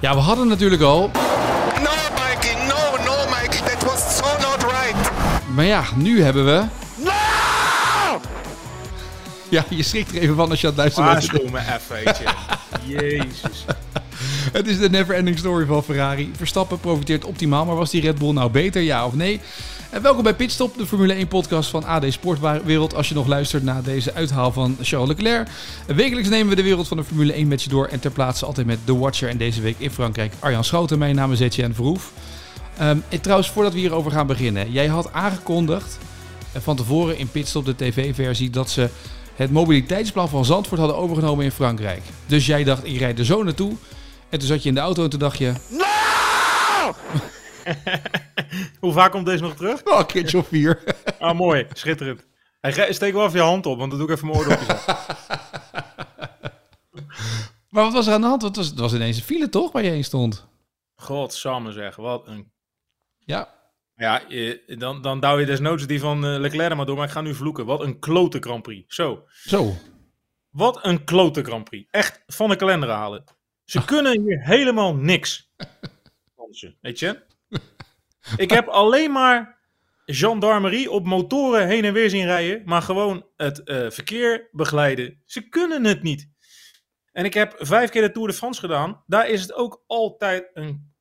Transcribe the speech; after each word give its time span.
Ja, 0.00 0.14
we 0.14 0.20
hadden 0.20 0.48
natuurlijk 0.48 0.82
al. 0.82 1.10
No, 1.82 1.90
Mikey, 2.14 2.54
no, 2.66 3.04
no, 3.04 3.28
Mikey, 3.30 3.60
that 3.60 3.82
was 3.84 4.16
so 4.16 4.24
not 4.24 4.62
right. 4.62 5.10
Maar 5.54 5.64
ja, 5.64 5.84
nu 5.96 6.22
hebben 6.22 6.44
we. 6.44 6.64
No! 6.96 8.20
Ja, 9.48 9.64
je 9.68 9.82
schrikt 9.82 10.14
er 10.14 10.18
even 10.22 10.36
van 10.36 10.50
als 10.50 10.60
je 10.60 10.66
aan 10.66 10.72
het 10.72 10.94
luisteren 10.96 11.12
bent. 11.12 11.26
Waarschuw 11.26 11.50
me 11.50 11.58
even, 11.58 12.04
weet 12.04 12.18
je. 12.18 12.24
Jezus. 13.00 13.64
Het 14.52 14.66
is 14.66 14.78
de 14.78 14.90
never-ending 14.90 15.38
story 15.38 15.66
van 15.66 15.84
Ferrari. 15.84 16.30
Verstappen 16.36 16.80
profiteert 16.80 17.24
optimaal, 17.24 17.64
maar 17.64 17.76
was 17.76 17.90
die 17.90 18.00
Red 18.00 18.18
Bull 18.18 18.32
nou 18.32 18.50
beter, 18.50 18.82
ja 18.82 19.06
of 19.06 19.14
nee? 19.14 19.40
En 19.94 20.02
welkom 20.02 20.22
bij 20.22 20.34
Pitstop, 20.34 20.78
de 20.78 20.86
Formule 20.86 21.12
1 21.12 21.28
podcast 21.28 21.70
van 21.70 21.84
AD 21.84 22.04
Sportwereld. 22.08 22.94
Als 22.94 23.08
je 23.08 23.14
nog 23.14 23.26
luistert 23.26 23.62
naar 23.62 23.82
deze 23.82 24.14
uithaal 24.14 24.52
van 24.52 24.76
Charles 24.80 25.08
Leclerc. 25.08 25.48
Wekelijks 25.86 26.28
nemen 26.28 26.48
we 26.48 26.54
de 26.54 26.62
wereld 26.62 26.88
van 26.88 26.96
de 26.96 27.04
Formule 27.04 27.32
1 27.32 27.48
met 27.48 27.62
je 27.62 27.68
door 27.68 27.86
en 27.86 28.00
ter 28.00 28.10
plaatse 28.10 28.46
altijd 28.46 28.66
met 28.66 28.78
The 28.84 28.98
Watcher. 28.98 29.28
En 29.28 29.36
deze 29.36 29.60
week 29.60 29.74
in 29.78 29.90
Frankrijk 29.90 30.32
Arjan 30.38 30.64
Schouten. 30.64 30.98
Mijn 30.98 31.14
naam 31.14 31.32
is 31.32 31.40
Etienne 31.40 31.74
Verhoef. 31.74 32.12
En 32.76 33.04
trouwens, 33.20 33.50
voordat 33.50 33.72
we 33.72 33.78
hierover 33.78 34.10
gaan 34.10 34.26
beginnen. 34.26 34.72
Jij 34.72 34.86
had 34.86 35.12
aangekondigd 35.12 35.98
eh, 36.52 36.62
van 36.62 36.76
tevoren 36.76 37.18
in 37.18 37.30
Pitstop, 37.30 37.64
de 37.64 37.76
tv-versie, 37.76 38.50
dat 38.50 38.70
ze 38.70 38.88
het 39.36 39.50
mobiliteitsplan 39.50 40.28
van 40.28 40.44
Zandvoort 40.44 40.80
hadden 40.80 40.98
overgenomen 40.98 41.44
in 41.44 41.52
Frankrijk. 41.52 42.02
Dus 42.26 42.46
jij 42.46 42.64
dacht, 42.64 42.84
ik 42.84 42.98
rijd 42.98 43.18
er 43.18 43.24
zo 43.24 43.42
naartoe. 43.42 43.72
En 44.28 44.38
toen 44.38 44.48
zat 44.48 44.62
je 44.62 44.68
in 44.68 44.74
de 44.74 44.80
auto 44.80 45.04
en 45.04 45.10
toen 45.10 45.18
dacht 45.18 45.38
je... 45.38 45.52
No! 45.68 45.84
Hoe 48.80 48.92
vaak 48.92 49.10
komt 49.10 49.26
deze 49.26 49.42
nog 49.42 49.54
terug? 49.54 49.84
Oh, 49.84 49.98
een 49.98 50.06
keertje 50.06 50.38
of 50.38 50.48
vier. 50.48 50.82
Ah, 51.18 51.36
mooi. 51.36 51.66
Schitterend. 51.72 52.26
Hey, 52.60 52.92
steek 52.92 53.12
wel 53.12 53.26
even 53.26 53.38
je 53.38 53.44
hand 53.44 53.66
op, 53.66 53.78
want 53.78 53.90
dan 53.90 53.98
doe 53.98 54.08
ik 54.08 54.14
even 54.14 54.28
mijn 54.28 54.38
oordopjes 54.38 54.68
op. 54.68 54.82
Maar 57.74 57.84
wat 57.84 57.92
was 57.92 58.06
er 58.06 58.12
aan 58.12 58.20
de 58.20 58.26
hand? 58.26 58.42
Het 58.42 58.56
was, 58.56 58.66
het 58.66 58.78
was 58.78 58.94
ineens 58.94 59.16
een 59.16 59.22
file 59.22 59.48
toch, 59.48 59.72
waar 59.72 59.84
je 59.84 59.90
heen 59.90 60.04
stond? 60.04 60.46
Godsamme 60.94 61.72
zeg, 61.72 61.96
wat 61.96 62.26
een... 62.26 62.52
Ja. 63.18 63.54
Ja, 63.96 64.28
eh, 64.28 64.58
dan, 64.78 65.02
dan 65.02 65.20
douw 65.20 65.38
je 65.38 65.46
desnoods 65.46 65.86
die 65.86 66.00
van 66.00 66.24
eh, 66.24 66.38
Leclerc 66.38 66.70
er 66.70 66.76
maar 66.76 66.86
door, 66.86 66.96
maar 66.96 67.06
ik 67.06 67.12
ga 67.12 67.20
nu 67.20 67.34
vloeken. 67.34 67.66
Wat 67.66 67.80
een 67.80 67.98
klote 67.98 68.38
Grand 68.38 68.62
Prix. 68.62 68.94
Zo. 68.94 69.24
Zo. 69.28 69.74
Wat 70.50 70.84
een 70.84 71.04
klote 71.04 71.42
Grand 71.42 71.64
Prix. 71.64 71.88
Echt 71.90 72.22
van 72.26 72.48
de 72.48 72.56
kalender 72.56 72.88
halen. 72.88 73.24
Ze 73.64 73.84
kunnen 73.84 74.20
hier 74.20 74.44
helemaal 74.44 74.94
niks. 74.94 75.50
Weet 76.80 76.98
je? 76.98 77.22
Ik 78.36 78.50
heb 78.50 78.68
alleen 78.68 79.12
maar 79.12 79.58
gendarmerie 80.06 80.90
op 80.90 81.06
motoren 81.06 81.66
heen 81.66 81.84
en 81.84 81.92
weer 81.92 82.10
zien 82.10 82.24
rijden, 82.24 82.62
maar 82.64 82.82
gewoon 82.82 83.26
het 83.36 83.62
eh, 83.62 83.90
verkeer 83.90 84.48
begeleiden. 84.52 85.22
Ze 85.24 85.48
kunnen 85.48 85.84
het 85.84 86.02
niet. 86.02 86.32
En 87.12 87.24
ik 87.24 87.34
heb 87.34 87.54
vijf 87.58 87.90
keer 87.90 88.02
de 88.02 88.10
Tour 88.10 88.28
de 88.28 88.34
France 88.34 88.60
gedaan. 88.60 89.02
Daar 89.06 89.28
is 89.28 89.42
het 89.42 89.54
ook 89.54 89.84
altijd 89.86 90.50
een 90.52 90.94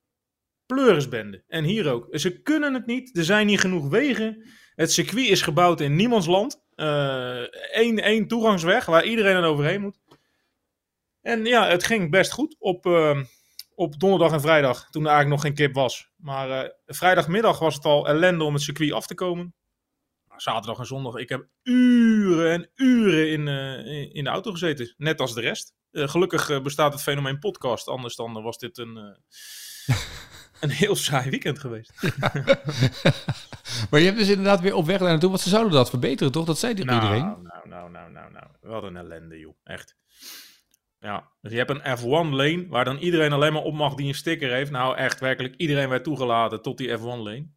pleurisbende. 0.66 1.44
En 1.48 1.64
hier 1.64 1.92
ook. 1.92 2.08
Ze 2.12 2.42
kunnen 2.42 2.74
het 2.74 2.86
niet. 2.86 3.18
Er 3.18 3.24
zijn 3.24 3.46
niet 3.46 3.59
genoeg 3.59 3.90
wegen. 3.90 4.50
Het 4.76 4.92
circuit 4.92 5.28
is 5.28 5.42
gebouwd 5.42 5.81
in 5.81 5.96
niemands 5.96 6.28
land. 6.28 6.64
Eén 6.76 8.00
één 8.00 8.28
toegangsweg 8.28 8.86
waar 8.86 9.06
iedereen 9.06 9.36
er 9.36 9.44
overheen 9.44 9.81
moet. 9.81 10.00
En 11.22 11.46
ja, 11.46 11.68
het 11.68 11.84
ging 11.84 12.12
best 12.12 12.31
goed 12.31 12.56
op, 12.59 12.86
eh, 12.86 13.20
op 13.75 13.99
donderdag 13.99 14.31
en 14.31 14.41
vrijdag, 14.41 14.89
toen 14.89 15.02
er 15.05 15.09
eigenlijk 15.11 15.41
nog 15.41 15.45
geen 15.45 15.66
kip 15.66 15.75
was. 15.75 16.09
Maar 16.16 16.49
eh, 16.49 16.69
vrijdagmiddag 16.85 17.59
was 17.59 17.75
het 17.75 17.85
al 17.85 18.07
ellende 18.07 18.43
om 18.43 18.53
het 18.53 18.63
circuit 18.63 18.91
af 18.91 19.07
te 19.07 19.16
komen. 19.16 19.55
Zaterdag 20.35 20.79
en 20.79 20.85
zondag, 20.85 21.16
ik 21.16 21.29
heb 21.29 21.47
uren 21.63 22.51
en 22.51 22.71
uren 22.75 23.31
in, 23.31 23.47
eh, 23.47 24.16
in- 24.16 24.23
de 24.23 24.29
auto 24.29 24.51
gezeten. 24.51 24.94
Net 24.97 25.19
als 25.19 25.33
de 25.33 25.41
rest. 25.41 25.73
Eh, 25.91 26.07
gelukkig 26.07 26.61
bestaat 26.61 26.94
het 26.94 27.01
fenomeen 27.01 27.39
podcast. 27.39 27.88
Anders 27.88 28.16
dan 28.16 28.44
was 28.44 28.57
dit 28.57 28.77
een, 28.77 28.95
een 30.59 30.69
heel 30.69 30.95
saai 31.05 31.29
weekend 31.29 31.59
geweest. 31.59 31.91
maar 33.89 34.00
je 34.00 34.06
hebt 34.06 34.17
dus 34.17 34.29
inderdaad 34.29 34.62
weer 34.62 34.75
op 34.75 34.85
weg 34.85 35.00
daar 35.00 35.09
naartoe, 35.09 35.29
want 35.29 35.41
ze 35.41 35.50
zouden 35.50 35.72
dat 35.73 35.89
verbeteren, 35.89 36.31
toch? 36.31 36.45
Dat 36.45 36.59
zei 36.59 36.73
Nou, 36.73 36.94
iedereen. 37.01 37.22
nou, 37.25 37.67
nou, 37.67 37.89
nou, 37.91 38.12
nou, 38.12 38.31
nou. 38.31 38.45
Wat 38.62 38.83
een 38.83 38.97
ellende, 38.97 39.39
joh. 39.39 39.53
Echt. 39.63 39.95
Ja, 41.03 41.31
dus 41.41 41.52
je 41.52 41.58
hebt 41.58 41.69
een 41.69 41.97
F1-lane 41.97 42.68
waar 42.68 42.86
dan 42.86 42.97
iedereen 42.97 43.34
alleen 43.34 43.53
maar 43.53 43.62
op 43.62 43.74
mag 43.74 43.96
die 43.96 44.08
een 44.08 44.16
sticker 44.16 44.52
heeft. 44.52 44.72
Nou, 44.72 44.96
echt, 44.96 45.19
werkelijk 45.19 45.56
iedereen 45.56 45.90
werd 45.90 46.03
toegelaten 46.03 46.62
tot 46.62 46.78
die 46.78 46.97
F1-lane. 46.97 47.47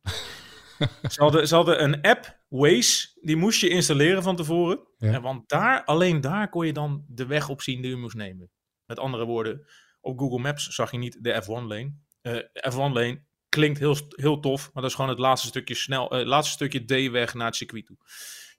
ze, 1.12 1.22
hadden, 1.22 1.48
ze 1.48 1.54
hadden 1.54 1.82
een 1.82 2.00
app, 2.00 2.38
Waze, 2.48 3.08
die 3.20 3.36
moest 3.36 3.60
je 3.60 3.68
installeren 3.68 4.22
van 4.22 4.36
tevoren. 4.36 4.78
Ja. 4.98 5.12
En 5.12 5.22
want 5.22 5.48
daar, 5.48 5.84
alleen 5.84 6.20
daar 6.20 6.48
kon 6.48 6.66
je 6.66 6.72
dan 6.72 7.04
de 7.08 7.26
weg 7.26 7.48
op 7.48 7.62
zien 7.62 7.82
die 7.82 7.90
je 7.90 7.96
moest 7.96 8.16
nemen. 8.16 8.50
Met 8.86 8.98
andere 8.98 9.24
woorden, 9.24 9.66
op 10.00 10.18
Google 10.18 10.38
Maps 10.38 10.66
zag 10.66 10.90
je 10.90 10.98
niet 10.98 11.24
de 11.24 11.42
F1-lane. 11.42 11.94
Eh, 12.20 12.72
F1-lane 12.72 13.24
klinkt 13.48 13.78
heel, 13.78 13.96
heel 14.08 14.40
tof, 14.40 14.62
maar 14.72 14.82
dat 14.82 14.90
is 14.90 14.96
gewoon 14.96 15.10
het 15.10 15.18
laatste 15.18 15.48
stukje, 15.48 15.74
snel, 15.74 16.10
eh, 16.10 16.26
laatste 16.26 16.52
stukje 16.52 16.84
D-weg 16.84 17.34
naar 17.34 17.46
het 17.46 17.56
circuit 17.56 17.86
toe. 17.86 17.96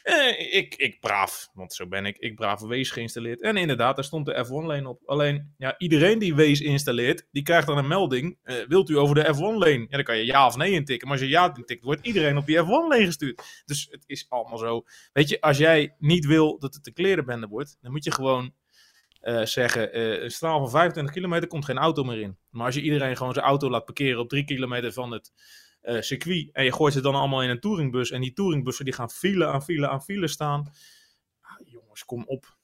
Eh, 0.07 0.55
ik, 0.55 0.75
ik 0.75 0.99
braaf, 0.99 1.49
want 1.53 1.73
zo 1.73 1.87
ben 1.87 2.05
ik. 2.05 2.17
Ik 2.17 2.35
braaf 2.35 2.59
Waze 2.59 2.93
geïnstalleerd. 2.93 3.41
En 3.41 3.57
inderdaad, 3.57 3.95
daar 3.95 4.05
stond 4.05 4.25
de 4.25 4.45
F1-lane 4.45 4.89
op. 4.89 5.01
Alleen, 5.05 5.53
ja, 5.57 5.75
iedereen 5.77 6.19
die 6.19 6.35
Waze 6.35 6.63
installeert, 6.63 7.27
die 7.31 7.43
krijgt 7.43 7.67
dan 7.67 7.77
een 7.77 7.87
melding. 7.87 8.37
eh, 8.43 8.55
wilt 8.67 8.89
u 8.89 8.97
over 8.97 9.15
de 9.15 9.33
F1-lane? 9.35 9.79
Ja, 9.79 9.95
dan 9.95 10.03
kan 10.03 10.17
je 10.17 10.25
ja 10.25 10.45
of 10.45 10.57
nee 10.57 10.71
intikken. 10.71 11.07
Maar 11.07 11.17
als 11.17 11.25
je 11.25 11.31
ja 11.31 11.55
intikt, 11.55 11.83
wordt 11.83 12.05
iedereen 12.05 12.37
op 12.37 12.45
die 12.45 12.57
F1-lane 12.57 13.05
gestuurd. 13.05 13.63
Dus 13.65 13.87
het 13.91 14.03
is 14.05 14.25
allemaal 14.29 14.57
zo. 14.57 14.83
Weet 15.13 15.29
je, 15.29 15.41
als 15.41 15.57
jij 15.57 15.95
niet 15.99 16.25
wil 16.25 16.59
dat 16.59 16.73
het 16.73 16.87
een 16.87 16.93
klerenbende 16.93 17.47
wordt, 17.47 17.77
dan 17.81 17.91
moet 17.91 18.03
je 18.03 18.11
gewoon 18.11 18.53
eh, 19.21 19.41
zeggen, 19.41 19.93
eh, 19.93 20.23
een 20.23 20.31
straal 20.31 20.59
van 20.59 20.69
25 20.69 21.13
kilometer 21.13 21.47
komt 21.47 21.65
geen 21.65 21.77
auto 21.77 22.03
meer 22.03 22.19
in. 22.19 22.37
Maar 22.49 22.65
als 22.65 22.75
je 22.75 22.81
iedereen 22.81 23.17
gewoon 23.17 23.33
zijn 23.33 23.45
auto 23.45 23.69
laat 23.69 23.85
parkeren 23.85 24.19
op 24.19 24.29
3 24.29 24.45
kilometer 24.45 24.93
van 24.93 25.11
het 25.11 25.31
eh, 25.87 26.01
circuit 26.01 26.49
en 26.51 26.63
je 26.63 26.73
gooit 26.73 26.93
ze 26.93 27.01
dan 27.01 27.15
allemaal 27.15 27.43
in 27.43 27.49
een 27.49 27.59
touringbus 27.59 28.11
en 28.11 28.21
die 28.21 28.33
touringbussen 28.33 28.85
die 28.85 28.93
gaan 28.93 29.09
file 29.09 29.47
aan 29.47 29.63
file 29.63 29.89
aan 29.89 30.01
file 30.01 30.27
staan. 30.27 30.71
Ah, 31.41 31.67
jongens, 31.67 32.05
kom 32.05 32.23
op. 32.25 32.55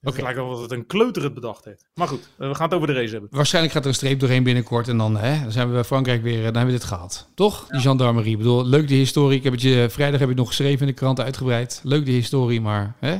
Het 0.00 0.12
Oké. 0.12 0.22
lijkt 0.22 0.38
wel 0.38 0.50
dat 0.50 0.60
het 0.60 0.70
een 0.70 0.86
kleuter 0.86 1.22
het 1.22 1.34
bedacht 1.34 1.64
heeft. 1.64 1.88
Maar 1.94 2.08
goed, 2.08 2.28
eh, 2.38 2.48
we 2.48 2.54
gaan 2.54 2.66
het 2.66 2.74
over 2.74 2.86
de 2.86 2.92
race 2.92 3.12
hebben. 3.12 3.28
Waarschijnlijk 3.30 3.74
gaat 3.74 3.82
er 3.82 3.88
een 3.88 3.94
streep 3.94 4.20
doorheen 4.20 4.42
binnenkort 4.42 4.88
en 4.88 4.96
dan, 4.98 5.16
hè, 5.16 5.42
dan 5.42 5.52
zijn 5.52 5.66
we 5.66 5.72
bij 5.72 5.84
Frankrijk 5.84 6.22
weer, 6.22 6.38
eh, 6.38 6.44
dan 6.44 6.54
hebben 6.54 6.72
we 6.72 6.78
dit 6.78 6.88
gehad. 6.88 7.30
Toch? 7.34 7.66
Die 7.66 7.80
gendarmerie. 7.80 8.32
Ik 8.32 8.38
bedoel, 8.38 8.66
leuk 8.66 8.88
die 8.88 8.98
historie. 8.98 9.38
Ik 9.38 9.44
heb 9.44 9.52
het 9.52 9.62
je, 9.62 9.86
vrijdag 9.90 10.20
heb 10.20 10.28
ik 10.28 10.36
het 10.36 10.44
nog 10.44 10.48
geschreven 10.48 10.80
in 10.80 10.86
de 10.86 10.98
krant 10.98 11.20
uitgebreid. 11.20 11.80
Leuk 11.84 12.04
die 12.04 12.14
historie, 12.14 12.60
maar 12.60 12.96
hè? 12.98 13.18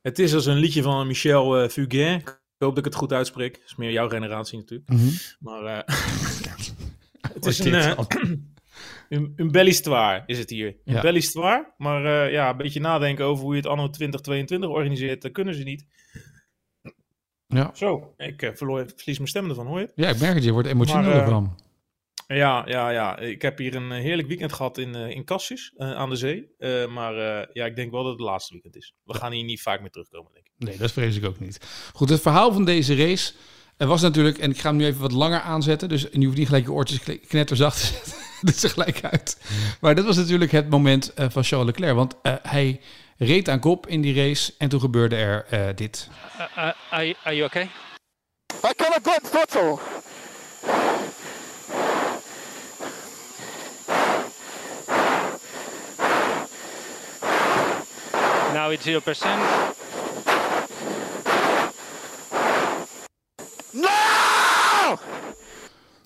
Het 0.00 0.18
is 0.18 0.34
als 0.34 0.46
een 0.46 0.56
liedje 0.56 0.82
van 0.82 1.06
Michel 1.06 1.68
Fugain. 1.68 2.18
Ik 2.18 2.40
hoop 2.58 2.74
dat 2.74 2.78
ik 2.78 2.92
het 2.92 2.94
goed 2.94 3.12
uitspreek. 3.12 3.54
Dat 3.54 3.64
is 3.66 3.76
meer 3.76 3.92
jouw 3.92 4.08
generatie 4.08 4.58
natuurlijk. 4.58 4.90
Maar 5.38 5.64
eh, 5.64 5.96
het 7.34 7.46
is 7.46 7.58
Wat 7.58 7.66
een, 7.66 7.72
dan? 7.96 8.06
een, 9.08 9.32
een 9.36 9.50
belle 9.50 9.68
histoire 9.68 10.22
is 10.26 10.38
het 10.38 10.50
hier. 10.50 10.66
Een 10.84 10.94
Ja. 10.94 11.00
belle 11.00 11.18
histoire. 11.18 11.72
Maar 11.76 12.04
eh, 12.04 12.32
ja, 12.32 12.50
een 12.50 12.56
beetje 12.56 12.80
nadenken 12.80 13.24
over 13.24 13.44
hoe 13.44 13.54
je 13.54 13.60
het 13.60 13.70
anno 13.70 13.90
2022 13.90 14.70
organiseert. 14.70 15.22
Dat 15.22 15.32
kunnen 15.32 15.54
ze 15.54 15.62
niet. 15.62 15.86
Ja. 17.46 17.70
Zo, 17.74 18.14
ik 18.16 18.42
eh, 18.42 18.50
verloor, 18.54 18.86
verlies 18.96 19.16
mijn 19.16 19.28
stem 19.28 19.48
ervan, 19.48 19.66
hoor 19.66 19.80
je 19.80 19.92
ja, 19.94 20.08
ik 20.08 20.18
merk 20.20 20.34
het. 20.34 20.44
Je 20.44 20.52
wordt 20.52 20.68
emotioneel 20.68 21.10
Maar, 21.10 21.20
ervan. 21.20 21.58
Ja, 22.26 22.64
ja, 22.68 22.90
ja. 22.90 23.18
Ik 23.18 23.42
heb 23.42 23.58
hier 23.58 23.74
een 23.74 23.90
heerlijk 23.90 24.28
weekend 24.28 24.52
gehad 24.52 24.78
in, 24.78 24.94
in 24.94 25.24
Cassis 25.24 25.72
eh, 25.76 25.92
aan 25.94 26.10
de 26.10 26.16
zee. 26.16 26.50
Maar 26.88 27.14
ja, 27.52 27.64
ik 27.64 27.76
denk 27.76 27.90
wel 27.90 28.02
dat 28.02 28.10
het 28.10 28.20
het 28.20 28.28
laatste 28.28 28.52
weekend 28.52 28.76
is. 28.76 28.94
We 29.04 29.14
gaan 29.14 29.32
hier 29.32 29.44
niet 29.44 29.62
vaak 29.62 29.80
meer 29.80 29.90
terugkomen, 29.90 30.32
denk 30.32 30.46
ik. 30.46 30.52
Nee, 30.56 30.76
dat 30.76 30.92
vrees 30.92 31.16
ik 31.16 31.24
ook 31.24 31.40
niet. 31.40 31.90
Goed, 31.92 32.08
het 32.08 32.20
verhaal 32.20 32.52
van 32.52 32.64
deze 32.64 32.94
race 32.96 33.32
eh, 33.82 33.88
was 33.88 34.00
natuurlijk, 34.02 34.38
en 34.38 34.50
ik 34.50 34.58
ga 34.60 34.68
hem 34.68 34.76
nu 34.76 34.84
even 34.86 35.00
wat 35.00 35.12
langer 35.12 35.40
aanzetten, 35.40 35.88
dus 35.88 36.06
je 36.12 36.24
hoeft 36.24 36.36
niet 36.36 36.46
gelijk 36.46 36.64
je 36.64 36.72
oortjes 36.72 37.00
knetterzacht 37.28 37.80
te 37.80 37.86
zetten. 37.92 38.12
Dit 38.40 38.54
is 38.56 38.62
er 38.62 38.70
gelijk 38.70 39.04
uit. 39.04 39.36
Maar 39.80 39.94
dat 39.94 40.04
was 40.04 40.16
natuurlijk 40.16 40.52
het 40.52 40.70
moment 40.70 41.14
eh, 41.14 41.26
van 41.30 41.44
Charles 41.44 41.66
Leclerc, 41.66 41.94
want 41.94 42.14
eh, 42.22 42.34
hij 42.42 42.80
reed 43.18 43.48
aan 43.48 43.60
kop 43.60 43.86
in 43.86 44.00
die 44.00 44.14
race 44.14 44.52
en 44.58 44.68
toen 44.68 44.80
gebeurde 44.80 45.16
er 45.16 45.46
eh, 45.50 45.60
dit. 45.74 46.08
Uh, 46.38 46.40
uh, 46.56 46.72
are, 46.90 47.06
you- 47.06 47.16
are 47.24 47.34
you 47.36 47.46
okay? 47.46 47.62
I 48.64 48.72
got 48.76 48.96
a 48.96 49.10
good 49.10 49.20
photo. 49.30 49.80
Now 58.54 58.70
it's 58.70 58.84
0%. 58.86 59.81
No! 63.72 64.96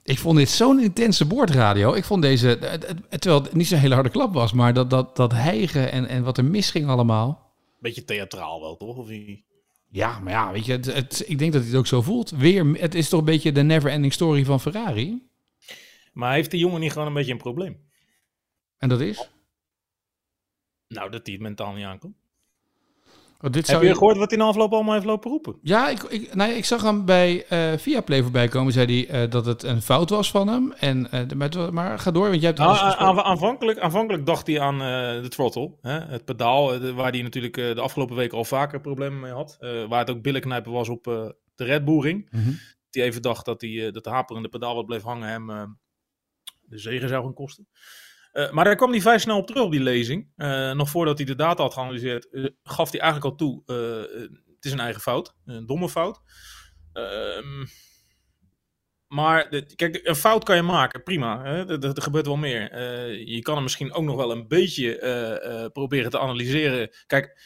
Ik 0.03 0.19
vond 0.19 0.37
dit 0.39 0.49
zo'n 0.49 0.81
intense 0.81 1.25
boordradio. 1.25 1.93
Ik 1.93 2.05
vond 2.05 2.23
deze, 2.23 2.47
het- 2.47 2.69
het- 2.71 2.87
het- 3.09 3.21
terwijl 3.21 3.43
het 3.43 3.55
niet 3.55 3.67
zo'n 3.67 3.79
hele 3.79 3.95
harde 3.95 4.09
klap 4.11 4.35
was, 4.35 4.53
maar 4.53 4.75
dat, 4.75 4.91
dat, 4.91 5.17
dat 5.17 5.33
hijgen 5.33 5.93
en, 5.93 6.07
en 6.07 6.23
wat 6.23 6.39
er 6.39 6.45
misging 6.45 6.89
allemaal. 6.89 7.55
Beetje 7.79 8.05
theatraal 8.05 8.61
wel, 8.61 8.77
toch? 8.77 8.97
Of 8.97 9.09
niet? 9.09 9.45
Ja, 9.91 10.19
maar 10.19 10.33
ja, 10.33 10.53
weet 10.53 10.65
je, 10.65 10.73
het, 10.73 10.85
het- 10.95 11.25
ik 11.27 11.39
denk 11.39 11.53
dat 11.53 11.61
hij 11.61 11.71
het 11.71 11.79
ook 11.79 11.87
zo 11.87 12.03
voelt. 12.03 12.31
Weer, 12.31 12.65
het 12.81 12.95
is 12.95 13.09
toch 13.09 13.19
een 13.19 13.25
beetje 13.27 13.53
de 13.53 13.63
never-ending 13.63 14.13
story 14.13 14.45
van 14.45 14.61
Ferrari. 14.61 15.29
Maar 16.13 16.33
heeft 16.35 16.51
die 16.51 16.61
jongen 16.61 16.81
niet 16.81 16.93
gewoon 16.93 17.07
een 17.07 17.15
beetje 17.15 17.33
een 17.33 17.39
probleem? 17.39 17.81
En 18.79 18.89
dat 18.89 19.01
is? 19.01 19.31
Nou, 20.89 21.11
dat 21.11 21.21
hij 21.27 21.35
het 21.35 21.43
mentaal 21.43 21.73
niet 21.73 21.85
aankomt. 21.85 22.17
Oh, 23.41 23.51
dit 23.51 23.67
Heb 23.67 23.83
je 23.83 23.95
gehoord 23.95 24.17
wat 24.17 24.31
hij 24.31 24.39
in 24.39 24.45
de 24.45 24.51
afloop 24.51 24.73
allemaal 24.73 24.95
heeft 24.95 25.07
lopen 25.07 25.31
roepen? 25.31 25.57
Ja, 25.63 25.89
ik, 25.89 26.03
ik, 26.03 26.35
nou 26.35 26.51
ja, 26.51 26.57
ik 26.57 26.65
zag 26.65 26.83
hem 26.83 27.05
bij 27.05 27.45
eh 27.49 27.73
Viaplay 27.79 28.23
voorbij 28.23 28.49
komen. 28.49 28.73
Zei 28.73 29.07
hij 29.07 29.23
eh, 29.23 29.31
dat 29.31 29.47
het 29.47 29.63
een 29.63 29.83
fout 29.83 30.11
was 30.11 30.31
van 30.31 30.49
hem. 30.49 30.73
En, 30.73 31.11
eh, 31.11 31.71
maar, 31.71 31.99
ga 31.99 32.11
door, 32.11 32.29
want 32.29 32.41
jij 32.41 32.47
hebt 32.47 32.59
Nou, 32.59 32.79
aan- 32.79 33.21
aanvankelijk, 33.21 33.79
aanvankelijk 33.79 34.27
dacht 34.27 34.47
hij 34.47 34.61
aan 34.61 34.79
de 35.23 35.29
throttle, 35.29 35.73
hè, 35.81 35.99
het 36.01 36.25
pedaal, 36.25 36.67
de- 36.79 36.93
waar 36.95 37.11
hij 37.13 37.23
natuurlijk 37.23 37.55
de 37.55 37.81
afgelopen 37.81 38.17
weken 38.17 38.39
al 38.39 38.45
vaker 38.45 38.81
problemen 38.81 39.21
mee 39.21 39.33
had. 39.33 39.57
Waar 39.89 39.99
het 39.99 40.11
ook 40.11 40.23
billenknijpen 40.23 40.73
was 40.73 40.89
op 40.89 41.05
de 41.05 41.65
Red 41.65 41.85
Bull 41.85 42.01
ring. 42.01 42.29
Mhm. 42.31 42.51
Die 42.91 43.03
even 43.03 43.23
dacht 43.23 43.45
dat, 43.45 43.61
die, 43.61 43.91
dat 43.91 44.05
de 44.05 44.11
haperende 44.11 44.49
pedaal 44.49 44.75
wat 44.75 44.87
bleef 44.87 45.03
hangen 45.03 45.29
hem 45.29 45.47
de 46.69 46.79
zegen 46.79 47.09
zou 47.09 47.25
gaan 47.25 47.35
kosten. 47.35 47.69
Eh, 48.37 48.51
maar 48.51 48.65
daar 48.65 48.77
kwam 48.77 48.91
hij 48.91 49.01
vrij 49.01 49.19
snel 49.19 49.39
op 49.39 49.47
terug 49.47 49.63
op 49.63 49.71
die 49.71 49.83
lezing. 49.83 50.29
Eh, 50.37 50.73
nog 50.73 50.91
voordat 50.91 51.17
hij 51.17 51.27
de 51.27 51.35
data 51.35 51.63
had 51.63 51.73
geanalyseerd, 51.73 52.31
eh, 52.31 52.45
gaf 52.63 52.91
hij 52.91 53.01
eigenlijk 53.01 53.33
al 53.33 53.39
toe: 53.39 53.63
het 54.55 54.65
is 54.65 54.73
een 54.73 54.81
eigen 54.81 55.01
fout, 55.01 55.35
een 55.45 55.67
domme 55.67 55.89
fout. 55.89 56.21
Ehm, 56.93 57.65
maar 59.07 59.49
kijk, 59.75 60.01
een 60.03 60.17
fout 60.17 60.45
kan 60.45 60.57
je 60.57 60.63
maken, 60.63 61.03
prima. 61.03 61.45
Er 61.45 62.03
gebeurt 62.03 62.27
wel 62.27 62.37
meer. 62.37 62.79
Je 63.29 63.43
kan 63.43 63.55
hem 63.55 63.63
misschien 63.63 63.93
ook 63.93 64.05
nog 64.05 64.17
wel 64.17 64.31
een 64.31 64.49
beetje 64.49 65.71
proberen 65.73 66.11
te 66.11 66.19
analyseren. 66.19 66.91
Kijk, 67.07 67.41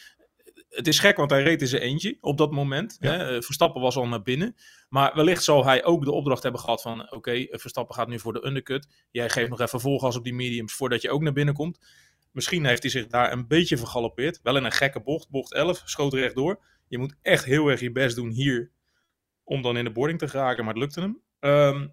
het 0.70 0.86
is 0.86 0.98
gek, 0.98 1.16
want 1.16 1.30
hij 1.30 1.42
reed 1.42 1.60
in 1.60 1.66
zijn 1.66 1.82
eentje 1.82 2.16
op 2.20 2.38
dat 2.38 2.50
moment. 2.50 2.96
Ja. 3.00 3.10
Hè? 3.10 3.36
Eh, 3.36 3.42
Verstappen 3.42 3.80
was 3.80 3.96
al 3.96 4.08
naar 4.08 4.22
binnen. 4.22 4.56
Maar 4.88 5.14
wellicht 5.14 5.44
zal 5.44 5.64
hij 5.64 5.84
ook 5.84 6.04
de 6.04 6.12
opdracht 6.12 6.42
hebben 6.42 6.60
gehad 6.60 6.82
van... 6.82 7.12
oké, 7.12 7.30
eh, 7.30 7.58
Verstappen 7.58 7.94
gaat 7.94 8.08
nu 8.08 8.18
voor 8.18 8.32
de 8.32 8.46
undercut. 8.46 8.88
Jij 9.10 9.28
geeft 9.30 9.50
nog 9.50 9.60
even 9.60 9.80
volgas 9.80 10.16
op 10.16 10.24
die 10.24 10.34
mediums 10.34 10.72
voordat 10.72 11.02
je 11.02 11.10
ook 11.10 11.22
naar 11.22 11.32
binnen 11.32 11.54
komt. 11.54 11.78
Misschien 12.32 12.64
heeft 12.64 12.82
hij 12.82 12.90
zich 12.90 13.06
daar 13.06 13.32
een 13.32 13.46
beetje 13.46 13.76
vergalopeerd. 13.76 14.40
Wel 14.42 14.56
in 14.56 14.64
een 14.64 14.72
gekke 14.72 15.00
bocht, 15.00 15.28
bocht 15.28 15.54
11, 15.54 15.82
schoot 15.84 16.14
rechtdoor. 16.14 16.62
Je 16.88 16.98
moet 16.98 17.14
echt 17.22 17.44
heel 17.44 17.68
erg 17.68 17.80
je 17.80 17.92
best 17.92 18.16
doen 18.16 18.30
hier 18.30 18.70
om 19.44 19.62
dan 19.62 19.76
in 19.76 19.84
de 19.84 19.92
boarding 19.92 20.18
te 20.18 20.28
geraken, 20.28 20.64
maar 20.64 20.74
het 20.74 20.82
lukte 20.82 21.00
hem. 21.00 21.20
Ehm, 21.40 21.88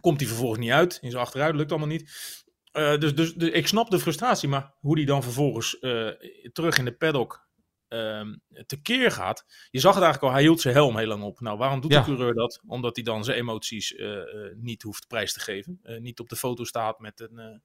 komt 0.00 0.20
hij 0.20 0.28
vervolgens 0.28 0.60
niet 0.60 0.70
uit, 0.70 0.98
in 1.00 1.10
zijn 1.10 1.22
achteruit, 1.22 1.54
lukt 1.54 1.70
allemaal 1.70 1.88
niet. 1.88 2.43
Eh, 2.74 2.98
dus, 2.98 3.14
dus, 3.14 3.34
dus 3.34 3.48
ik 3.50 3.66
snap 3.66 3.90
de 3.90 3.98
frustratie, 3.98 4.48
maar 4.48 4.74
hoe 4.80 4.96
die 4.96 5.06
dan 5.06 5.22
vervolgens 5.22 5.78
eh, 5.78 6.08
terug 6.52 6.78
in 6.78 6.84
de 6.84 6.96
paddock 6.96 7.46
ehm 7.88 8.34
tekeer 8.66 9.10
gaat. 9.10 9.44
Je 9.70 9.80
zag 9.80 9.94
het 9.94 10.02
eigenlijk 10.02 10.32
al, 10.32 10.38
hij 10.38 10.48
hield 10.48 10.60
zijn 10.60 10.74
helm 10.74 10.96
heel 10.96 11.06
lang 11.06 11.22
op. 11.22 11.40
Nou, 11.40 11.58
waarom 11.58 11.80
doet 11.80 11.92
Ja. 11.92 11.98
de 11.98 12.04
coureur 12.04 12.34
dat? 12.34 12.60
Omdat 12.66 12.96
hij 12.96 13.04
dan 13.04 13.24
zijn 13.24 13.38
emoties 13.38 13.94
eh, 13.94 14.18
niet 14.56 14.82
hoeft 14.82 15.06
prijs 15.06 15.32
te 15.32 15.40
geven. 15.40 15.80
Niet 15.98 16.20
op 16.20 16.28
de 16.28 16.36
foto 16.36 16.64
staat 16.64 16.98
met 16.98 17.20
een 17.20 17.62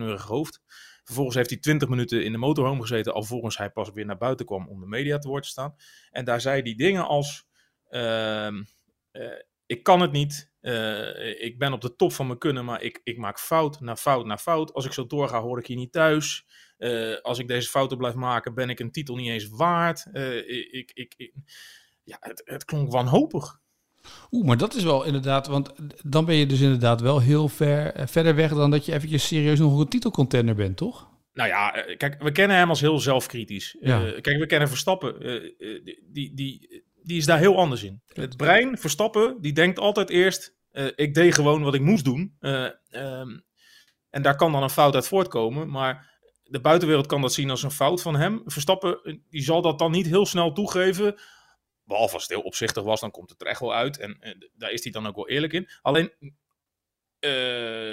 uh, 0.00 0.20
hoofd. 0.20 0.60
Vervolgens 1.04 1.36
heeft 1.36 1.50
hij 1.50 1.58
20 1.58 1.88
minuten 1.88 2.24
in 2.24 2.32
de 2.32 2.38
motorhome 2.38 2.80
gezeten, 2.80 3.14
alvorens 3.14 3.56
hij 3.56 3.70
pas 3.70 3.90
weer 3.92 4.06
naar 4.06 4.18
buiten 4.18 4.46
kwam 4.46 4.68
om 4.68 4.80
de 4.80 4.86
media 4.86 5.18
te 5.18 5.28
woord 5.28 5.42
te 5.42 5.48
staan. 5.48 5.74
En 6.10 6.24
daar 6.24 6.40
zei 6.40 6.62
hij 6.62 6.74
dingen 6.74 7.06
als: 7.06 7.46
ehm, 7.88 8.62
eh, 9.10 9.42
Ik 9.66 9.82
kan 9.82 10.00
het 10.00 10.12
niet. 10.12 10.47
Eh, 10.60 11.44
ik 11.44 11.58
ben 11.58 11.72
op 11.72 11.80
de 11.80 11.96
top 11.96 12.12
van 12.12 12.26
mijn 12.26 12.38
kunnen, 12.38 12.64
maar 12.64 12.82
ik, 12.82 13.00
ik 13.04 13.18
maak 13.18 13.38
fout 13.38 13.80
na 13.80 13.96
fout 13.96 14.26
na 14.26 14.38
fout. 14.38 14.72
Als 14.72 14.84
ik 14.84 14.92
zo 14.92 15.06
doorga, 15.06 15.40
hoor 15.40 15.58
ik 15.58 15.66
hier 15.66 15.76
niet 15.76 15.92
thuis. 15.92 16.46
Eh, 16.76 17.20
als 17.22 17.38
ik 17.38 17.48
deze 17.48 17.68
fouten 17.68 17.98
blijf 17.98 18.14
maken, 18.14 18.54
ben 18.54 18.70
ik 18.70 18.80
een 18.80 18.92
titel 18.92 19.16
niet 19.16 19.28
eens 19.28 19.48
waard. 19.48 20.06
Eh, 20.12 20.36
ik, 20.72 20.90
ik, 20.94 21.14
ik, 21.16 21.32
ja, 22.04 22.16
het, 22.20 22.42
het 22.44 22.64
klonk 22.64 22.92
wanhopig. 22.92 23.60
Oeh, 24.30 24.46
maar 24.46 24.56
dat 24.56 24.74
is 24.74 24.82
wel 24.82 25.04
inderdaad, 25.04 25.46
want 25.46 25.72
dan 26.04 26.24
ben 26.24 26.34
je 26.34 26.46
dus 26.46 26.60
inderdaad 26.60 27.00
wel 27.00 27.20
heel 27.20 27.48
ver, 27.48 28.08
verder 28.08 28.34
weg 28.34 28.54
dan 28.54 28.70
dat 28.70 28.86
je 28.86 28.92
eventjes 28.92 29.26
serieus 29.26 29.58
nog 29.58 29.80
een 29.80 29.88
titelcontender 29.88 30.54
bent, 30.54 30.76
toch? 30.76 31.08
Nou 31.32 31.48
ja, 31.48 31.70
kijk, 31.96 32.22
we 32.22 32.32
kennen 32.32 32.56
hem 32.56 32.68
als 32.68 32.80
heel 32.80 32.98
zelfkritisch. 32.98 33.76
Ja. 33.80 34.20
Kijk, 34.20 34.38
we 34.38 34.46
kennen 34.46 34.68
Verstappen. 34.68 35.20
die, 36.12 36.34
die, 36.34 36.77
die 37.08 37.16
is 37.16 37.26
daar 37.26 37.38
heel 37.38 37.56
anders 37.56 37.82
in. 37.82 38.02
Het 38.12 38.36
brein, 38.36 38.78
Verstappen, 38.78 39.40
die 39.40 39.52
denkt 39.52 39.78
altijd 39.78 40.10
eerst... 40.10 40.56
eh, 40.70 40.86
ik 40.94 41.14
deed 41.14 41.34
gewoon 41.34 41.62
wat 41.62 41.74
ik 41.74 41.80
moest 41.80 42.04
doen. 42.04 42.36
Eh, 42.40 42.64
ehm, 42.90 43.38
en 44.10 44.22
daar 44.22 44.36
kan 44.36 44.52
dan 44.52 44.62
een 44.62 44.70
fout 44.70 44.94
uit 44.94 45.06
voortkomen. 45.06 45.70
Maar 45.70 46.20
de 46.42 46.60
buitenwereld 46.60 47.06
kan 47.06 47.20
dat 47.20 47.32
zien 47.32 47.50
als 47.50 47.62
een 47.62 47.70
fout 47.70 48.02
van 48.02 48.16
hem. 48.16 48.42
Verstappen, 48.44 49.02
eh, 49.02 49.14
die 49.30 49.42
zal 49.42 49.62
dat 49.62 49.78
dan 49.78 49.90
niet 49.90 50.06
heel 50.06 50.26
snel 50.26 50.52
toegeven. 50.52 51.20
Behalve 51.84 52.14
als 52.14 52.22
het 52.22 52.32
heel 52.32 52.40
opzichtig 52.40 52.82
was, 52.82 53.00
dan 53.00 53.10
komt 53.10 53.30
het 53.30 53.40
er 53.40 53.46
echt 53.46 53.60
wel 53.60 53.74
uit. 53.74 53.98
En 53.98 54.18
daar 54.54 54.70
is 54.70 54.82
hij 54.82 54.92
dan 54.92 55.06
ook 55.06 55.16
wel 55.16 55.28
eerlijk 55.28 55.52
in. 55.52 55.68
Alleen, 55.82 56.12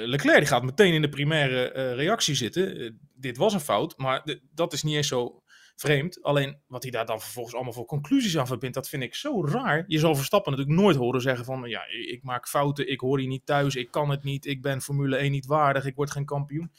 Leclerc 0.07 0.37
die 0.37 0.47
gaat 0.47 0.63
meteen 0.63 0.93
in 0.93 1.01
de 1.01 1.09
primaire 1.09 1.93
reactie 1.93 2.35
zitten. 2.35 2.99
Dit 3.13 3.37
was 3.37 3.53
een 3.53 3.59
fout, 3.59 3.97
maar 3.97 4.37
dat 4.53 4.73
is 4.73 4.83
niet 4.83 4.95
eens 4.95 5.07
zo 5.07 5.43
vreemd. 5.75 6.23
Alleen 6.23 6.61
wat 6.67 6.83
hij 6.83 6.91
daar 6.91 7.05
dan 7.05 7.21
vervolgens 7.21 7.55
allemaal 7.55 7.73
voor 7.73 7.85
conclusies 7.85 8.37
aan 8.37 8.47
verbindt, 8.47 8.75
dat 8.75 8.89
vind 8.89 9.03
ik 9.03 9.15
zo 9.15 9.45
raar. 9.45 9.83
Je 9.87 9.99
zal 9.99 10.15
Verstappen 10.15 10.51
natuurlijk 10.51 10.79
nooit 10.79 10.95
horen 10.95 11.21
zeggen 11.21 11.45
van, 11.45 11.69
ja, 11.69 11.85
ik 11.89 12.23
maak 12.23 12.47
fouten, 12.47 12.89
ik 12.89 12.99
hoor 12.99 13.19
hier 13.19 13.27
niet 13.27 13.45
thuis, 13.45 13.75
ik 13.75 13.91
kan 13.91 14.09
het 14.09 14.23
niet, 14.23 14.45
ik 14.45 14.61
ben 14.61 14.81
Formule 14.81 15.15
1 15.15 15.31
niet 15.31 15.45
waardig, 15.45 15.85
ik 15.85 15.95
word 15.95 16.11
geen 16.11 16.25
kampioen. 16.25 16.71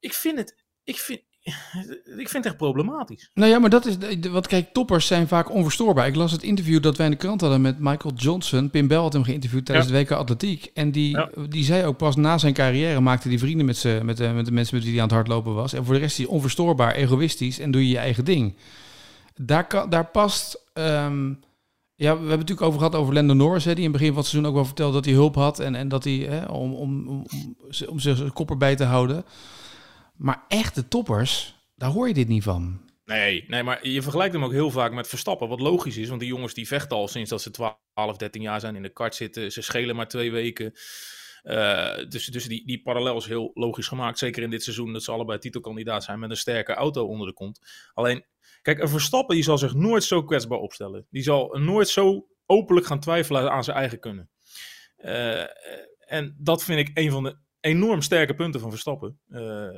Ik 0.00 0.12
vind 0.12 0.38
het, 0.38 0.64
ik 0.84 0.96
vind, 0.98 1.22
ik 2.22 2.28
vind 2.28 2.32
het 2.32 2.44
echt 2.44 2.56
problematisch. 2.56 3.30
Nou 3.34 3.50
ja, 3.50 3.58
maar 3.58 3.70
dat 3.70 3.86
is, 3.86 3.96
want 4.30 4.46
kijk, 4.46 4.72
toppers 4.72 5.06
zijn 5.06 5.28
vaak 5.28 5.50
onverstoorbaar. 5.50 6.06
Ik 6.06 6.14
las 6.16 6.32
het 6.32 6.42
interview 6.42 6.82
dat 6.82 6.96
wij 6.96 7.06
in 7.06 7.12
de 7.12 7.18
krant 7.18 7.40
hadden 7.40 7.60
met 7.60 7.78
Michael 7.78 8.14
Johnson. 8.14 8.70
Pim 8.70 8.86
Bell 8.88 8.98
had 8.98 9.12
hem 9.12 9.22
geïnterviewd 9.24 9.64
tijdens 9.66 9.88
Ja. 9.88 9.92
de 9.92 9.98
WK 10.00 10.10
Atletiek. 10.10 10.70
En 10.74 10.90
die, 10.92 11.10
Ja. 11.10 11.30
die 11.48 11.64
zei 11.64 11.84
ook 11.84 11.96
pas 11.96 12.16
na 12.16 12.38
zijn 12.38 12.54
carrière 12.54 13.00
maakte 13.00 13.28
hij 13.28 13.38
vrienden 13.38 13.66
met, 13.66 13.76
z'n- 13.76 14.00
met, 14.04 14.16
de, 14.16 14.28
met 14.28 14.44
de 14.46 14.52
mensen 14.52 14.74
met 14.74 14.84
wie 14.84 14.92
hij 14.92 15.02
aan 15.02 15.08
het 15.08 15.16
hardlopen 15.16 15.54
was. 15.54 15.72
En 15.72 15.84
voor 15.84 15.94
de 15.94 16.00
rest 16.00 16.18
is 16.18 16.24
hij 16.26 16.34
onverstoorbaar, 16.34 16.94
egoïstisch 16.94 17.58
en 17.58 17.70
doe 17.70 17.82
je 17.82 17.88
je 17.88 17.98
eigen 17.98 18.24
ding. 18.24 18.54
Daar, 19.34 19.66
kan, 19.66 19.90
daar 19.90 20.06
past... 20.06 20.62
ehm, 20.72 21.28
ja, 21.98 22.10
we 22.12 22.18
hebben 22.18 22.28
het 22.30 22.38
natuurlijk 22.38 22.66
over 22.66 22.78
gehad 22.78 22.94
over 22.94 23.14
Lando 23.14 23.34
Norris, 23.34 23.64
hè, 23.64 23.74
die 23.74 23.84
in 23.84 23.90
het 23.90 23.98
begin 23.98 24.08
van 24.12 24.18
het 24.22 24.26
seizoen 24.26 24.50
ook 24.50 24.56
wel 24.56 24.64
vertelde 24.64 24.92
dat 24.94 25.04
hij 25.04 25.14
hulp 25.14 25.34
had 25.34 25.58
en, 25.58 25.74
en 25.74 25.88
dat 25.88 26.04
hij 26.04 26.12
hè, 26.12 26.44
om, 26.44 26.74
om, 26.74 27.08
om, 27.08 27.24
om, 27.30 27.56
om 27.88 27.98
zijn 27.98 28.32
kop 28.32 28.50
erbij 28.50 28.76
te 28.76 28.84
houden. 28.84 29.24
Maar 30.16 30.44
echte 30.48 30.88
toppers, 30.88 31.54
daar 31.74 31.90
hoor 31.90 32.08
je 32.08 32.14
dit 32.14 32.28
niet 32.28 32.42
van. 32.42 32.80
Nee, 33.04 33.44
nee, 33.46 33.62
maar 33.62 33.88
je 33.88 34.02
vergelijkt 34.02 34.34
hem 34.34 34.44
ook 34.44 34.52
heel 34.52 34.70
vaak 34.70 34.92
met 34.92 35.08
Verstappen, 35.08 35.48
wat 35.48 35.60
logisch 35.60 35.96
is, 35.96 36.08
want 36.08 36.20
die 36.20 36.28
jongens 36.28 36.54
die 36.54 36.66
vechten 36.66 36.96
al 36.96 37.08
sinds 37.08 37.30
dat 37.30 37.42
ze 37.42 37.50
12, 37.50 38.16
13 38.16 38.42
jaar 38.42 38.60
zijn 38.60 38.76
in 38.76 38.82
de 38.82 38.92
kart 38.92 39.14
zitten. 39.14 39.52
Ze 39.52 39.62
schelen 39.62 39.96
maar 39.96 40.08
twee 40.08 40.30
weken. 40.30 40.72
Eh, 41.42 42.08
dus 42.08 42.26
dus 42.26 42.44
die, 42.44 42.66
die 42.66 42.82
parallel 42.82 43.16
is 43.16 43.26
heel 43.26 43.50
logisch 43.54 43.88
gemaakt, 43.88 44.18
zeker 44.18 44.42
in 44.42 44.50
dit 44.50 44.62
seizoen, 44.62 44.92
dat 44.92 45.02
ze 45.02 45.12
allebei 45.12 45.38
titelkandidaat 45.38 46.04
zijn 46.04 46.18
met 46.18 46.30
een 46.30 46.36
sterke 46.36 46.72
auto 46.72 47.06
onder 47.06 47.26
de 47.26 47.32
kont. 47.32 47.60
Alleen, 47.92 48.24
kijk, 48.62 48.78
een 48.78 48.88
Verstappen 48.88 49.34
die 49.34 49.44
zal 49.44 49.58
zich 49.58 49.74
nooit 49.74 50.04
zo 50.04 50.24
kwetsbaar 50.24 50.58
opstellen. 50.58 51.06
Die 51.10 51.22
zal 51.22 51.58
nooit 51.58 51.88
zo 51.88 52.26
openlijk 52.46 52.86
gaan 52.86 53.00
twijfelen 53.00 53.50
aan 53.50 53.64
zijn 53.64 53.76
eigen 53.76 54.00
kunnen. 54.00 54.30
Eh, 54.96 55.44
en 55.98 56.36
dat 56.38 56.64
vind 56.64 56.88
ik 56.88 56.98
een 56.98 57.10
van 57.10 57.22
de 57.22 57.38
enorm 57.60 58.02
sterke 58.02 58.34
punten 58.34 58.60
van 58.60 58.70
Verstappen. 58.70 59.18
Eh, 59.28 59.68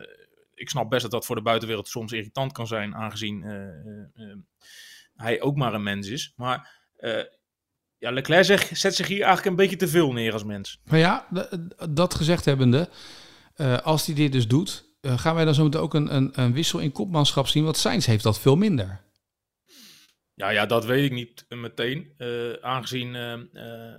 ik 0.59 0.69
snap 0.69 0.91
best 0.91 1.03
dat 1.03 1.11
dat 1.11 1.27
voor 1.27 1.37
de 1.37 1.43
buitenwereld 1.43 1.89
soms 1.89 2.13
irritant 2.13 2.53
kan 2.53 2.67
zijn, 2.67 2.95
aangezien 2.95 3.43
eh, 3.43 3.53
eh, 3.69 4.31
eh, 4.31 4.37
hij 5.15 5.41
ook 5.41 5.57
maar 5.57 5.75
een 5.75 5.83
mens 5.83 6.09
is. 6.09 6.33
Maar 6.37 6.89
eh, 6.97 7.25
ja, 7.99 8.11
Leclerc 8.11 8.69
zet 8.73 8.95
zich 8.95 9.07
hier 9.07 9.23
eigenlijk 9.23 9.47
een 9.47 9.57
beetje 9.57 9.77
te 9.77 9.89
veel 9.89 10.13
neer 10.13 10.33
als 10.33 10.45
mens. 10.45 10.81
Maar 10.85 10.99
ja, 10.99 11.29
dat 11.91 12.15
gezegd 12.15 12.45
hebbende, 12.45 12.89
eh, 13.55 13.79
als 13.79 14.07
hij 14.07 14.15
dit 14.15 14.33
dus 14.33 14.49
doet, 14.49 14.87
gaan 15.01 15.35
wij 15.35 15.45
dan 15.45 15.55
zo 15.55 15.65
meteen 15.65 15.81
ook 15.81 15.95
een, 15.95 16.15
een, 16.15 16.41
een 16.41 16.53
wissel 16.53 16.79
in 16.79 16.93
kopmanschap 16.93 17.47
zien? 17.47 17.65
Want 17.65 17.77
Sainz 17.77 18.07
heeft 18.07 18.23
dat 18.23 18.41
veel 18.41 18.57
minder. 18.57 19.07
Ja, 20.35 20.49
ja, 20.49 20.67
dat 20.67 20.85
weet 20.85 21.05
ik 21.05 21.13
niet 21.13 21.45
meteen. 21.49 22.15
aangezien 22.61 23.15
eh 23.53 23.95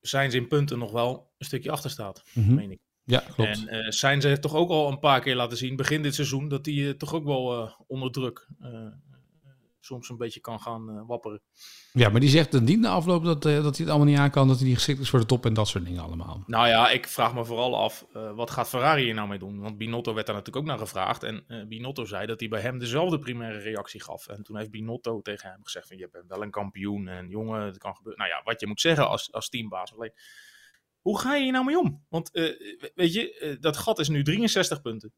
Sainz 0.00 0.34
in 0.34 0.48
punten 0.48 0.78
nog 0.78 0.92
wel 0.92 1.32
een 1.38 1.46
stukje 1.46 1.70
achter 1.70 1.90
staat, 1.90 2.22
Mhm. 2.34 2.54
meen 2.54 2.70
ik. 2.70 2.78
Ja, 3.04 3.22
klopt. 3.34 3.50
En 3.50 3.68
eh 3.68 3.90
Sainz 3.90 4.24
heeft 4.24 4.42
toch 4.42 4.54
ook 4.54 4.70
al 4.70 4.88
een 4.88 4.98
paar 4.98 5.20
keer 5.20 5.36
laten 5.36 5.56
zien, 5.56 5.76
begin 5.76 6.02
dit 6.02 6.14
seizoen, 6.14 6.48
dat 6.48 6.66
hij 6.66 6.88
eh, 6.88 6.90
toch 6.90 7.14
ook 7.14 7.24
wel 7.24 7.62
eh, 7.62 7.72
onder 7.86 8.10
druk 8.10 8.48
eh, 8.60 8.86
soms 9.80 10.08
een 10.08 10.16
beetje 10.16 10.40
kan 10.40 10.60
gaan 10.60 11.06
wapperen. 11.06 11.40
Ja, 11.92 12.08
maar 12.08 12.20
die 12.20 12.28
zegt 12.28 12.52
dan 12.52 12.64
niet 12.64 12.78
na 12.78 12.88
afloop 12.88 13.24
dat, 13.24 13.42
dat 13.42 13.52
hij 13.52 13.62
het 13.62 13.88
allemaal 13.88 14.06
niet 14.06 14.18
aan 14.18 14.30
kan, 14.30 14.48
dat 14.48 14.56
hij 14.58 14.66
niet 14.66 14.74
geschikt 14.74 15.00
is 15.00 15.10
voor 15.10 15.20
de 15.20 15.26
top 15.26 15.46
en 15.46 15.54
dat 15.54 15.68
soort 15.68 15.84
dingen 15.84 16.02
allemaal. 16.02 16.42
Nou 16.46 16.68
ja, 16.68 16.90
ik 16.90 17.08
vraag 17.08 17.34
me 17.34 17.44
vooral 17.44 17.76
af, 17.76 18.06
wat 18.12 18.50
gaat 18.50 18.68
Ferrari 18.68 19.02
hier 19.02 19.14
nou 19.14 19.28
mee 19.28 19.38
doen? 19.38 19.60
Want 19.60 19.78
Binotto 19.78 20.14
werd 20.14 20.26
daar 20.26 20.34
natuurlijk 20.34 20.64
ook 20.64 20.70
naar 20.70 20.86
gevraagd. 20.86 21.22
En 21.22 21.66
Binotto 21.68 22.04
zei 22.04 22.26
dat 22.26 22.40
hij 22.40 22.48
bij 22.48 22.60
hem 22.60 22.78
dezelfde 22.78 23.18
primaire 23.18 23.58
reactie 23.58 24.02
gaf. 24.02 24.26
En 24.26 24.42
toen 24.42 24.56
heeft 24.56 24.70
Binotto 24.70 25.20
tegen 25.20 25.50
hem 25.50 25.60
gezegd 25.62 25.88
van, 25.88 25.96
je 25.96 26.08
bent 26.12 26.28
wel 26.28 26.42
een 26.42 26.50
kampioen. 26.50 27.08
En 27.08 27.28
jongen, 27.28 27.60
het 27.60 27.78
kan 27.78 27.96
gebeuren. 27.96 28.20
Nou 28.26 28.34
ja, 28.36 28.42
wat 28.44 28.60
je 28.60 28.66
moet 28.66 28.80
zeggen 28.80 29.08
als, 29.08 29.32
als 29.32 29.48
teambaas. 29.48 29.94
Alleen, 29.94 30.12
hoe 31.04 31.18
ga 31.18 31.34
je 31.34 31.42
hier 31.42 31.52
nou 31.52 31.64
mee 31.64 31.78
om? 31.78 32.04
Want 32.08 32.30
eh, 32.32 32.50
weet 32.94 33.12
je, 33.12 33.38
eh, 33.38 33.56
dat 33.60 33.76
gat 33.76 33.98
is 33.98 34.08
nu 34.08 34.22
63 34.22 34.80
punten. 34.80 35.12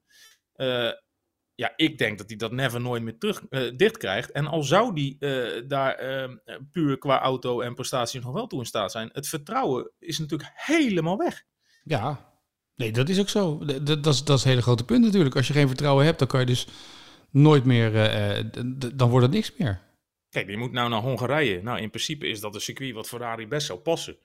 Eh, 0.53 0.91
ja, 1.55 1.73
ik 1.77 1.99
denk 1.99 2.19
dat 2.19 2.29
hij 2.29 2.37
dat 2.37 2.53
never 2.53 2.81
nooit 2.81 3.03
meer 3.03 3.19
terug 3.19 3.43
dicht 3.77 3.97
krijgt. 3.97 4.31
En 4.31 4.47
al 4.47 4.63
zou 4.63 4.95
die 4.95 5.19
daar 5.67 5.95
eh, 5.95 6.31
puur 6.73 6.99
qua 6.99 7.21
auto 7.21 7.61
en 7.61 7.75
prestaties 7.75 8.23
nog 8.23 8.33
wel 8.33 8.47
toe 8.47 8.59
in 8.59 8.67
staat 8.67 8.93
zijn, 8.93 9.11
het 9.13 9.29
vertrouwen 9.29 9.91
is 9.99 10.19
natuurlijk 10.19 10.51
helemaal 10.55 11.17
weg. 11.17 11.45
Ja, 11.83 12.33
nee, 12.75 12.93
dat 12.93 13.09
is 13.09 13.21
ook 13.21 13.29
zo. 13.29 13.65
Dat 13.65 14.07
is, 14.07 14.25
dat 14.25 14.29
is 14.29 14.45
het 14.45 14.45
hele 14.45 14.63
grote 14.63 14.85
punt 14.85 15.05
natuurlijk. 15.05 15.37
Als 15.37 15.47
je 15.47 15.53
geen 15.53 15.69
vertrouwen 15.69 16.05
hebt, 16.05 16.19
dan 16.19 16.29
kan 16.29 16.41
je 16.41 16.47
dus 16.47 16.67
nooit 17.31 17.65
meer, 17.65 17.93
dan 18.95 19.11
wordt 19.11 19.27
het 19.27 19.35
niks 19.35 19.57
meer. 19.57 19.81
Kijk, 20.29 20.47
die 20.47 20.57
moet 20.57 20.73
nou 20.73 20.89
naar 20.89 21.01
Hongarije. 21.01 21.63
Nou, 21.63 21.81
in 21.81 21.91
principe 21.91 22.29
is 22.29 22.41
dat 22.41 22.55
een 22.55 22.61
circuit 22.61 22.95
wat 22.95 23.09
Ferrari 23.09 23.49
best 23.49 23.67
zou 23.67 23.79
passen. 23.79 24.19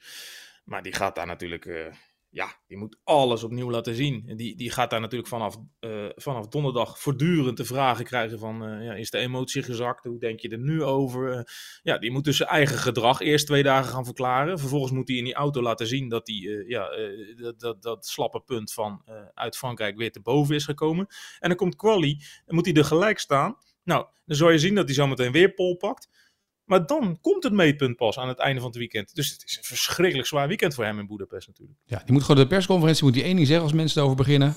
Maar 0.71 0.83
die 0.83 0.93
gaat 0.93 1.15
daar 1.15 1.25
natuurlijk, 1.25 1.65
eh, 1.65 1.93
ja, 2.31 2.55
die 2.67 2.77
moet 2.77 2.97
alles 3.03 3.43
opnieuw 3.43 3.69
laten 3.69 3.95
zien. 3.95 4.23
En 4.27 4.37
die, 4.37 4.55
die 4.55 4.71
gaat 4.71 4.89
daar 4.89 4.99
natuurlijk 4.99 5.29
vanaf, 5.29 5.57
eh, 5.79 6.05
vanaf 6.15 6.47
donderdag 6.47 6.99
voortdurend 6.99 7.57
de 7.57 7.65
vragen 7.65 8.05
krijgen 8.05 8.39
van, 8.39 8.65
eh, 8.65 8.85
ja, 8.85 8.93
is 8.93 9.09
de 9.09 9.17
emotie 9.17 9.63
gezakt? 9.63 10.03
Hoe 10.03 10.19
denk 10.19 10.39
je 10.39 10.49
er 10.49 10.59
nu 10.59 10.83
over? 10.83 11.49
Ja, 11.83 11.97
die 11.97 12.11
moet 12.11 12.23
dus 12.23 12.37
zijn 12.37 12.49
eigen 12.49 12.77
gedrag 12.77 13.19
eerst 13.19 13.45
twee 13.45 13.63
dagen 13.63 13.91
gaan 13.91 14.05
verklaren. 14.05 14.59
Vervolgens 14.59 14.91
moet 14.91 15.07
hij 15.07 15.17
in 15.17 15.23
die 15.23 15.33
auto 15.33 15.61
laten 15.61 15.87
zien 15.87 16.09
dat 16.09 16.29
eh, 16.29 16.67
ja, 16.67 16.89
dat, 17.35 17.59
dat, 17.59 17.81
dat 17.81 18.05
slappe 18.05 18.41
punt 18.41 18.73
van 18.73 19.03
uit 19.33 19.57
Frankrijk 19.57 19.97
weer 19.97 20.11
te 20.11 20.21
boven 20.21 20.55
is 20.55 20.65
gekomen. 20.65 21.07
En 21.39 21.49
dan 21.49 21.57
komt 21.57 21.75
Quali 21.75 22.21
en 22.45 22.55
moet 22.55 22.65
hij 22.65 22.75
er 22.75 22.85
gelijk 22.85 23.19
staan. 23.19 23.57
Nou, 23.83 24.05
dan 24.25 24.37
zal 24.37 24.49
je 24.49 24.59
zien 24.59 24.75
dat 24.75 24.85
hij 24.85 24.93
zometeen 24.93 25.31
weer 25.31 25.53
pol 25.53 25.77
pakt. 25.77 26.09
Maar 26.71 26.85
dan 26.85 27.17
komt 27.21 27.43
het 27.43 27.53
meetpunt 27.53 27.95
pas 27.95 28.17
aan 28.17 28.27
het 28.27 28.37
einde 28.37 28.59
van 28.59 28.69
het 28.69 28.77
weekend. 28.77 29.15
Dus 29.15 29.29
het 29.29 29.43
is 29.45 29.57
een 29.57 29.63
verschrikkelijk 29.63 30.27
zwaar 30.27 30.47
weekend 30.47 30.73
voor 30.73 30.83
hem 30.83 30.99
in 30.99 31.07
Boedapest 31.07 31.47
natuurlijk. 31.47 31.79
Ja, 31.85 32.01
die 32.05 32.13
moet 32.13 32.21
gewoon 32.21 32.41
de 32.41 32.47
persconferentie 32.47 33.03
moet 33.03 33.13
die 33.13 33.23
één 33.23 33.35
ding 33.35 33.47
zeggen 33.47 33.65
als 33.65 33.73
mensen 33.73 33.97
erover 33.97 34.17
beginnen. 34.17 34.55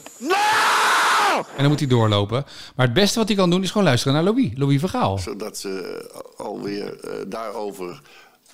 En 1.34 1.56
dan 1.56 1.68
moet 1.68 1.78
hij 1.78 1.88
doorlopen. 1.88 2.44
Maar 2.76 2.86
het 2.86 2.94
beste 2.94 3.18
wat 3.18 3.28
hij 3.28 3.36
kan 3.36 3.50
doen 3.50 3.62
is 3.62 3.70
gewoon 3.70 3.86
luisteren 3.86 4.14
naar 4.14 4.24
Louis. 4.32 4.50
Louis 4.54 4.80
Vergaal. 4.80 5.18
Zodat 5.18 5.58
ze 5.58 6.04
alweer 6.36 7.00
eh, 7.00 7.24
daarover 7.28 8.02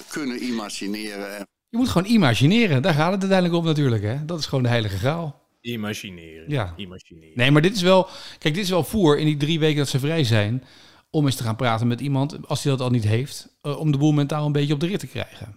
kunnen 0.08 0.42
imagineren. 0.42 1.46
Je 1.68 1.76
moet 1.76 1.88
gewoon 1.88 2.10
imagineren. 2.10 2.82
Daar 2.82 2.94
gaat 2.94 3.12
het 3.12 3.20
uiteindelijk 3.20 3.60
om 3.60 3.66
natuurlijk. 3.66 4.02
Hè? 4.02 4.24
Dat 4.24 4.38
is 4.38 4.46
gewoon 4.46 4.62
de 4.62 4.70
heilige 4.70 4.96
graal. 4.96 5.48
Imagineren. 5.60 6.44
Ja. 6.48 6.74
Imagineren. 6.76 7.32
Nee, 7.34 7.50
maar 7.50 7.62
dit 7.62 7.74
is 7.74 7.82
wel... 7.82 8.08
Kijk, 8.38 8.54
dit 8.54 8.64
is 8.64 8.70
wel 8.70 8.84
voer 8.84 9.18
in 9.18 9.26
die 9.26 9.36
drie 9.36 9.58
weken 9.58 9.78
dat 9.78 9.88
ze 9.88 9.98
vrij 9.98 10.24
zijn... 10.24 10.64
om 11.10 11.26
eens 11.26 11.36
te 11.36 11.42
gaan 11.42 11.56
praten 11.56 11.86
met 11.86 12.00
iemand, 12.00 12.48
als 12.48 12.62
hij 12.62 12.72
dat 12.72 12.80
al 12.80 12.90
niet 12.90 13.04
heeft... 13.04 13.56
eh, 13.60 13.78
om 13.78 13.92
de 13.92 13.98
boel 13.98 14.12
mentaal 14.12 14.46
een 14.46 14.52
beetje 14.52 14.74
op 14.74 14.80
de 14.80 14.86
rit 14.86 15.00
te 15.00 15.06
krijgen. 15.06 15.54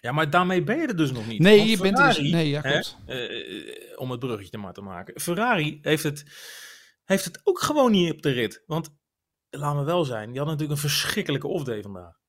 Ja, 0.00 0.12
maar 0.12 0.30
daarmee 0.30 0.62
ben 0.62 0.78
je 0.80 0.86
er 0.86 0.96
dus 0.96 1.12
nog 1.12 1.26
niet. 1.26 1.40
Nee, 1.40 1.56
Want 1.58 1.70
je 1.70 1.76
bent 1.78 1.98
er 1.98 2.04
dus- 2.06 2.14
Ferrari, 2.14 2.32
nee, 2.34 2.48
ja, 2.48 2.60
hè, 2.60 2.70
klopt. 2.70 2.96
eh, 3.06 3.98
om 3.98 4.10
het 4.10 4.20
bruggetje 4.20 4.58
maar 4.58 4.72
te 4.72 4.80
maken. 4.80 5.20
Ferrari 5.20 5.78
heeft 5.82 6.02
het, 6.02 6.24
heeft 7.04 7.24
het 7.24 7.40
ook 7.44 7.60
gewoon 7.60 7.90
niet 7.92 8.12
op 8.12 8.22
de 8.22 8.30
rit. 8.30 8.62
Want, 8.66 8.88
laten 9.50 9.78
we 9.78 9.84
wel 9.84 10.04
zijn, 10.04 10.28
die 10.30 10.38
hadden 10.38 10.56
natuurlijk 10.58 10.82
een 10.82 10.88
verschrikkelijke 10.90 11.46
off-day 11.48 11.82
vandaag. 11.82 12.20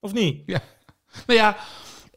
Of 0.00 0.12
niet? 0.12 0.42
Ja. 0.46 0.60
Nou 1.26 1.38
ja, 1.38 1.56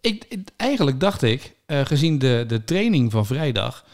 ik, 0.01 0.25
ik- 0.29 0.49
eigenlijk 0.57 0.99
dacht 0.99 1.21
ik, 1.21 1.55
eh, 1.65 1.85
gezien 1.85 2.19
de, 2.19 2.43
de 2.47 2.63
training 2.63 3.11
van 3.11 3.25
vrijdag, 3.25 3.85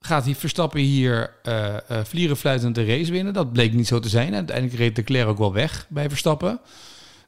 gaat 0.00 0.24
hij 0.24 0.34
Verstappen 0.34 0.80
hier 0.80 1.34
eh 1.42 2.04
vlieren 2.04 2.36
fluitend 2.36 2.74
de 2.74 2.84
race 2.84 3.12
winnen. 3.12 3.32
Dat 3.32 3.52
bleek 3.52 3.72
niet 3.72 3.86
zo 3.86 3.98
te 3.98 4.08
zijn. 4.08 4.34
Uiteindelijk 4.34 4.78
reed 4.78 4.96
Leclerc 4.96 5.28
ook 5.28 5.38
wel 5.38 5.52
weg 5.52 5.86
bij 5.88 6.08
Verstappen. 6.08 6.60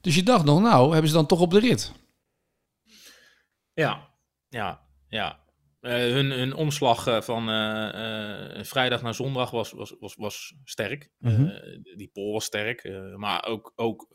Dus 0.01 0.15
je 0.15 0.23
dacht 0.23 0.45
nog, 0.45 0.61
nou, 0.61 0.93
hebben 0.93 1.09
ze 1.09 1.17
dan 1.17 1.27
toch 1.27 1.41
op 1.41 1.51
de 1.51 1.61
rit? 1.61 1.93
Ja, 3.73 4.09
ja, 4.49 4.81
ja. 5.09 5.41
Eh, 5.81 5.93
hun, 5.93 6.31
hun 6.31 6.55
omslag 6.55 7.25
van 7.25 7.47
vrijdag 8.65 9.03
naar 9.03 9.15
zondag 9.15 9.51
was, 9.51 9.73
was, 9.73 9.95
was, 10.01 10.15
was 10.17 10.55
sterk. 10.65 11.11
Mhm. 11.19 11.49
Die 11.97 12.11
pol 12.13 12.33
was 12.33 12.45
sterk. 12.45 12.91
maar 13.17 13.45
ook, 13.45 13.73
ook 13.77 14.09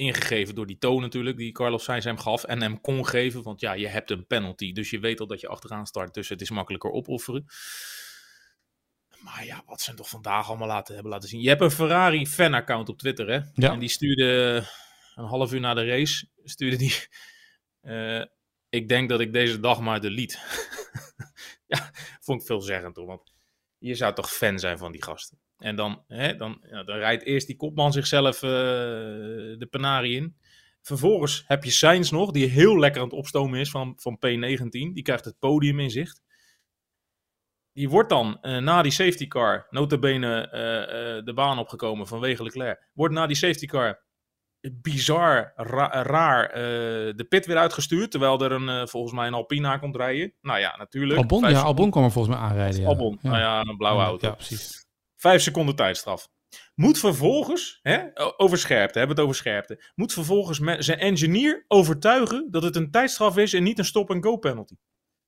ingegeven 0.00 0.54
door 0.54 0.66
die 0.66 0.78
toon 0.78 1.00
natuurlijk, 1.00 1.36
die 1.36 1.52
Carlos 1.52 1.84
Sainz 1.84 2.04
hem 2.04 2.18
gaf. 2.18 2.44
En 2.44 2.62
hem 2.62 2.80
kon 2.80 3.06
geven, 3.06 3.42
want 3.42 3.60
ja, 3.60 3.72
je 3.72 3.88
hebt 3.88 4.10
een 4.10 4.26
penalty. 4.26 4.72
Dus 4.72 4.90
je 4.90 4.98
weet 4.98 5.20
al 5.20 5.26
dat 5.26 5.40
je 5.40 5.48
achteraan 5.48 5.86
start, 5.86 6.14
dus 6.14 6.28
het 6.28 6.40
is 6.40 6.50
makkelijker 6.50 6.90
opofferen. 6.90 7.44
Maar 9.20 9.44
ja, 9.44 9.62
wat 9.66 9.80
ze 9.80 9.94
toch 9.94 10.08
vandaag 10.08 10.48
allemaal 10.48 10.68
laten, 10.68 10.94
hebben 10.94 11.12
laten 11.12 11.28
zien. 11.28 11.40
Je 11.40 11.48
hebt 11.48 11.60
een 11.60 11.70
Ferrari 11.70 12.26
fan-account 12.26 12.88
op 12.88 12.98
Twitter, 12.98 13.28
hè? 13.28 13.40
Ja. 13.54 13.72
En 13.72 13.78
die 13.78 13.88
stuurde 13.88 14.62
een 15.14 15.24
half 15.24 15.52
uur 15.52 15.60
na 15.60 15.74
de 15.74 15.86
race, 15.86 16.28
stuurde 16.44 16.76
die... 16.76 16.94
eh, 17.80 18.24
ik 18.68 18.88
denk 18.88 19.08
dat 19.08 19.20
ik 19.20 19.32
deze 19.32 19.60
dag 19.60 19.80
maar 19.80 20.00
delete. 20.00 20.38
ja, 21.72 21.90
vond 22.20 22.40
ik 22.40 22.46
veelzeggend 22.46 22.96
hoor. 22.96 23.06
Want 23.06 23.32
je 23.78 23.94
zou 23.94 24.14
toch 24.14 24.32
fan 24.32 24.58
zijn 24.58 24.78
van 24.78 24.92
die 24.92 25.02
gasten. 25.02 25.40
En 25.60 25.76
dan, 25.76 26.02
hè, 26.06 26.36
dan, 26.36 26.64
ja, 26.70 26.82
dan 26.82 26.96
rijdt 26.96 27.24
eerst 27.24 27.46
die 27.46 27.56
kopman 27.56 27.92
zichzelf 27.92 28.42
eh, 28.42 28.50
de 28.50 29.66
penarie 29.70 30.16
in. 30.16 30.36
Vervolgens 30.82 31.44
heb 31.46 31.64
je 31.64 31.70
Sainz 31.70 32.10
nog, 32.10 32.30
die 32.30 32.46
heel 32.46 32.78
lekker 32.78 33.00
aan 33.00 33.08
het 33.08 33.16
opstomen 33.16 33.60
is 33.60 33.70
van, 33.70 33.92
van 33.96 34.16
P19. 34.16 34.68
Die 34.70 35.02
krijgt 35.02 35.24
het 35.24 35.38
podium 35.38 35.80
in 35.80 35.90
zicht. 35.90 36.22
Die 37.72 37.88
wordt 37.88 38.08
dan 38.10 38.38
eh, 38.40 38.56
na 38.58 38.82
die 38.82 38.92
safety 38.92 39.26
car, 39.26 39.66
notabene 39.70 40.40
eh, 40.48 41.24
de 41.24 41.32
baan 41.34 41.58
opgekomen 41.58 42.06
vanwege 42.06 42.42
Leclerc. 42.42 42.88
Wordt 42.92 43.14
na 43.14 43.26
die 43.26 43.36
safety 43.36 43.66
car 43.66 44.02
bizar, 44.72 45.52
ra- 45.56 46.02
raar 46.02 46.48
de 47.16 47.26
pit 47.28 47.46
weer 47.46 47.56
uitgestuurd. 47.56 48.10
Terwijl 48.10 48.40
er 48.44 48.52
een, 48.52 48.88
volgens 48.88 49.12
mij 49.12 49.26
een 49.26 49.34
Alpine 49.34 49.68
aan 49.68 49.80
komt 49.80 49.96
rijden. 49.96 50.34
Nou 50.40 50.58
ja, 50.58 50.76
natuurlijk. 50.76 51.18
Albon, 51.18 51.50
ja, 51.50 51.60
Albon 51.60 51.90
kwam 51.90 52.04
er 52.04 52.10
volgens 52.10 52.34
mij 52.36 52.44
aanrijden. 52.44 52.80
Ja. 52.80 52.86
Albon, 52.86 53.18
nou 53.22 53.36
ja, 53.38 53.60
een 53.60 53.76
blauwe 53.76 54.02
auto. 54.02 54.26
Ja, 54.26 54.32
precies. 54.34 54.88
Vijf 55.20 55.42
seconden 55.42 55.76
tijdstraf. 55.76 56.28
Moet 56.74 56.98
vervolgens, 56.98 57.78
hè, 57.82 57.98
over 58.36 58.58
scherpte, 58.58 58.98
hebben 58.98 59.16
we 59.16 59.22
het 59.22 59.30
over 59.30 59.42
scherpte. 59.42 59.84
Moet 59.94 60.12
vervolgens 60.12 60.84
zijn 60.84 60.98
engineer 60.98 61.64
overtuigen 61.68 62.48
dat 62.50 62.62
het 62.62 62.76
een 62.76 62.90
tijdstraf 62.90 63.36
is 63.36 63.52
en 63.52 63.62
niet 63.62 63.78
een 63.78 63.84
stop-and-go 63.84 64.36
penalty. 64.36 64.74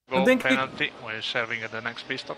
Dan 0.04 0.24
denk 0.24 0.42
ik, 0.42 0.48
penalty. 0.48 0.90
We're 1.04 1.22
serving 1.22 1.64
at 1.64 1.70
the 1.70 1.80
next 1.82 2.06
pit 2.06 2.18
stop. 2.18 2.36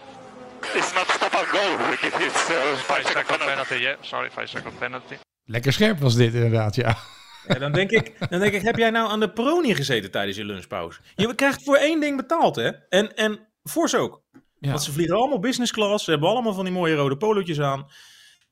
It's 0.75 0.93
not 0.95 1.11
stop 1.11 1.35
and 1.35 1.47
go. 1.47 1.93
It's 2.25 2.51
uh, 2.51 2.77
Five 2.77 3.07
second 3.07 3.39
penalty. 3.39 3.75
Yeah, 3.75 3.97
sorry, 4.01 4.31
five 4.31 4.47
second 4.47 4.79
penalty. 4.79 5.15
Lekker 5.45 5.73
scherp 5.73 5.99
was 5.99 6.15
dit 6.15 6.35
inderdaad, 6.35 6.75
ja. 6.75 6.97
ja, 7.47 7.55
dan, 7.55 7.73
denk 7.73 7.91
ik 7.91 8.29
dan 8.31 8.41
denk 8.41 8.53
ik, 8.53 8.63
heb 8.63 8.77
jij 8.77 8.91
nou 8.91 9.11
aan 9.11 9.21
de 9.21 9.33
Peroni 9.33 9.75
gezeten 9.75 10.11
tijdens 10.11 10.37
je 10.37 10.45
lunchpauze? 10.45 11.01
Je 11.15 11.35
krijgt 11.35 11.65
voor 11.65 11.77
één 11.77 12.01
ding 12.01 12.17
betaald, 12.17 12.57
hè? 12.57 12.71
En, 12.89 13.15
en 13.15 13.49
Force 13.63 13.99
ook. 13.99 14.23
Ja. 14.65 14.71
Want 14.71 14.83
ze 14.83 14.93
vliegen 14.93 15.17
allemaal 15.17 15.39
business 15.39 15.73
class. 15.73 16.05
Ze 16.05 16.11
hebben 16.11 16.29
allemaal 16.29 16.55
van 16.55 16.65
die 16.65 16.73
mooie 16.73 16.95
rode 16.95 17.17
polootjes 17.17 17.61
aan. 17.61 17.87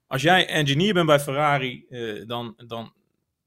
Als 0.07 0.23
jij 0.23 0.47
engineer 0.49 0.95
bent 0.95 1.07
bij 1.07 1.21
Ferrari, 1.21 1.85
eh, 1.91 2.27
dan, 2.27 2.55
dan, 2.67 2.93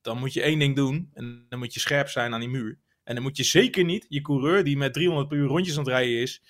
dan 0.01 0.17
moet 0.17 0.34
je 0.34 0.41
één 0.41 0.60
ding 0.60 0.75
doen. 0.75 1.10
En 1.13 1.45
dan 1.50 1.60
moet 1.60 1.74
je 1.74 1.79
scherp 1.79 2.10
zijn 2.10 2.34
aan 2.34 2.39
die 2.39 2.50
muur. 2.50 2.77
En 3.03 3.13
dan 3.13 3.24
moet 3.24 3.38
je 3.38 3.43
zeker 3.43 3.84
niet 3.84 4.05
je 4.10 4.22
coureur, 4.22 4.63
die 4.63 4.77
met 4.77 4.93
300 4.93 5.27
per 5.27 5.38
uur 5.38 5.48
rondjes 5.48 5.74
aan 5.77 5.84
het 5.84 5.91
rijden 5.91 6.22
is, 6.22 6.41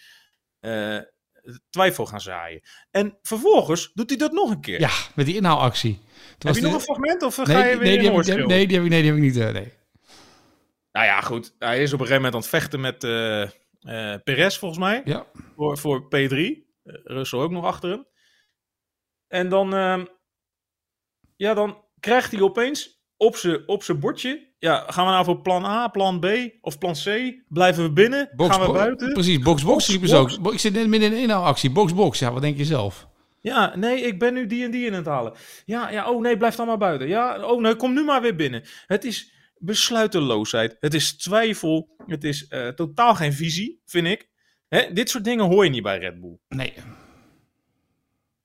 eh, 0.60 0.98
twijfel 1.70 2.06
gaan 2.06 2.22
zaaien. 2.22 2.62
En 2.92 3.18
vervolgens 3.22 3.92
doet 3.94 4.10
hij 4.10 4.18
dat 4.20 4.32
nog 4.32 4.50
een 4.50 4.62
keer. 4.62 4.80
ja, 4.80 4.90
met 5.16 5.26
die 5.26 5.36
inhaalactie. 5.36 6.00
Toen 6.38 6.52
Heb 6.52 6.56
je 6.56 6.62
nog 6.68 6.74
een 6.74 6.80
fragment 6.82 7.22
of 7.24 7.38
nee, 7.38 7.46
ga 7.46 7.64
je 7.64 7.70
die- 7.70 7.78
weer 7.78 7.88
nee, 7.88 7.94
in 7.94 8.00
die 8.00 8.04
heb 8.04 8.12
ik, 8.12 8.18
oorschreeuwen? 8.18 8.48
nee, 8.48 8.68
die 8.68 8.76
heb 8.76 8.86
ik, 8.86 8.92
nee, 8.92 9.02
die 9.02 9.12
heb 9.12 9.20
ik 9.20 9.26
niet. 9.26 9.38
eh, 9.38 9.52
nee. 9.54 9.72
Nou 10.92 11.06
ja, 11.06 11.22
goed. 11.22 11.54
Hij 11.60 11.82
is 11.82 11.94
op 11.94 12.00
een 12.00 12.06
gegeven 12.06 12.16
moment 12.16 12.34
aan 12.34 12.40
het 12.40 12.50
vechten 12.50 12.80
met 12.82 13.04
eh, 13.86 14.16
Perez, 14.24 14.58
volgens 14.58 14.80
mij. 14.80 15.02
Ja. 15.06 15.26
voor, 15.56 15.78
voor 15.78 16.04
P3. 16.04 16.34
Eh, 16.84 16.94
Russell 17.04 17.40
ook 17.40 17.52
nog 17.52 17.66
achter 17.66 17.90
hem. 17.90 18.06
En 19.28 19.50
dan, 19.50 19.74
ehm, 19.74 20.06
ja, 21.36 21.54
dan 21.54 21.84
krijgt 22.00 22.32
hij 22.32 22.42
opeens 22.42 23.04
op 23.18 23.36
zijn 23.36 23.68
op 23.68 23.84
bordje. 24.00 24.54
Ja, 24.60 24.84
gaan 24.88 25.06
we 25.06 25.12
nou 25.12 25.26
voor 25.26 25.42
plan 25.42 25.66
A, 25.66 25.88
plan 25.88 26.20
B 26.20 26.26
of 26.62 26.78
plan 26.78 26.94
C? 26.94 27.34
Blijven 27.48 27.84
we 27.84 27.92
binnen? 27.92 28.30
Box, 28.36 28.56
gaan 28.56 28.66
we 28.66 28.74
buiten? 28.74 29.14
Precies, 29.14 29.40
box, 29.40 29.64
box, 29.64 30.14
ook. 30.14 30.54
Ik 30.54 30.60
zit 30.60 30.74
net 30.74 30.88
midden 30.88 31.10
in 31.10 31.16
een 31.16 31.24
inhaalactie. 31.24 31.72
Box, 31.72 31.94
box. 31.94 32.20
Ja, 32.20 32.32
wat 32.32 32.42
denk 32.42 32.58
je 32.58 32.66
zelf? 32.66 33.08
Ja, 33.42 33.76
nee, 33.76 34.02
ik 34.02 34.20
ben 34.20 34.34
nu 34.34 34.48
die 34.48 34.64
en 34.64 34.72
die 34.72 34.86
in 34.86 34.94
het 34.94 35.06
halen. 35.06 35.34
Ja, 35.66 35.90
ja, 35.90 36.10
oh 36.10 36.22
nee, 36.22 36.38
blijf 36.38 36.56
dan 36.56 36.68
maar 36.68 36.78
buiten. 36.78 37.08
Ja, 37.08 37.46
oh 37.46 37.62
nee, 37.62 37.76
kom 37.76 37.94
nu 37.94 38.04
maar 38.04 38.22
weer 38.22 38.36
binnen. 38.36 38.64
Het 38.88 39.04
is 39.04 39.32
besluiteloosheid. 39.60 40.78
Het 40.80 40.94
is 40.94 41.18
twijfel. 41.18 41.96
Het 42.06 42.24
is 42.24 42.48
eh, 42.48 42.68
totaal 42.68 43.16
geen 43.16 43.34
visie, 43.34 43.82
vind 43.86 44.08
ik. 44.08 44.30
Hè, 44.68 44.94
dit 44.94 45.10
soort 45.10 45.24
dingen 45.24 45.46
hoor 45.46 45.64
je 45.64 45.70
niet 45.70 45.84
bij 45.84 46.00
Red 46.00 46.20
Bull. 46.22 46.38
Nee. 46.48 46.74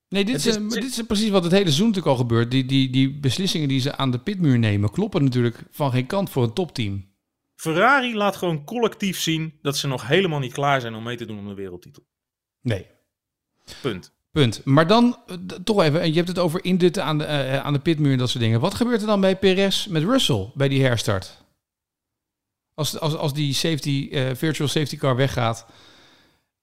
Nee, 0.08 0.24
dit 0.24 0.34
is, 0.36 0.46
is- 0.46 0.56
eh, 0.56 0.68
dit 0.68 0.84
is 0.84 1.02
precies 1.02 1.28
wat 1.30 1.42
het 1.42 1.52
hele 1.52 1.64
seizoen 1.64 1.86
natuurlijk 1.86 2.12
al 2.16 2.20
gebeurt. 2.20 2.50
Die, 2.50 2.64
die, 2.64 2.90
die 2.90 3.18
beslissingen 3.20 3.68
die 3.68 3.80
ze 3.80 3.96
aan 3.96 4.10
de 4.10 4.18
pitmuur 4.20 4.58
nemen, 4.58 4.90
kloppen 4.90 5.24
natuurlijk 5.24 5.62
van 5.70 5.90
geen 5.90 6.06
kant 6.06 6.30
voor 6.30 6.42
een 6.42 6.52
topteam. 6.54 7.08
Ferrari 7.56 8.14
laat 8.14 8.36
gewoon 8.36 8.64
collectief 8.64 9.20
zien 9.20 9.58
dat 9.62 9.76
ze 9.76 9.86
nog 9.86 10.06
helemaal 10.06 10.38
niet 10.38 10.52
klaar 10.52 10.80
zijn 10.80 10.94
om 10.94 11.02
mee 11.02 11.16
te 11.16 11.24
doen 11.26 11.38
om 11.38 11.48
de 11.48 11.54
wereldtitel. 11.54 12.06
Nee. 12.60 12.86
Punt. 13.82 14.14
Punt. 14.30 14.60
Maar 14.64 14.86
dan 14.86 15.16
eh, 15.26 15.36
toch 15.64 15.82
even, 15.82 16.00
en 16.00 16.08
je 16.08 16.14
hebt 16.16 16.28
het 16.28 16.38
over 16.38 16.64
indutten 16.64 17.04
aan 17.04 17.18
de, 17.18 17.24
eh, 17.24 17.64
aan 17.64 17.72
de 17.72 17.78
pitmuur 17.78 18.12
en 18.12 18.18
dat 18.18 18.30
soort 18.30 18.42
dingen. 18.42 18.60
Wat 18.60 18.74
gebeurt 18.74 19.00
er 19.00 19.06
dan 19.06 19.20
bij 19.20 19.36
Perez 19.36 19.86
met 19.86 20.02
Russell 20.02 20.50
bij 20.54 20.68
die 20.68 20.82
herstart? 20.84 21.44
Als, 22.74 23.00
als, 23.00 23.16
als 23.16 23.34
die 23.34 23.54
safety, 23.54 24.08
eh, 24.12 24.30
virtual 24.34 24.68
safety 24.68 24.96
car 24.96 25.16
weggaat, 25.16 25.66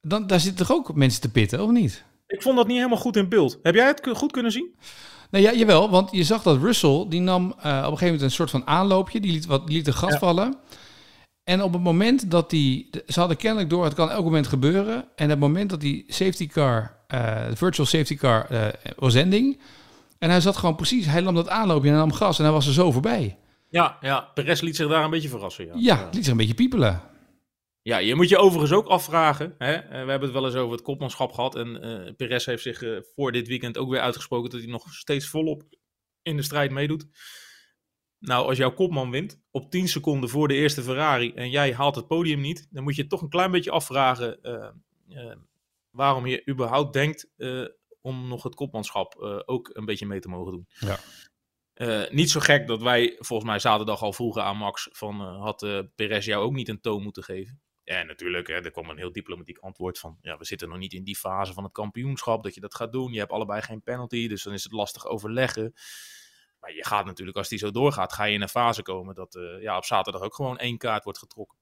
dan 0.02 0.28
daar 0.28 0.40
zitten 0.40 0.66
toch 0.66 0.76
ook 0.78 0.96
mensen 0.96 1.22
te 1.22 1.32
pitten, 1.32 1.64
of 1.64 1.72
niet? 1.72 2.04
Ik 2.28 2.42
vond 2.42 2.58
dat 2.58 2.68
niet 2.68 2.78
helemaal 2.78 2.98
goed 2.98 3.16
in 3.16 3.30
beeld. 3.30 3.60
Heb 3.64 3.76
jij 3.76 3.88
het 3.88 4.10
goed 4.14 4.32
kunnen 4.32 4.52
zien? 4.52 4.76
Nou 5.32 5.44
ja, 5.44 5.54
jawel, 5.54 5.90
want 5.90 6.12
je 6.12 6.24
zag 6.24 6.44
dat 6.44 6.62
Russell, 6.62 7.06
die 7.10 7.22
nam 7.22 7.44
eh, 7.44 7.52
op 7.52 7.62
een 7.64 7.82
gegeven 7.84 8.06
moment 8.06 8.22
een 8.22 8.32
soort 8.32 8.50
van 8.50 8.68
aanloopje, 8.68 9.20
die 9.20 9.32
liet, 9.32 9.46
wat, 9.46 9.68
die 9.68 9.76
liet 9.76 9.86
de 9.86 9.94
gas 9.94 10.12
Ja. 10.12 10.18
vallen. 10.20 10.56
En 11.44 11.64
op 11.64 11.74
het 11.74 11.82
moment 11.82 12.32
dat 12.32 12.50
die, 12.50 12.90
ze 13.08 13.20
hadden 13.20 13.38
kennelijk 13.38 13.70
door, 13.70 13.84
het 13.84 13.94
kan 13.94 14.10
elk 14.12 14.24
moment 14.24 14.48
gebeuren. 14.48 14.96
En 15.16 15.26
op 15.26 15.30
het 15.30 15.40
moment 15.40 15.70
dat 15.70 15.82
die 15.82 16.04
safety 16.08 16.48
car 16.48 16.82
eh, 16.82 16.97
de 17.08 17.56
virtual 17.56 17.88
safety 17.88 18.16
car, 18.16 18.50
eh, 18.50 18.68
was 18.96 19.16
ending. 19.16 19.60
En 20.20 20.30
hij 20.30 20.42
zat 20.42 20.58
gewoon 20.58 20.76
precies, 20.76 21.06
hij 21.06 21.22
nam 21.22 21.36
dat 21.36 21.50
aanloopje 21.50 21.90
en 21.90 21.96
nam 21.96 22.14
gas 22.14 22.38
en 22.38 22.44
hij 22.44 22.54
was 22.54 22.68
er 22.68 22.74
zo 22.74 22.92
voorbij. 22.92 23.38
Ja, 23.70 23.98
ja, 24.02 24.22
Perez 24.34 24.62
liet 24.62 24.76
zich 24.76 24.88
daar 24.88 25.04
een 25.04 25.10
beetje 25.10 25.30
verrassen. 25.30 25.66
Ja, 25.66 25.74
Ja, 25.76 26.06
het 26.06 26.14
liet 26.14 26.24
zich 26.24 26.32
een 26.32 26.40
beetje 26.40 26.54
piepelen. 26.54 27.02
Ja, 27.82 27.98
je 27.98 28.16
moet 28.16 28.30
je 28.30 28.38
overigens 28.38 28.72
ook 28.72 28.88
afvragen. 28.88 29.56
Hè? 29.58 29.74
eh, 29.74 29.90
We 29.90 29.96
hebben 29.96 30.22
het 30.22 30.32
wel 30.32 30.46
eens 30.46 30.56
over 30.56 30.72
het 30.72 30.82
kopmanschap 30.82 31.32
gehad. 31.32 31.56
En 31.56 31.82
eh 31.82 32.14
Perez 32.16 32.46
heeft 32.46 32.62
zich 32.62 32.82
eh, 32.82 32.98
voor 33.16 33.32
dit 33.32 33.48
weekend 33.48 33.78
ook 33.78 33.90
weer 33.90 34.00
uitgesproken 34.00 34.50
dat 34.50 34.60
hij 34.60 34.70
nog 34.70 34.94
steeds 34.94 35.28
volop 35.28 35.64
in 36.22 36.36
de 36.38 36.44
strijd 36.44 36.72
meedoet. 36.72 37.08
Nou, 38.20 38.48
als 38.48 38.58
jouw 38.58 38.74
kopman 38.74 39.12
wint 39.12 39.40
op 39.52 39.72
10 39.72 39.88
seconden 39.88 40.30
voor 40.30 40.48
de 40.48 40.54
eerste 40.54 40.82
Ferrari 40.82 41.34
en 41.34 41.50
jij 41.50 41.74
haalt 41.74 41.96
het 41.96 42.08
podium 42.08 42.42
niet, 42.42 42.68
dan 42.72 42.84
moet 42.84 42.96
je 42.96 43.08
toch 43.08 43.22
een 43.22 43.30
klein 43.30 43.52
beetje 43.52 43.72
afvragen 43.72 44.42
eh, 44.42 44.54
eh, 45.10 45.36
waarom 45.98 46.26
je 46.26 46.48
überhaupt 46.50 46.94
denkt 46.94 47.30
eh, 47.38 47.66
om 48.02 48.28
nog 48.28 48.44
het 48.44 48.56
kopmanschap 48.56 49.16
eh, 49.16 49.40
ook 49.46 49.70
een 49.74 49.86
beetje 49.86 50.06
mee 50.06 50.20
te 50.20 50.30
mogen 50.30 50.52
doen. 50.52 50.68
Ja. 50.80 51.00
Eh, 51.74 52.12
niet 52.12 52.30
zo 52.30 52.40
gek 52.40 52.68
dat 52.68 52.82
wij 52.82 53.16
volgens 53.20 53.50
mij 53.50 53.60
zaterdag 53.60 54.02
al 54.02 54.14
vroegen 54.14 54.44
aan 54.44 54.58
Max 54.58 54.90
van 54.92 55.22
had 55.22 55.64
eh 55.64 55.80
Perez 55.96 56.26
jou 56.26 56.44
ook 56.44 56.54
niet 56.54 56.70
een 56.70 56.82
toon 56.82 57.04
moeten 57.04 57.24
geven? 57.24 57.62
Ja, 57.84 58.04
natuurlijk, 58.04 58.48
hè, 58.48 58.54
er 58.54 58.72
kwam 58.72 58.90
een 58.90 58.98
heel 58.98 59.12
diplomatiek 59.12 59.58
antwoord 59.58 60.00
van 60.00 60.18
ja, 60.22 60.38
we 60.38 60.46
zitten 60.46 60.70
nog 60.70 60.78
niet 60.78 60.94
in 60.94 61.04
die 61.04 61.18
fase 61.18 61.54
van 61.54 61.64
het 61.64 61.74
kampioenschap 61.74 62.44
dat 62.44 62.54
je 62.54 62.62
dat 62.62 62.76
gaat 62.76 62.92
doen. 62.92 63.14
Je 63.14 63.20
hebt 63.20 63.32
allebei 63.32 63.62
geen 63.62 63.82
penalty, 63.84 64.28
dus 64.28 64.44
dan 64.44 64.54
is 64.54 64.64
het 64.64 64.72
lastig 64.72 65.06
overleggen. 65.06 65.74
Maar 66.60 66.74
je 66.74 66.86
gaat 66.86 67.06
natuurlijk, 67.06 67.38
als 67.38 67.50
die 67.50 67.60
zo 67.60 67.72
doorgaat, 67.72 68.14
ga 68.14 68.24
je 68.24 68.34
in 68.34 68.42
een 68.42 68.50
fase 68.50 68.82
komen 68.82 69.16
dat 69.16 69.40
ja, 69.60 69.78
op 69.78 69.86
zaterdag 69.86 70.22
ook 70.22 70.36
gewoon 70.36 70.58
één 70.58 70.78
kaart 70.78 71.04
wordt 71.04 71.20
getrokken. 71.20 71.58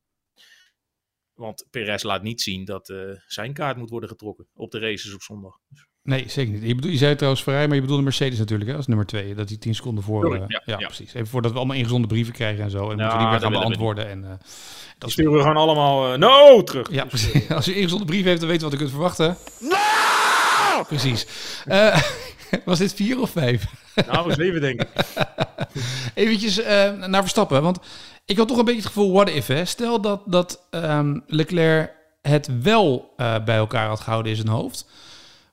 Want 1.36 1.66
Perez 1.72 2.04
laat 2.04 2.24
niet 2.24 2.42
zien 2.42 2.66
dat 2.66 2.90
eh, 2.90 2.98
zijn 3.28 3.54
kaart 3.54 3.78
moet 3.78 3.90
worden 3.90 4.10
getrokken 4.10 4.48
op 4.54 4.72
de 4.72 4.80
races 4.80 5.14
op 5.14 5.22
zondag. 5.22 5.58
Dus- 5.70 5.86
Nee, 6.04 6.24
zeker 6.30 6.54
niet. 6.54 6.64
Je, 6.68 6.76
bedoel, 6.76 6.92
je 6.92 6.98
zei 6.98 7.16
trouwens 7.16 7.44
Ferrari, 7.44 7.66
maar 7.66 7.76
je 7.76 7.82
bedoelde 7.82 8.04
Mercedes 8.04 8.40
natuurlijk 8.40 8.70
hè, 8.70 8.76
als 8.76 8.88
nummer 8.88 9.06
twee. 9.06 9.36
Dat 9.36 9.48
die 9.48 9.58
tien 9.58 9.76
seconden 9.76 10.04
voor... 10.04 10.22
Sorry, 10.22 10.42
eh, 10.42 10.46
ja, 10.48 10.62
ja, 10.66 10.80
ja. 10.80 10.86
precies. 10.86 11.14
Even 11.14 11.28
voordat 11.28 11.52
we 11.52 11.58
allemaal 11.58 11.76
ingezonde 11.76 12.08
brieven 12.08 12.34
krijgen 12.34 12.64
en 12.64 12.70
zo. 12.70 12.90
En 12.92 12.98
Ja, 12.98 13.04
moeten 13.04 13.08
we 13.08 13.18
die 13.18 13.28
weer 13.32 13.40
dat 13.40 13.52
gaan 13.52 13.60
beantwoorden. 13.62 14.08
En, 14.10 14.24
eh, 14.24 14.32
Die 14.98 15.10
sturen 15.12 15.32
we 15.34 15.40
gewoon 15.40 15.58
allemaal 15.58 16.14
eh, 16.14 16.20
no 16.20 16.64
terug. 16.64 16.92
ja, 16.92 17.06
precies. 17.06 17.50
Als 17.58 17.66
je 17.66 17.76
ingezonde 17.76 18.06
brief 18.06 18.24
heeft, 18.24 18.40
dan 18.40 18.50
weet 18.50 18.58
je 18.58 18.64
wat 18.64 18.72
je 18.74 18.78
kunt 18.80 18.90
verwachten. 18.92 19.38
Precies. 20.88 21.26
Eh, 21.66 22.02
was 22.66 22.80
dit 22.80 22.94
vier 22.94 23.20
of 23.20 23.30
vijf? 23.30 23.66
Nou, 24.08 24.34
zeven 24.34 24.62
denk 24.62 24.82
ik. 24.82 24.90
Eventjes 26.14 26.62
eh, 26.62 26.94
naar 26.94 27.22
Verstappen, 27.22 27.62
want 27.62 27.80
ik 28.26 28.38
had 28.38 28.48
toch 28.48 28.58
een 28.58 28.66
beetje 28.66 28.82
het 28.82 28.90
gevoel, 28.90 29.14
what 29.14 29.30
if, 29.30 29.48
hè? 29.48 29.66
Stel 29.66 30.02
dat, 30.02 30.22
dat 30.26 30.68
ehm, 30.70 31.20
Leclerc 31.28 31.94
het 32.22 32.62
wel 32.62 33.14
eh, 33.18 33.44
bij 33.44 33.56
elkaar 33.56 33.88
had 33.88 34.00
gehouden 34.00 34.32
in 34.32 34.38
zijn 34.38 34.50
hoofd. 34.50 34.90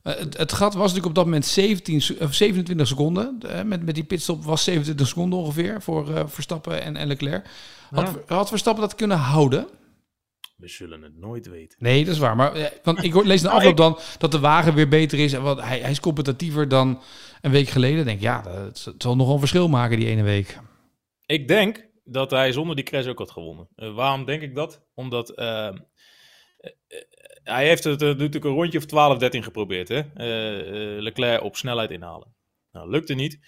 Eh, 0.02 0.14
het, 0.14 0.36
het 0.36 0.52
gat 0.52 0.74
was 0.74 0.82
natuurlijk 0.82 1.06
op 1.06 1.14
dat 1.14 1.24
moment 1.24 1.46
17, 1.46 2.00
se- 2.00 2.16
of 2.20 2.34
27 2.34 2.86
seconden. 2.86 3.38
Eh, 3.48 3.62
met, 3.62 3.82
met 3.84 3.94
die 3.94 4.04
pitstop 4.04 4.44
was 4.44 4.64
27 4.64 5.06
seconden 5.06 5.38
ongeveer 5.38 5.82
voor 5.82 6.30
Verstappen 6.30 6.82
en, 6.82 6.96
en 6.96 7.06
Leclerc. 7.06 7.46
Had, 7.90 8.18
had 8.26 8.48
Verstappen 8.48 8.82
dat 8.82 8.94
kunnen 8.94 9.16
houden? 9.16 9.68
We 10.56 10.68
zullen 10.68 11.02
het 11.02 11.18
nooit 11.18 11.48
weten. 11.48 11.78
Nee, 11.80 12.04
dat 12.04 12.14
is 12.14 12.20
waar. 12.20 12.36
Maar, 12.36 12.72
want 12.82 13.02
ik 13.04 13.24
lees 13.24 13.40
de 13.40 13.46
Nou, 13.48 13.58
afloop 13.58 13.76
dan 13.76 13.98
dat 14.18 14.32
de 14.32 14.38
wagen 14.38 14.74
weer 14.74 14.88
beter 14.88 15.18
is. 15.18 15.32
En 15.32 15.42
wat, 15.42 15.60
hij, 15.60 15.80
hij 15.80 15.90
is 15.90 16.00
competitiever 16.00 16.68
dan 16.68 17.00
een 17.40 17.50
week 17.50 17.68
geleden. 17.68 17.98
Ik 17.98 18.04
denk 18.04 18.20
ja, 18.20 18.42
het 18.46 18.94
zal 18.98 19.16
nog 19.16 19.28
een 19.32 19.38
verschil 19.38 19.68
maken 19.68 19.98
die 19.98 20.08
ene 20.08 20.22
week. 20.22 20.58
Ik 21.26 21.48
denk 21.48 21.90
dat 22.04 22.30
hij 22.30 22.52
zonder 22.52 22.76
die 22.76 22.85
crash 22.85 23.06
ook 23.06 23.18
had 23.18 23.30
gewonnen. 23.30 23.68
Eh, 23.75 23.94
waarom 23.94 24.25
denk 24.25 24.42
ik 24.42 24.54
dat? 24.54 24.85
Omdat 24.94 25.30
eh, 25.30 25.66
eh, 25.66 25.75
hij 27.42 27.66
heeft 27.66 27.85
het 27.85 28.00
natuurlijk 28.00 28.44
een 28.44 28.50
rondje 28.50 28.78
of 28.78 28.87
12, 28.87 29.18
13 29.18 29.42
geprobeerd. 29.42 29.88
Hè? 29.88 30.02
Leclerc 31.00 31.42
op 31.42 31.56
snelheid 31.56 31.90
inhalen. 31.90 32.35
Nou, 32.73 32.90
lukte 32.90 33.14
niet. 33.14 33.38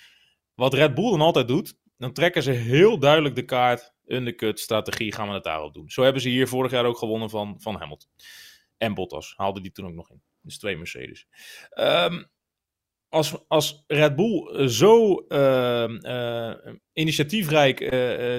Wat 0.54 0.74
Red 0.74 0.94
Bull 0.94 1.10
dan 1.10 1.20
altijd 1.20 1.48
doet, 1.48 1.78
dan 1.96 2.12
trekken 2.12 2.42
ze 2.42 2.50
heel 2.50 2.98
duidelijk 2.98 3.34
de 3.34 3.44
kaart. 3.44 3.92
Undercut, 4.06 4.60
strategie, 4.60 5.12
gaan 5.12 5.28
we 5.28 5.34
het 5.34 5.44
daarop 5.44 5.74
doen. 5.74 5.90
Zo 5.90 6.02
hebben 6.02 6.22
ze 6.22 6.28
hier 6.28 6.48
vorig 6.48 6.70
jaar 6.70 6.84
ook 6.84 6.98
gewonnen 6.98 7.30
van, 7.30 7.60
van 7.60 7.74
Hamilton. 7.74 8.08
En 8.76 8.94
Bottas 8.94 9.34
haalde 9.36 9.60
die 9.60 9.72
toen 9.72 9.86
ook 9.86 9.94
nog 9.94 10.10
in. 10.10 10.22
Dus 10.40 10.58
twee 10.58 10.76
Mercedes. 10.76 11.26
Ehm, 11.70 12.24
als, 13.14 13.34
als 13.48 13.84
Red 13.86 14.16
Bull 14.16 14.46
eh, 14.46 14.66
zo 14.66 15.16
ehm, 15.16 15.96
eh, 15.96 16.72
initiatiefrijk 16.92 17.80
eh, 17.80 17.90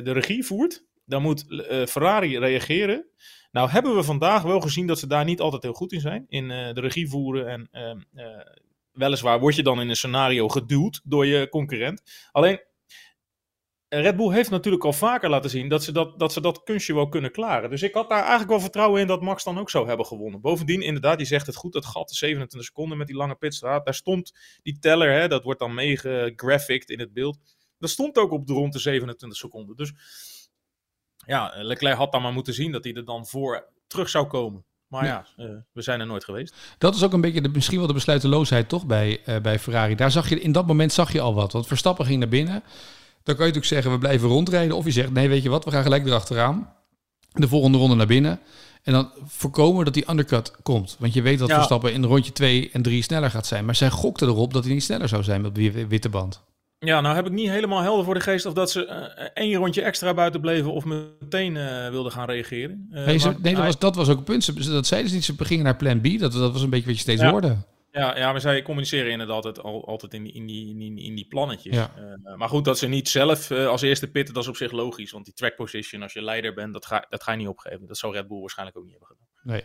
de 0.03 0.11
regie 0.11 0.45
voert, 0.45 0.85
dan 1.05 1.21
moet 1.21 1.45
Ferrari 1.87 2.39
reageren. 2.39 3.05
Nou 3.51 3.69
hebben 3.69 3.95
we 3.95 4.03
vandaag 4.03 4.41
wel 4.41 4.59
gezien 4.59 4.87
dat 4.87 4.99
ze 4.99 5.07
daar 5.07 5.25
niet 5.25 5.39
altijd 5.39 5.63
heel 5.63 5.73
goed 5.73 5.91
in 5.91 5.99
zijn. 5.99 6.25
In 6.27 6.47
de 6.47 6.81
regie 6.81 7.09
voeren 7.09 7.47
en 7.47 7.67
ehm, 7.71 7.99
eh, 8.13 8.25
weliswaar 8.91 9.39
word 9.39 9.55
je 9.55 9.63
dan 9.63 9.81
in 9.81 9.89
een 9.89 9.95
scenario 9.95 10.47
geduwd 10.47 11.01
door 11.03 11.25
je 11.25 11.49
concurrent. 11.49 12.29
Alleen 12.31 12.59
Red 14.01 14.15
Bull 14.15 14.33
heeft 14.33 14.49
natuurlijk 14.49 14.83
al 14.83 14.93
vaker 14.93 15.29
laten 15.29 15.49
zien 15.49 15.69
dat 15.69 15.83
ze 15.83 15.91
dat, 15.91 16.19
dat 16.19 16.33
ze 16.33 16.41
dat 16.41 16.63
kunstje 16.63 16.93
wel 16.93 17.09
kunnen 17.09 17.31
klaren. 17.31 17.69
Dus 17.69 17.81
ik 17.81 17.93
had 17.93 18.09
daar 18.09 18.19
eigenlijk 18.19 18.49
wel 18.49 18.59
vertrouwen 18.59 19.01
in 19.01 19.07
dat 19.07 19.21
Max 19.21 19.43
dan 19.43 19.59
ook 19.59 19.69
zou 19.69 19.87
hebben 19.87 20.05
gewonnen. 20.05 20.41
Bovendien, 20.41 20.81
inderdaad, 20.81 21.19
je 21.19 21.25
zegt 21.25 21.45
het 21.45 21.55
goed, 21.55 21.73
dat 21.73 21.85
gat 21.85 22.09
de 22.09 22.15
27 22.15 22.67
seconden 22.67 22.97
met 22.97 23.07
die 23.07 23.15
lange 23.15 23.35
pitstraat. 23.35 23.85
Daar 23.85 23.93
stond 23.93 24.33
die 24.63 24.79
teller, 24.79 25.11
hè, 25.11 25.27
dat 25.27 25.43
wordt 25.43 25.59
dan 25.59 25.73
meegegraphicked 25.73 26.89
in 26.89 26.99
het 26.99 27.13
beeld. 27.13 27.37
Dat 27.77 27.89
stond 27.89 28.17
ook 28.17 28.31
op 28.31 28.47
de 28.47 28.53
rond 28.53 28.73
de 28.73 28.79
27 28.79 29.37
seconden. 29.37 29.75
Dus 29.75 29.93
ja, 31.25 31.53
Leclerc 31.55 31.97
had 31.97 32.11
dan 32.11 32.21
maar 32.21 32.33
moeten 32.33 32.53
zien 32.53 32.71
dat 32.71 32.83
hij 32.83 32.93
er 32.93 33.05
dan 33.05 33.25
voor 33.25 33.69
terug 33.87 34.09
zou 34.09 34.27
komen. 34.27 34.65
Maar 34.87 35.05
ja, 35.05 35.25
eh, 35.35 35.45
we 35.71 35.81
zijn 35.81 35.99
er 35.99 36.05
nooit 36.05 36.23
geweest. 36.23 36.55
Dat 36.77 36.95
is 36.95 37.03
ook 37.03 37.13
een 37.13 37.21
beetje 37.21 37.41
de, 37.41 37.49
misschien 37.49 37.77
wel 37.77 37.87
de 37.87 37.93
besluiteloosheid 37.93 38.69
toch 38.69 38.85
bij, 38.85 39.21
eh, 39.25 39.41
bij 39.41 39.59
Ferrari. 39.59 39.95
Daar 39.95 40.11
zag 40.11 40.29
je, 40.29 40.41
in 40.41 40.51
dat 40.51 40.67
moment 40.67 40.93
zag 40.93 41.11
je 41.11 41.21
al 41.21 41.33
wat. 41.33 41.51
Want 41.51 41.67
Verstappen 41.67 42.05
ging 42.05 42.19
naar 42.19 42.29
binnen. 42.29 42.63
Dan 43.25 43.35
kan 43.35 43.45
je 43.45 43.51
natuurlijk 43.51 43.65
zeggen, 43.65 43.91
we 43.91 43.97
blijven 43.97 44.29
rondrijden. 44.29 44.77
Of 44.77 44.85
je 44.85 44.91
zegt, 44.91 45.11
nee, 45.11 45.29
weet 45.29 45.43
je 45.43 45.49
wat, 45.49 45.65
we 45.65 45.71
gaan 45.71 45.83
gelijk 45.83 46.05
erachteraan. 46.05 46.69
De 47.31 47.47
volgende 47.47 47.77
ronde 47.77 47.95
naar 47.95 48.07
binnen. 48.07 48.39
En 48.83 48.93
dan 48.93 49.09
voorkomen 49.25 49.85
dat 49.85 49.93
die 49.93 50.09
undercut 50.09 50.51
komt. 50.63 50.95
Want 50.99 51.13
je 51.13 51.21
weet 51.21 51.39
dat 51.39 51.47
Ja. 51.47 51.55
Verstappen 51.55 51.93
in 51.93 52.03
rondje 52.03 52.31
2 52.31 52.69
en 52.73 52.81
3 52.81 53.01
sneller 53.03 53.29
gaat 53.31 53.45
zijn. 53.45 53.65
Maar 53.65 53.75
zij 53.75 53.89
gokte 53.89 54.25
erop 54.25 54.53
dat 54.53 54.63
hij 54.63 54.73
niet 54.73 54.83
sneller 54.83 55.07
zou 55.07 55.23
zijn 55.23 55.45
op 55.45 55.55
die 55.55 55.71
witte 55.87 56.09
band. 56.09 56.43
Ja, 56.79 57.01
nou 57.01 57.15
heb 57.15 57.25
ik 57.25 57.31
niet 57.31 57.49
helemaal 57.49 57.81
helder 57.81 58.05
voor 58.05 58.13
de 58.13 58.19
geest 58.19 58.45
of 58.45 58.53
dat 58.53 58.71
ze 58.71 58.85
eh, 58.85 59.25
één 59.33 59.55
rondje 59.55 59.81
extra 59.81 60.13
buiten 60.13 60.41
bleven 60.41 60.71
of 60.71 60.85
meteen 60.85 61.57
eh, 61.57 61.89
wilden 61.89 62.11
gaan 62.11 62.25
reageren. 62.29 62.87
Eh, 62.91 63.05
nee, 63.05 63.17
ze- 63.17 63.27
maar 63.27 63.37
nee 63.41 63.55
dat, 63.55 63.63
was, 63.65 63.79
dat 63.79 63.95
was 63.95 64.09
ook 64.09 64.17
een 64.17 64.23
punt. 64.23 64.43
Ze, 64.43 64.53
dat 64.71 64.87
zeiden 64.87 65.09
ze 65.09 65.15
niet. 65.15 65.25
Ze 65.25 65.33
gingen 65.37 65.63
naar 65.63 65.75
plan 65.75 66.01
B. 66.01 66.19
Dat, 66.19 66.31
dat 66.31 66.51
was 66.53 66.61
een 66.61 66.69
beetje 66.69 66.85
wat 66.85 66.95
je 66.95 67.01
steeds 67.01 67.21
Ja. 67.21 67.31
hoorde. 67.31 67.55
Ja, 67.95 68.17
ja, 68.17 68.31
maar 68.31 68.41
zij 68.41 68.61
communiceren 68.61 69.11
inderdaad 69.11 69.35
altijd, 69.35 69.61
al, 69.61 69.87
altijd 69.87 70.13
in, 70.13 70.23
die, 70.23 70.33
in, 70.33 70.45
die, 70.45 71.03
in, 71.03 71.15
die, 71.15 71.27
plannetjes. 71.27 71.75
Ja. 71.75 71.91
Eh, 72.23 72.35
maar 72.35 72.49
goed, 72.49 72.65
dat 72.65 72.77
ze 72.77 72.87
niet 72.87 73.09
zelf 73.09 73.51
eh, 73.51 73.67
als 73.67 73.81
eerste 73.81 74.07
pitten, 74.11 74.33
dat 74.33 74.43
is 74.43 74.49
op 74.49 74.55
zich 74.55 74.71
logisch. 74.71 75.11
Want 75.11 75.25
die 75.25 75.33
track 75.33 75.55
position, 75.55 76.01
als 76.01 76.13
je 76.13 76.21
leider 76.21 76.53
bent, 76.53 76.73
dat 76.73 76.85
ga, 76.85 77.05
dat 77.09 77.23
ga 77.23 77.31
je 77.31 77.37
niet 77.37 77.47
opgeven. 77.47 77.87
Dat 77.87 77.97
zou 77.97 78.13
Red 78.13 78.27
Bull 78.27 78.39
waarschijnlijk 78.39 78.77
ook 78.77 78.83
niet 78.83 78.97
hebben 78.97 79.09
gedaan. 79.09 79.27
Nee. 79.41 79.63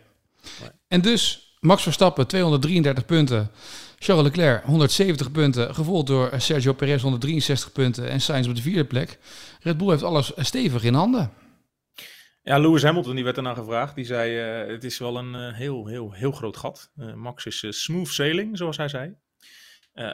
Nee. 0.61 0.71
En 0.89 1.01
dus 1.01 1.55
Max 1.61 1.83
Verstappen 1.83 2.27
233 2.27 3.05
punten. 3.05 3.51
Charles 3.99 4.25
Leclerc 4.25 4.65
170 4.65 5.31
punten. 5.31 5.75
Gevolgd 5.75 6.07
door 6.07 6.33
Sergio 6.37 6.73
Perez 6.73 7.03
163 7.03 7.73
punten. 7.73 8.09
En 8.09 8.21
Sainz 8.21 8.49
op 8.49 8.55
de 8.55 8.63
vierde 8.63 8.85
plek. 8.85 9.19
Red 9.61 9.79
Bull 9.79 9.91
heeft 9.91 10.03
alles 10.03 10.33
stevig 10.37 10.83
in 10.85 10.95
handen. 10.95 11.33
Ja, 12.43 12.59
Lewis 12.59 12.83
Hamilton, 12.83 13.15
die 13.15 13.25
werd 13.25 13.37
ernaar 13.37 13.57
gevraagd. 13.57 13.95
Die 13.95 14.05
zei, 14.05 14.39
eh, 14.39 14.73
het 14.73 14.85
is 14.85 14.99
wel 14.99 15.17
een 15.17 15.35
eh, 15.35 15.55
heel, 15.55 15.87
heel, 15.87 16.13
heel 16.13 16.33
groot 16.33 16.57
gat. 16.57 16.91
Eh, 16.97 17.15
Max 17.15 17.47
is 17.47 17.83
smooth 17.83 18.09
sailing, 18.09 18.57
zoals 18.57 18.77
hij 18.77 18.89
zei. 18.89 19.15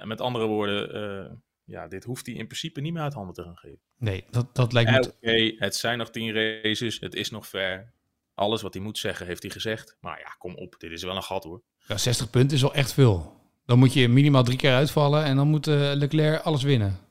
Met 0.04 0.20
andere 0.20 0.46
woorden, 0.46 1.42
ja, 1.64 1.88
dit 1.88 2.04
hoeft 2.04 2.26
hij 2.26 2.34
in 2.34 2.46
principe 2.46 2.80
niet 2.80 2.92
meer 2.92 3.02
uit 3.02 3.12
handen 3.12 3.34
te 3.34 3.42
gaan 3.42 3.56
geven. 3.56 3.80
Nee, 3.98 4.24
dat, 4.30 4.54
dat 4.54 4.72
lijkt 4.72 4.90
me... 4.90 4.98
Oké, 4.98 5.64
het 5.64 5.76
zijn 5.76 5.98
nog 5.98 6.10
tien 6.10 6.32
races, 6.34 7.00
het 7.00 7.14
is 7.14 7.30
nog 7.30 7.46
ver. 7.46 7.92
Alles 8.34 8.62
wat 8.62 8.74
hij 8.74 8.82
moet 8.82 8.98
zeggen, 8.98 9.26
heeft 9.26 9.42
hij 9.42 9.50
gezegd. 9.50 9.96
Maar 10.00 10.18
ja, 10.18 10.34
kom 10.38 10.54
op, 10.54 10.74
dit 10.78 10.90
is 10.90 11.02
wel 11.02 11.16
een 11.16 11.22
gat 11.22 11.44
hoor. 11.44 11.62
Ja, 11.86 11.96
60 11.96 12.30
punten 12.30 12.56
is 12.56 12.62
wel 12.62 12.74
echt 12.74 12.92
veel. 12.92 13.40
Dan 13.66 13.78
moet 13.78 13.92
je 13.92 14.08
minimaal 14.08 14.44
drie 14.44 14.58
keer 14.58 14.74
uitvallen. 14.74 15.24
En 15.24 15.36
dan 15.36 15.48
moet 15.48 15.66
Leclerc 15.66 16.42
alles 16.42 16.62
winnen. 16.62 17.05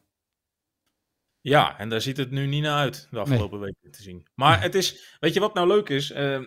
Ja, 1.48 1.78
en 1.80 1.90
daar 1.90 2.02
ziet 2.02 2.18
het 2.18 2.32
nu 2.32 2.46
niet 2.48 2.62
naar 2.62 2.78
uit, 2.78 3.08
de 3.12 3.20
afgelopen 3.20 3.60
weken 3.60 3.92
te 3.92 4.02
zien. 4.02 4.28
Maar 4.36 4.62
het 4.62 4.76
is, 4.76 5.16
weet 5.20 5.34
je 5.34 5.40
wat 5.40 5.54
nou 5.54 5.68
leuk 5.68 5.90
is? 5.90 6.12
Eh, 6.12 6.40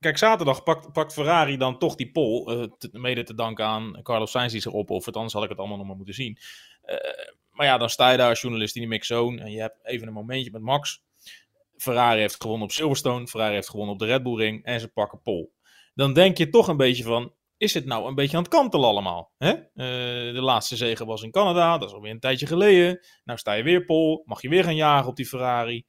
kijk, 0.00 0.18
zaterdag 0.18 0.62
pakt, 0.62 0.92
pakt 0.92 1.12
Ferrari 1.12 1.56
dan 1.56 1.78
toch 1.78 1.94
die 1.94 2.10
pole, 2.10 2.56
eh, 2.56 2.66
te- 2.78 2.88
mede 2.92 3.22
te 3.22 3.34
danken 3.34 3.64
aan 3.64 4.00
Carlos 4.02 4.30
Sainz 4.30 4.52
die 4.52 4.60
zich 4.60 4.72
opoffert, 4.72 5.14
anders 5.16 5.34
had 5.34 5.42
ik 5.42 5.48
het 5.48 5.58
allemaal 5.58 5.76
nog 5.76 5.86
maar 5.86 5.96
moeten 5.96 6.14
zien. 6.14 6.38
Eh, 6.82 6.96
maar 7.50 7.66
ja, 7.66 7.78
dan 7.78 7.90
sta 7.90 8.10
je 8.10 8.16
daar 8.16 8.28
als 8.28 8.40
journalist 8.40 8.74
in 8.74 8.80
die 8.80 8.90
mixzone 8.90 9.40
en 9.40 9.50
je 9.50 9.60
hebt 9.60 9.78
even 9.82 10.06
een 10.06 10.12
momentje 10.12 10.50
met 10.50 10.62
Max. 10.62 11.02
Ferrari 11.76 12.20
heeft 12.20 12.40
gewonnen 12.42 12.64
op 12.66 12.72
Silverstone, 12.72 13.26
Ferrari 13.26 13.54
heeft 13.54 13.68
gewonnen 13.70 13.92
op 13.94 13.98
de 14.00 14.06
Red 14.06 14.22
Bull 14.22 14.36
Ring 14.36 14.64
en 14.64 14.80
ze 14.80 14.88
pakken 14.88 15.22
pole. 15.22 15.48
Dan 15.94 16.12
denk 16.12 16.38
je 16.38 16.50
toch 16.50 16.68
een 16.68 16.76
beetje 16.76 17.02
van, 17.02 17.32
is 17.60 17.74
het 17.74 17.84
nou 17.84 18.08
een 18.08 18.14
beetje 18.14 18.36
aan 18.36 18.42
het 18.42 18.52
kantelen 18.52 18.88
allemaal? 18.88 19.32
Hè? 19.38 19.50
Eh, 19.50 20.34
de 20.34 20.40
laatste 20.42 20.76
zege 20.76 21.04
was 21.04 21.22
in 21.22 21.30
Canada, 21.30 21.78
dat 21.78 21.88
is 21.88 21.94
alweer 21.94 22.10
een 22.10 22.20
tijdje 22.20 22.46
geleden. 22.46 23.06
Nou 23.24 23.38
sta 23.38 23.52
je 23.52 23.62
weer 23.62 23.84
pol, 23.84 24.22
mag 24.24 24.42
je 24.42 24.48
weer 24.48 24.64
gaan 24.64 24.76
jagen 24.76 25.08
op 25.08 25.16
die 25.16 25.26
Ferrari. 25.26 25.86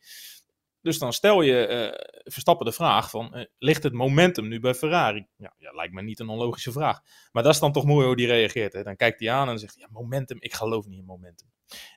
dus 0.81 0.99
dan 0.99 1.13
stel 1.13 1.41
je 1.41 1.67
eh, 1.67 2.21
Verstappen 2.23 2.65
de 2.65 2.71
vraag 2.71 3.09
van, 3.09 3.33
eh, 3.33 3.45
ligt 3.57 3.83
het 3.83 3.93
momentum 3.93 4.47
nu 4.47 4.59
bij 4.59 4.73
Ferrari? 4.73 5.27
Ja, 5.37 5.53
ja, 5.57 5.71
lijkt 5.71 5.93
me 5.93 6.01
niet 6.01 6.19
een 6.19 6.29
onlogische 6.29 6.71
vraag. 6.71 6.99
Maar 7.31 7.43
dat 7.43 7.53
is 7.53 7.59
dan 7.59 7.71
toch 7.71 7.85
mooi 7.85 8.05
hoe 8.05 8.15
die 8.15 8.27
reageert. 8.27 8.73
Hè? 8.73 8.83
Dan 8.83 8.95
kijkt 8.95 9.19
hij 9.19 9.31
aan 9.31 9.49
en 9.49 9.59
zegt, 9.59 9.75
ja, 9.75 9.87
momentum, 9.91 10.37
ik 10.39 10.53
geloof 10.53 10.85
niet 10.85 10.99
in 10.99 11.05
momentum. 11.05 11.47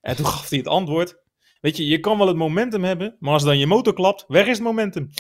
En 0.01 0.17
toen 0.17 0.27
gaf 0.35 0.49
hij 0.49 0.59
het 0.59 0.69
antwoord, 0.69 1.17
weet 1.61 1.77
je, 1.77 1.87
je 1.87 2.01
kan 2.01 2.19
wel 2.19 2.27
het 2.27 2.37
momentum 2.37 2.85
hebben, 2.85 3.17
maar 3.19 3.33
als 3.33 3.45
dan 3.45 3.59
je 3.59 3.67
motor 3.67 3.95
klapt, 3.95 4.25
weg 4.29 4.47
is 4.47 4.57
het 4.57 4.67
momentum. 4.67 5.11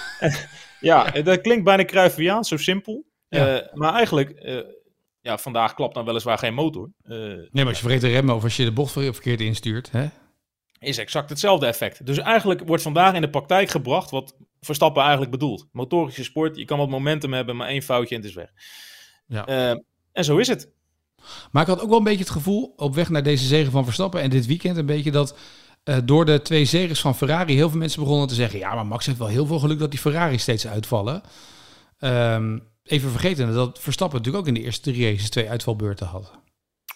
ja, 0.80 1.10
dat 1.10 1.40
klinkt 1.40 1.64
bijna 1.64 1.84
Cruyffiaans, 1.84 2.48
zo 2.48 2.56
simpel. 2.56 3.10
Ja. 3.38 3.58
Eh, 3.60 3.74
maar 3.74 3.94
eigenlijk, 3.94 4.30
eh, 4.30 4.58
ja, 5.20 5.38
vandaag 5.38 5.74
klapt 5.74 5.94
dan 5.94 6.04
weliswaar 6.04 6.38
geen 6.38 6.54
motor. 6.54 6.90
Eh, 7.02 7.16
Nee, 7.16 7.48
maar 7.52 7.66
als 7.66 7.76
je 7.76 7.82
vergeet 7.82 8.00
te 8.00 8.08
remmen 8.08 8.34
of 8.34 8.42
als 8.42 8.56
je 8.56 8.64
de 8.64 8.72
bocht 8.72 8.92
ver- 8.92 9.12
verkeerd 9.14 9.40
instuurt. 9.40 9.90
Hè? 9.90 10.06
is 10.78 10.98
exact 10.98 11.28
hetzelfde 11.30 11.66
effect. 11.66 12.06
Dus 12.06 12.18
eigenlijk 12.18 12.62
wordt 12.66 12.82
vandaag 12.82 13.14
in 13.14 13.20
de 13.20 13.30
praktijk 13.30 13.68
gebracht 13.70 14.10
wat 14.10 14.36
Verstappen 14.60 15.02
eigenlijk 15.02 15.30
bedoelt. 15.30 15.66
Motorische 15.72 16.24
sport, 16.24 16.56
je 16.56 16.64
kan 16.64 16.78
wat 16.78 16.88
momentum 16.88 17.32
hebben, 17.32 17.56
maar 17.56 17.68
één 17.68 17.82
foutje 17.82 18.14
en 18.14 18.20
het 18.20 18.30
is 18.30 18.36
weg. 18.36 18.50
Ja. 19.26 19.46
En 20.12 20.24
zo 20.24 20.36
is 20.36 20.48
het. 20.48 20.70
Maar 21.50 21.62
ik 21.62 21.68
had 21.68 21.80
ook 21.80 21.88
wel 21.88 21.98
een 21.98 22.04
beetje 22.04 22.18
het 22.24 22.30
gevoel 22.30 22.72
op 22.76 22.94
weg 22.94 23.08
naar 23.08 23.22
deze 23.22 23.46
zegen 23.46 23.72
van 23.72 23.84
Verstappen 23.84 24.20
en 24.20 24.30
dit 24.30 24.46
weekend 24.46 24.76
een 24.76 24.86
beetje 24.86 25.10
dat 25.10 25.38
door 26.04 26.24
de 26.24 26.42
twee 26.42 26.64
zegens 26.64 27.00
van 27.00 27.14
Ferrari 27.16 27.54
heel 27.54 27.68
veel 27.70 27.78
mensen 27.78 28.02
begonnen 28.02 28.28
te 28.28 28.34
zeggen: 28.34 28.58
ja, 28.58 28.74
maar 28.74 28.86
Max 28.86 29.06
heeft 29.06 29.18
wel 29.18 29.26
heel 29.28 29.46
veel 29.46 29.58
geluk 29.58 29.78
dat 29.78 29.90
die 29.90 30.00
Ferrari 30.00 30.38
steeds 30.38 30.66
uitvallen. 30.66 31.22
Ehm, 31.98 32.58
even 32.92 33.10
vergeten 33.10 33.54
dat 33.54 33.80
Verstappen 33.80 34.18
natuurlijk 34.18 34.44
ook 34.44 34.54
in 34.54 34.60
de 34.60 34.66
eerste 34.66 34.90
drie 34.90 35.10
races 35.10 35.30
twee 35.30 35.50
uitvalbeurten 35.50 36.06
had. 36.06 36.40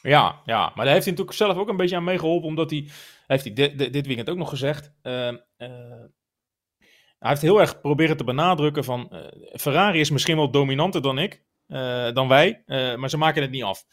Ja, 0.03 0.41
ja, 0.45 0.61
maar 0.75 0.85
daar 0.85 0.95
heeft 0.95 1.05
hij 1.05 1.15
natuurlijk 1.15 1.37
zelf 1.37 1.57
ook 1.57 1.69
een 1.69 1.77
beetje 1.77 1.97
aan 1.97 2.05
meegeholpen, 2.05 2.49
omdat 2.49 2.71
hij, 2.71 2.89
heeft 3.27 3.45
hij 3.45 3.53
dit, 3.53 3.79
dit- 3.93 4.07
weekend 4.07 4.31
ook 4.31 4.37
nog 4.37 4.49
gezegd, 4.49 4.93
eh, 5.03 5.33
hij 7.19 7.31
heeft 7.31 7.43
heel 7.43 7.61
erg 7.61 7.81
proberen 7.81 8.17
te 8.17 8.25
benadrukken 8.25 8.85
van, 8.85 9.11
eh, 9.11 9.59
Ferrari 9.61 10.01
is 10.01 10.11
misschien 10.11 10.37
wel 10.37 10.51
dominanter 10.51 11.03
dan 11.03 11.19
ik, 11.19 11.45
dan 12.15 12.29
wij, 12.29 12.63
maar 12.97 13.11
ze 13.11 13.17
maken 13.17 13.43
het 13.43 13.51
niet 13.51 13.63
af. 13.63 13.85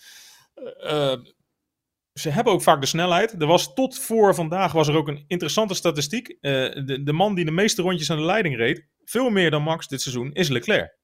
Ze 2.14 2.30
hebben 2.30 2.54
ook 2.54 2.62
vaak 2.62 2.82
de 2.82 2.88
snelheid. 2.88 3.42
Er 3.42 3.48
was 3.48 3.74
tot 3.74 4.00
voor 4.00 4.36
vandaag 4.36 4.72
was 4.72 4.88
er 4.88 4.96
ook 4.96 5.08
een 5.08 5.24
interessante 5.28 5.74
statistiek. 5.74 6.38
De, 6.42 7.02
de 7.04 7.14
man 7.14 7.36
die 7.36 7.46
de 7.46 7.52
meeste 7.52 7.82
rondjes 7.82 8.10
aan 8.12 8.18
de 8.18 8.24
leiding 8.24 8.56
reed, 8.56 8.88
veel 9.04 9.30
meer 9.30 9.52
dan 9.52 9.64
Max 9.64 9.88
dit 9.88 10.02
seizoen, 10.02 10.32
is 10.34 10.50
Leclerc. 10.50 10.98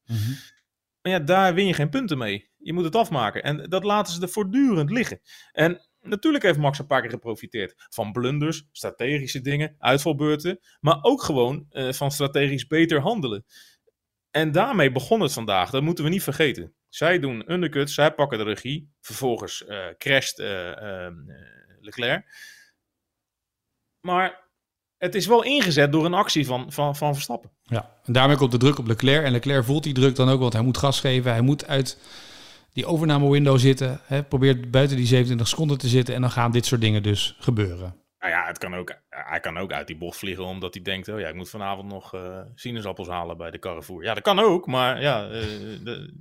Maar 1.02 1.12
ja, 1.12 1.20
daar 1.20 1.54
win 1.54 1.68
je 1.68 1.74
geen 1.74 1.90
punten 1.90 2.18
mee. 2.18 2.50
Je 2.58 2.74
moet 2.74 2.84
het 2.84 2.96
afmaken. 2.96 3.44
En 3.44 3.70
dat 3.70 3.84
laten 3.84 4.14
ze 4.14 4.22
er 4.22 4.30
voortdurend 4.30 4.92
liggen. 4.92 5.22
En 5.52 5.88
natuurlijk 6.02 6.44
heeft 6.44 6.58
Max 6.60 6.80
een 6.80 6.88
paar 6.88 7.02
keer 7.02 7.10
geprofiteerd 7.10 7.88
van 7.90 8.12
blunders, 8.12 8.68
strategische 8.72 9.42
dingen, 9.42 9.76
uitvalbeurten. 9.78 10.60
Maar 10.80 10.98
ook 11.02 11.22
gewoon 11.22 11.66
eh, 11.70 11.92
van 11.92 12.12
strategisch 12.12 12.68
beter 12.68 13.00
handelen. 13.00 13.46
En 14.32 14.52
daarmee 14.52 14.92
begon 14.92 15.22
het 15.22 15.34
vandaag. 15.34 15.70
Dat 15.70 15.82
moeten 15.82 16.04
we 16.04 16.10
niet 16.10 16.24
vergeten. 16.24 16.74
Zij 16.90 17.20
doen 17.20 17.52
undercuts, 17.52 17.94
zij 17.94 18.14
pakken 18.14 18.38
de 18.38 18.44
regie. 18.44 18.92
Vervolgens 19.02 19.66
eh 19.66 19.88
crasht 19.98 20.40
eh, 20.40 20.72
eh, 20.72 21.06
eh, 21.06 21.14
Leclerc. 21.80 22.26
Maar 24.00 24.48
het 24.98 25.16
is 25.16 25.28
wel 25.28 25.44
ingezet 25.44 25.92
door 25.92 26.06
een 26.06 26.14
actie 26.14 26.46
van, 26.46 26.72
van, 26.72 26.96
van 26.96 27.14
Verstappen. 27.14 27.52
Ja, 27.70 27.90
en 28.06 28.14
daarmee 28.14 28.38
komt 28.38 28.52
de 28.52 28.58
druk 28.58 28.78
op 28.80 28.88
Leclerc. 28.88 29.24
En 29.26 29.32
Leclerc 29.32 29.64
voelt 29.66 29.84
die 29.84 29.94
druk 29.94 30.16
dan 30.16 30.30
ook, 30.30 30.40
want 30.40 30.54
hij 30.54 30.62
moet 30.62 30.78
gas 30.78 31.00
geven. 31.00 31.32
Hij 31.32 31.42
moet 31.42 31.68
uit 31.68 31.98
die 32.74 32.86
overname 32.86 33.30
window 33.30 33.58
zitten. 33.60 34.00
Hè, 34.04 34.24
probeert 34.24 34.72
buiten 34.72 34.98
die 34.98 35.06
27 35.06 35.48
seconden 35.48 35.78
te 35.78 35.88
zitten. 35.88 36.16
En 36.16 36.22
dan 36.22 36.32
gaan 36.32 36.52
dit 36.52 36.66
soort 36.66 36.82
dingen 36.82 37.04
dus 37.04 37.36
gebeuren. 37.40 37.96
Nou 38.20 38.32
ja, 38.32 38.46
het 38.48 38.58
kan 38.58 38.76
ook, 38.76 38.94
hij 39.10 39.40
kan 39.40 39.58
ook 39.58 39.72
uit 39.72 39.88
die 39.88 39.98
bocht 39.98 40.18
vliegen 40.18 40.44
omdat 40.46 40.74
hij 40.74 40.84
denkt... 40.84 41.08
oh 41.08 41.20
ja, 41.20 41.28
ik 41.28 41.36
moet 41.36 41.50
vanavond 41.50 41.88
nog 41.92 42.14
eh, 42.14 42.22
sinaasappels 42.56 43.08
halen 43.08 43.38
bij 43.38 43.52
de 43.52 43.60
Carrefour. 43.60 44.04
Ja, 44.04 44.14
dat 44.14 44.24
kan 44.24 44.40
ook, 44.40 44.68
maar 44.68 45.02
ja, 45.02 45.24
eh, 45.30 45.42
de- 45.84 46.14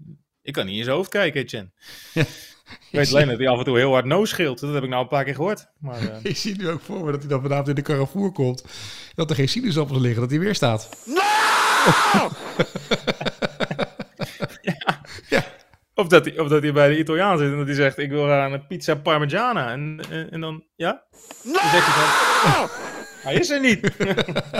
ik 0.43 0.53
kan 0.53 0.67
niet 0.67 0.77
in 0.79 0.85
zijn 0.85 0.97
hoofd 0.97 1.11
kijken, 1.11 1.49
Chen. 1.49 1.73
Ik 2.69 2.99
weet 2.99 3.13
alleen 3.15 3.29
dat 3.29 3.39
hij 3.39 3.49
af 3.49 3.59
en 3.59 3.65
toe 3.65 3.77
heel 3.79 3.93
hard 3.93 4.05
no 4.05 4.25
scheelt. 4.25 4.61
Dat 4.61 4.75
heb 4.75 4.83
ik 4.83 4.89
nou 4.89 5.03
een 5.03 5.09
paar 5.09 5.25
keer 5.25 5.35
gehoord. 5.35 5.67
Maar, 5.79 6.09
eh, 6.09 6.17
Ik 6.31 6.37
zie 6.37 6.57
nu 6.57 6.69
ook 6.69 6.81
voor 6.81 7.05
me 7.05 7.11
dat 7.11 7.21
hij 7.21 7.29
dan 7.29 7.43
vanavond 7.43 7.69
in 7.69 7.75
de 7.75 7.83
Carrefour 7.83 8.33
komt. 8.33 8.65
Dat 9.15 9.31
er 9.31 9.37
geen 9.37 9.49
sinaasappels 9.49 9.99
liggen, 9.99 10.21
dat 10.21 10.31
hij 10.31 10.39
weer 10.41 10.55
staat. 10.55 10.89
of, 15.95 16.07
dat 16.07 16.25
hij, 16.25 16.39
of 16.39 16.49
dat 16.49 16.63
hij 16.63 16.73
bij 16.73 16.89
de 16.89 16.99
Italiaan 16.99 17.39
zit 17.39 17.51
en 17.51 17.57
dat 17.57 17.67
hij 17.67 17.75
zegt... 17.75 17.99
ik 17.99 18.11
wil 18.11 18.25
graag 18.25 18.53
een 18.53 18.67
pizza 18.67 18.95
parmigiana. 18.95 19.71
En, 19.71 20.01
en, 20.11 20.31
en 20.31 20.41
dan, 20.41 20.65
ja? 20.77 21.03
Dan 21.43 21.53
zegt 21.53 21.87
hij 21.87 22.07
van... 22.51 22.69
Hij 23.23 23.35
is 23.35 23.51
er 23.51 23.61
niet. 23.61 23.99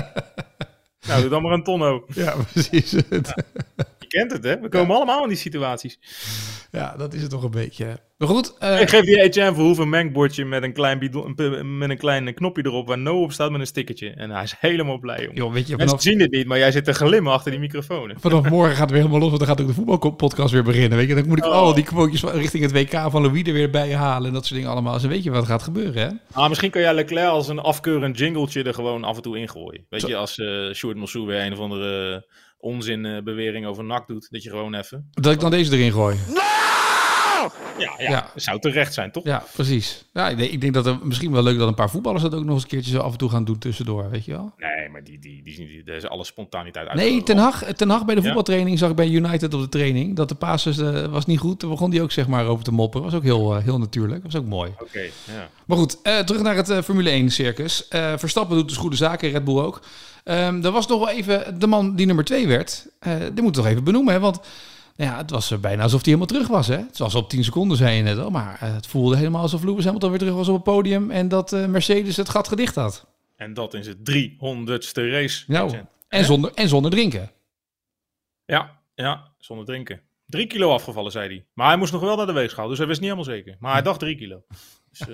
nou, 1.09 1.21
doe 1.21 1.29
dan 1.29 1.43
maar 1.43 1.53
een 1.53 1.63
tonno. 1.63 2.05
Ja, 2.09 2.35
precies. 2.53 2.91
Je 2.91 3.23
kent 4.09 4.33
het, 4.33 4.45
hè? 4.45 4.61
We 4.61 4.69
komen 4.69 4.97
allemaal 4.97 5.23
in 5.23 5.29
die 5.29 5.39
situaties. 5.39 5.99
Ja, 6.71 6.95
dat 6.97 7.15
is 7.15 7.21
het 7.23 7.31
toch 7.31 7.43
een 7.43 7.51
beetje. 7.51 7.99
Maar 8.19 8.29
goed, 8.29 8.55
eh, 8.59 8.81
Ik 8.81 8.89
geef 8.89 9.05
die 9.05 9.21
Etienne 9.23 9.55
Verhoeven 9.55 9.83
een 9.83 9.89
mengbordje 9.89 10.45
met 10.45 10.63
een 10.63 10.73
klein, 10.73 10.99
bidon, 10.99 11.35
met 11.79 11.91
een 11.91 11.99
klein 11.99 12.35
knopje 12.35 12.63
erop 12.67 12.87
waar 12.87 12.99
no 12.99 13.23
op 13.23 13.33
staat 13.33 13.51
met 13.51 13.61
een 13.61 13.67
stickertje. 13.67 14.11
En 14.11 14.31
hij 14.31 14.43
is 14.43 14.55
helemaal 14.59 14.99
blij, 14.99 15.21
jongen. 15.21 15.35
joh, 15.37 15.53
weet 15.53 15.63
je, 15.69 15.77
Mensen 15.77 15.87
vanaf, 15.87 16.03
zien 16.03 16.19
dit 16.19 16.31
niet, 16.31 16.47
maar 16.47 16.59
jij 16.59 16.73
zit 16.73 16.85
te 16.85 16.93
glimmen 16.93 17.33
achter 17.33 17.51
die 17.51 17.61
microfoon. 17.61 18.13
vanaf 18.19 18.49
morgen 18.49 18.71
gaat 18.71 18.81
het 18.81 18.91
weer 18.91 18.99
helemaal 18.99 19.21
los, 19.21 19.29
want 19.29 19.41
dan 19.41 19.49
gaat 19.49 19.61
ook 19.61 19.67
de 19.67 19.75
voetbalpodcast 19.75 20.53
weer 20.53 20.63
beginnen. 20.65 20.99
Weet 20.99 21.09
je, 21.09 21.15
dan 21.15 21.29
moet 21.29 21.39
ik 21.39 21.45
Oh. 21.45 21.53
al 21.53 21.75
die 21.75 21.85
quotejes 21.85 22.23
richting 22.23 22.63
het 22.63 22.73
WK 22.73 23.11
van 23.11 23.23
Louis 23.23 23.43
er 23.43 23.53
weer 23.53 23.71
bij 23.71 23.95
halen 23.95 24.27
en 24.29 24.33
dat 24.35 24.43
soort 24.47 24.55
dingen 24.55 24.71
allemaal. 24.75 24.93
Dus 24.93 25.03
dan 25.03 25.11
weet 25.11 25.25
je 25.25 25.31
wat 25.31 25.47
gaat 25.47 25.63
gebeuren, 25.63 26.03
hè? 26.03 26.09
Ah, 26.41 26.49
misschien 26.49 26.71
kan 26.71 26.81
jij 26.81 26.95
Leclerc 26.95 27.29
als 27.29 27.49
een 27.49 27.59
afkeurend 27.59 28.19
jingletje 28.19 28.63
er 28.63 28.75
gewoon 28.75 29.05
af 29.05 29.17
en 29.17 29.23
toe 29.23 29.39
ingooien. 29.39 29.87
Weet 29.89 30.07
je, 30.07 30.17
als 30.17 30.39
eh 30.39 30.73
Sjoerd 30.75 30.97
Mossou 30.97 31.27
weer 31.27 31.41
een 31.45 31.53
of 31.53 31.59
andere 31.59 32.27
onzinbewering 32.59 33.67
over 33.67 33.85
NAC 33.85 34.07
doet, 34.07 34.31
dat 34.31 34.43
je 34.43 34.51
gewoon 34.51 34.75
even... 34.75 35.09
Dat 35.11 35.33
ik 35.33 35.41
dan 35.41 35.51
deze 35.51 35.73
erin 35.77 35.93
gooi. 35.93 36.17
Ja, 37.79 37.93
ja, 37.99 38.11
Ja. 38.11 38.31
dat 38.35 38.43
zou 38.43 38.61
terecht 38.61 38.95
zijn, 38.95 39.11
toch? 39.11 39.25
Ja, 39.25 39.45
precies. 39.53 40.05
Ja, 40.13 40.29
ik 40.29 40.37
denk, 40.39 40.51
ik 40.51 40.61
denk 40.61 40.75
dat 40.75 40.87
er 40.87 40.99
misschien 41.03 41.33
wel 41.33 41.43
leuk 41.43 41.59
dat 41.59 41.69
een 41.69 41.75
paar 41.75 41.91
voetballers 41.91 42.23
dat 42.23 42.35
ook 42.35 42.45
nog 42.45 42.55
eens 42.55 42.63
een 42.63 42.69
keertje 42.69 42.91
zo 42.91 42.99
af 42.99 43.13
en 43.13 43.19
toe 43.19 43.31
gaan 43.31 43.45
doen 43.45 43.59
tussendoor, 43.59 44.11
weet 44.11 44.25
je 44.25 44.33
wel? 44.33 44.53
Nee, 44.57 44.89
maar 44.89 45.05
die, 45.05 45.19
die, 45.19 45.43
die, 45.43 45.57
die, 45.57 45.83
die, 45.85 45.95
is 45.95 46.09
alle 46.09 46.25
spontaniteit 46.25 46.87
uit. 46.89 46.97
Nee, 46.97 47.23
Ten 47.23 47.37
Hag, 47.37 47.65
Ten 47.65 47.91
Hag 47.91 48.05
bij 48.05 48.15
de 48.15 48.21
Ja? 48.21 48.27
voetbaltraining 48.27 48.79
zag 48.79 48.91
ik 48.91 48.97
bij 48.97 49.09
United 49.09 49.55
op 49.55 49.61
de 49.61 49.69
training. 49.69 50.17
Dat 50.17 50.29
de 50.29 50.35
pases 50.35 50.79
eh, 50.79 51.05
was 51.05 51.27
niet 51.27 51.39
goed. 51.39 51.61
Daar 51.61 51.71
begon 51.71 51.91
hij 51.91 52.03
ook 52.03 52.13
zeg 52.13 52.27
maar 52.27 52.47
over 52.47 52.65
te 52.65 52.73
mopperen. 52.73 53.05
Was 53.07 53.15
ook 53.15 53.23
heel, 53.23 53.57
eh, 53.57 53.63
heel 53.65 53.79
natuurlijk. 53.79 54.25
Was 54.25 54.37
ook 54.37 54.45
mooi. 54.47 54.71
Oké, 54.81 55.01
ja. 55.25 55.49
Maar 55.67 55.77
goed, 55.77 55.99
eh, 56.03 56.19
terug 56.19 56.43
naar 56.43 56.57
het 56.57 56.71
eh, 56.71 56.83
Formule 56.83 57.11
1 57.11 57.31
circus. 57.31 57.89
Eh, 57.89 58.13
Verstappen 58.17 58.57
doet 58.57 58.69
dus 58.69 58.77
goede 58.77 58.97
zaken, 58.97 59.31
Red 59.31 59.45
Bull 59.45 59.59
ook. 59.61 59.81
Ehm 60.25 60.65
er 60.65 60.71
was 60.71 60.87
nog 60.87 60.99
wel 60.99 61.09
even 61.09 61.59
de 61.59 61.67
man 61.67 61.97
die 61.97 62.07
nummer 62.07 62.25
2 62.25 62.47
werd. 62.47 62.87
Eh 62.99 63.13
die 63.17 63.43
moeten 63.43 63.45
we 63.45 63.53
toch 63.53 63.67
even 63.67 63.85
benoemen, 63.85 64.15
hè? 64.15 64.21
Want 64.21 64.41
nou 64.99 65.11
ja, 65.11 65.17
het 65.17 65.31
was 65.31 65.51
eh, 65.51 65.59
bijna 65.59 65.83
alsof 65.83 66.05
hij 66.05 66.13
helemaal 66.13 66.27
terug 66.27 66.49
was. 66.49 66.67
Hè? 66.67 66.77
Het 66.77 66.99
was 66.99 67.15
op 67.15 67.29
10 67.29 67.45
seconden, 67.45 67.77
zei 67.77 67.97
je 67.97 68.03
net 68.03 68.19
al. 68.19 68.31
Maar 68.31 68.59
eh, 68.61 68.75
het 68.75 68.87
voelde 68.87 69.17
helemaal 69.17 69.43
alsof 69.43 69.63
Lewis 69.63 69.85
Hamilton 69.85 70.11
weer 70.11 70.19
terug 70.19 70.35
was 70.35 70.49
op 70.49 70.55
het 70.55 70.63
podium. 70.63 71.11
En 71.11 71.29
dat 71.29 71.53
eh, 71.53 71.67
Mercedes 71.67 72.17
het 72.17 72.29
gat 72.29 72.49
gedicht 72.49 72.75
had. 72.75 73.07
En 73.37 73.55
dat 73.55 73.75
is 73.75 73.87
het 73.87 73.97
300ste 73.99 75.03
race. 75.11 75.45
Nou, 75.47 75.79
en 76.09 76.25
zonder, 76.25 76.53
en 76.55 76.69
zonder 76.69 76.91
drinken. 76.91 77.31
Ja, 78.45 78.81
ja, 78.95 79.33
zonder 79.39 79.67
drinken. 79.67 80.01
Drie 80.27 80.47
kilo 80.47 80.73
afgevallen, 80.73 81.13
zei 81.13 81.29
hij. 81.29 81.47
Maar 81.53 81.69
hij 81.69 81.77
moest 81.77 81.93
nog 81.93 82.01
wel 82.01 82.17
naar 82.17 82.27
de 82.27 82.33
weegschaal, 82.33 82.69
dus 82.69 82.79
hij 82.79 82.87
wist 82.87 83.01
niet 83.01 83.11
helemaal 83.11 83.35
zeker. 83.35 83.57
Maar 83.59 83.73
hij 83.73 83.83
dacht 83.83 84.01
drie 84.01 84.17
kilo. 84.17 84.45
Dus, 84.91 85.07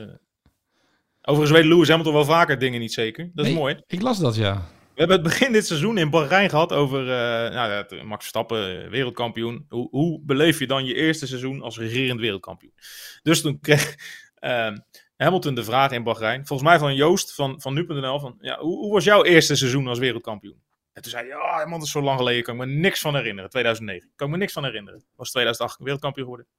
Overigens 1.27 1.61
weet 1.61 1.69
Lewis 1.71 1.89
Hamilton 1.89 2.13
wel 2.13 2.25
vaker 2.25 2.59
dingen 2.59 2.81
niet 2.81 2.93
zeker. 2.93 3.31
Dat 3.35 3.45
is 3.45 3.51
Nee, 3.51 3.61
mooi. 3.61 3.77
Ik 3.87 4.03
las 4.03 4.19
dat, 4.19 4.37
ja. 4.37 4.69
We 4.95 5.01
hebben 5.01 5.17
het 5.17 5.29
begin 5.29 5.53
dit 5.53 5.67
seizoen 5.67 5.99
in 5.99 6.11
Bahrein 6.11 6.51
gehad 6.51 6.73
over 6.73 7.01
uh, 7.01 7.55
nou, 7.55 8.05
Max 8.05 8.19
Verstappen, 8.21 8.85
eh, 8.85 8.91
wereldkampioen. 8.91 9.67
Hoe, 9.69 9.89
hoe, 9.91 10.21
beleef 10.23 10.59
je 10.59 10.67
dan 10.67 10.85
je 10.85 10.95
eerste 10.95 11.27
seizoen 11.27 11.63
als 11.63 11.79
regerend 11.79 12.21
wereldkampioen? 12.21 12.75
Dus 13.23 13.41
toen 13.41 13.61
kreeg 13.61 13.97
uh, 14.41 14.71
Hamilton 15.17 15.55
de 15.55 15.65
vraag 15.65 15.91
in 15.91 16.03
Bahrein, 16.03 16.47
volgens 16.47 16.69
mij 16.69 16.79
van 16.79 16.95
Joost 16.95 17.35
van, 17.35 17.61
van 17.61 17.75
nu.nl, 17.75 18.21
van 18.21 18.37
ja, 18.41 18.59
hoe, 18.59 18.77
hoe, 18.77 18.93
was 18.93 19.05
jouw 19.05 19.25
eerste 19.25 19.57
seizoen 19.57 19.87
als 19.87 19.99
wereldkampioen? 19.99 20.63
En 20.93 21.03
toen 21.03 21.11
zei 21.11 21.29
hij, 21.29 21.37
ja, 21.37 21.67
man, 21.67 21.83
is 21.83 21.91
zo 21.91 22.03
lang 22.03 22.19
geleden, 22.19 22.43
kan 22.43 22.55
ik 22.55 22.61
me 22.61 22.67
niks 22.67 23.01
van 23.01 23.15
herinneren. 23.15 23.51
2009, 23.51 24.11
kan 24.17 24.27
ik 24.27 24.33
me 24.33 24.39
niks 24.39 24.53
van 24.53 24.65
herinneren. 24.65 25.05
Was 25.17 25.31
2008 25.31 25.79
wereldkampioen 25.79 26.25
geworden. 26.25 26.53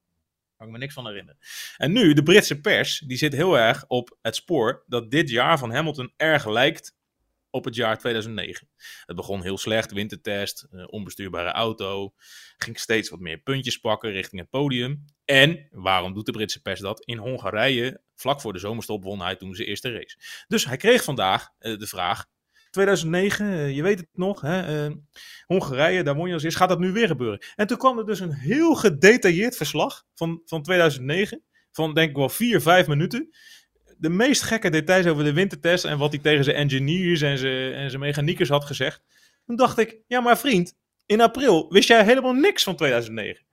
Kan 0.56 0.66
ik 0.66 0.72
me 0.72 0.78
niks 0.78 0.94
van 0.94 1.06
herinneren. 1.06 1.38
En 1.76 1.92
nu, 1.92 2.12
de 2.12 2.22
Britse 2.22 2.60
pers, 2.60 2.98
die 3.06 3.16
zit 3.16 3.32
heel 3.32 3.58
erg 3.58 3.84
op 3.86 4.16
het 4.22 4.36
spoor 4.36 4.84
dat 4.86 5.10
dit 5.10 5.30
jaar 5.30 5.58
van 5.58 5.72
Hamilton 5.72 6.12
erg 6.16 6.46
lijkt 6.46 6.95
op 7.56 7.64
het 7.64 7.74
jaar 7.74 7.98
2009. 7.98 8.68
Het 9.06 9.16
begon 9.16 9.42
heel 9.42 9.58
slecht, 9.58 9.92
wintertest, 9.92 10.66
uh, 10.70 10.84
onbestuurbare 10.86 11.50
auto, 11.50 12.14
ging 12.56 12.78
steeds 12.78 13.08
wat 13.10 13.20
meer 13.20 13.38
puntjes 13.38 13.78
pakken 13.78 14.10
richting 14.10 14.40
het 14.40 14.50
podium. 14.50 15.04
En, 15.24 15.68
waarom 15.70 16.14
doet 16.14 16.26
de 16.26 16.32
Britse 16.32 16.62
pers 16.62 16.80
dat? 16.80 17.04
In 17.04 17.18
Hongarije, 17.18 18.00
vlak 18.14 18.40
voor 18.40 18.52
de 18.52 18.58
zomerstop, 18.58 19.02
won 19.02 19.20
hij 19.20 19.36
toen 19.36 19.54
zijn 19.54 19.68
eerste 19.68 19.92
race. 19.92 20.44
Dus 20.48 20.64
hij 20.64 20.76
kreeg 20.76 21.04
vandaag 21.04 21.48
uh, 21.58 21.78
de 21.78 21.86
vraag, 21.86 22.26
2009, 22.70 23.46
uh, 23.46 23.76
je 23.76 23.82
weet 23.82 23.98
het 23.98 24.08
nog, 24.12 24.40
hè, 24.40 24.88
Hongarije, 25.46 26.02
daar 26.02 26.26
je 26.26 26.32
als 26.32 26.42
eerst, 26.42 26.56
gaat 26.56 26.68
dat 26.68 26.78
nu 26.78 26.92
weer 26.92 27.06
gebeuren? 27.06 27.38
En 27.54 27.66
toen 27.66 27.78
kwam 27.78 27.98
er 27.98 28.06
dus 28.06 28.20
een 28.20 28.32
heel 28.32 28.74
gedetailleerd 28.74 29.56
verslag 29.56 30.04
van, 30.14 30.42
van 30.44 30.62
2009, 30.62 31.42
van 31.72 31.94
denk 31.94 32.10
ik 32.10 32.16
wel 32.16 32.28
vier, 32.28 32.60
vijf 32.60 32.86
minuten, 32.86 33.30
de 33.98 34.08
meest 34.08 34.42
gekke 34.42 34.70
details 34.70 35.06
over 35.06 35.24
de 35.24 35.32
wintertest 35.32 35.84
en 35.84 35.98
wat 35.98 36.12
hij 36.12 36.20
tegen 36.20 36.44
zijn 36.44 36.56
engineers 36.56 37.20
en 37.20 37.38
zijn, 37.38 37.72
en 37.72 37.90
zijn 37.90 38.02
mechaniekers 38.02 38.48
had 38.48 38.64
gezegd. 38.64 39.02
Toen 39.46 39.56
dacht 39.56 39.78
ik, 39.78 39.98
ja 40.06 40.20
maar 40.20 40.38
vriend, 40.38 40.74
in 41.06 41.20
april 41.20 41.66
wist 41.72 41.88
jij 41.88 42.04
helemaal 42.04 42.32
niks 42.32 42.62
van 42.62 42.76
2009. 42.76 43.44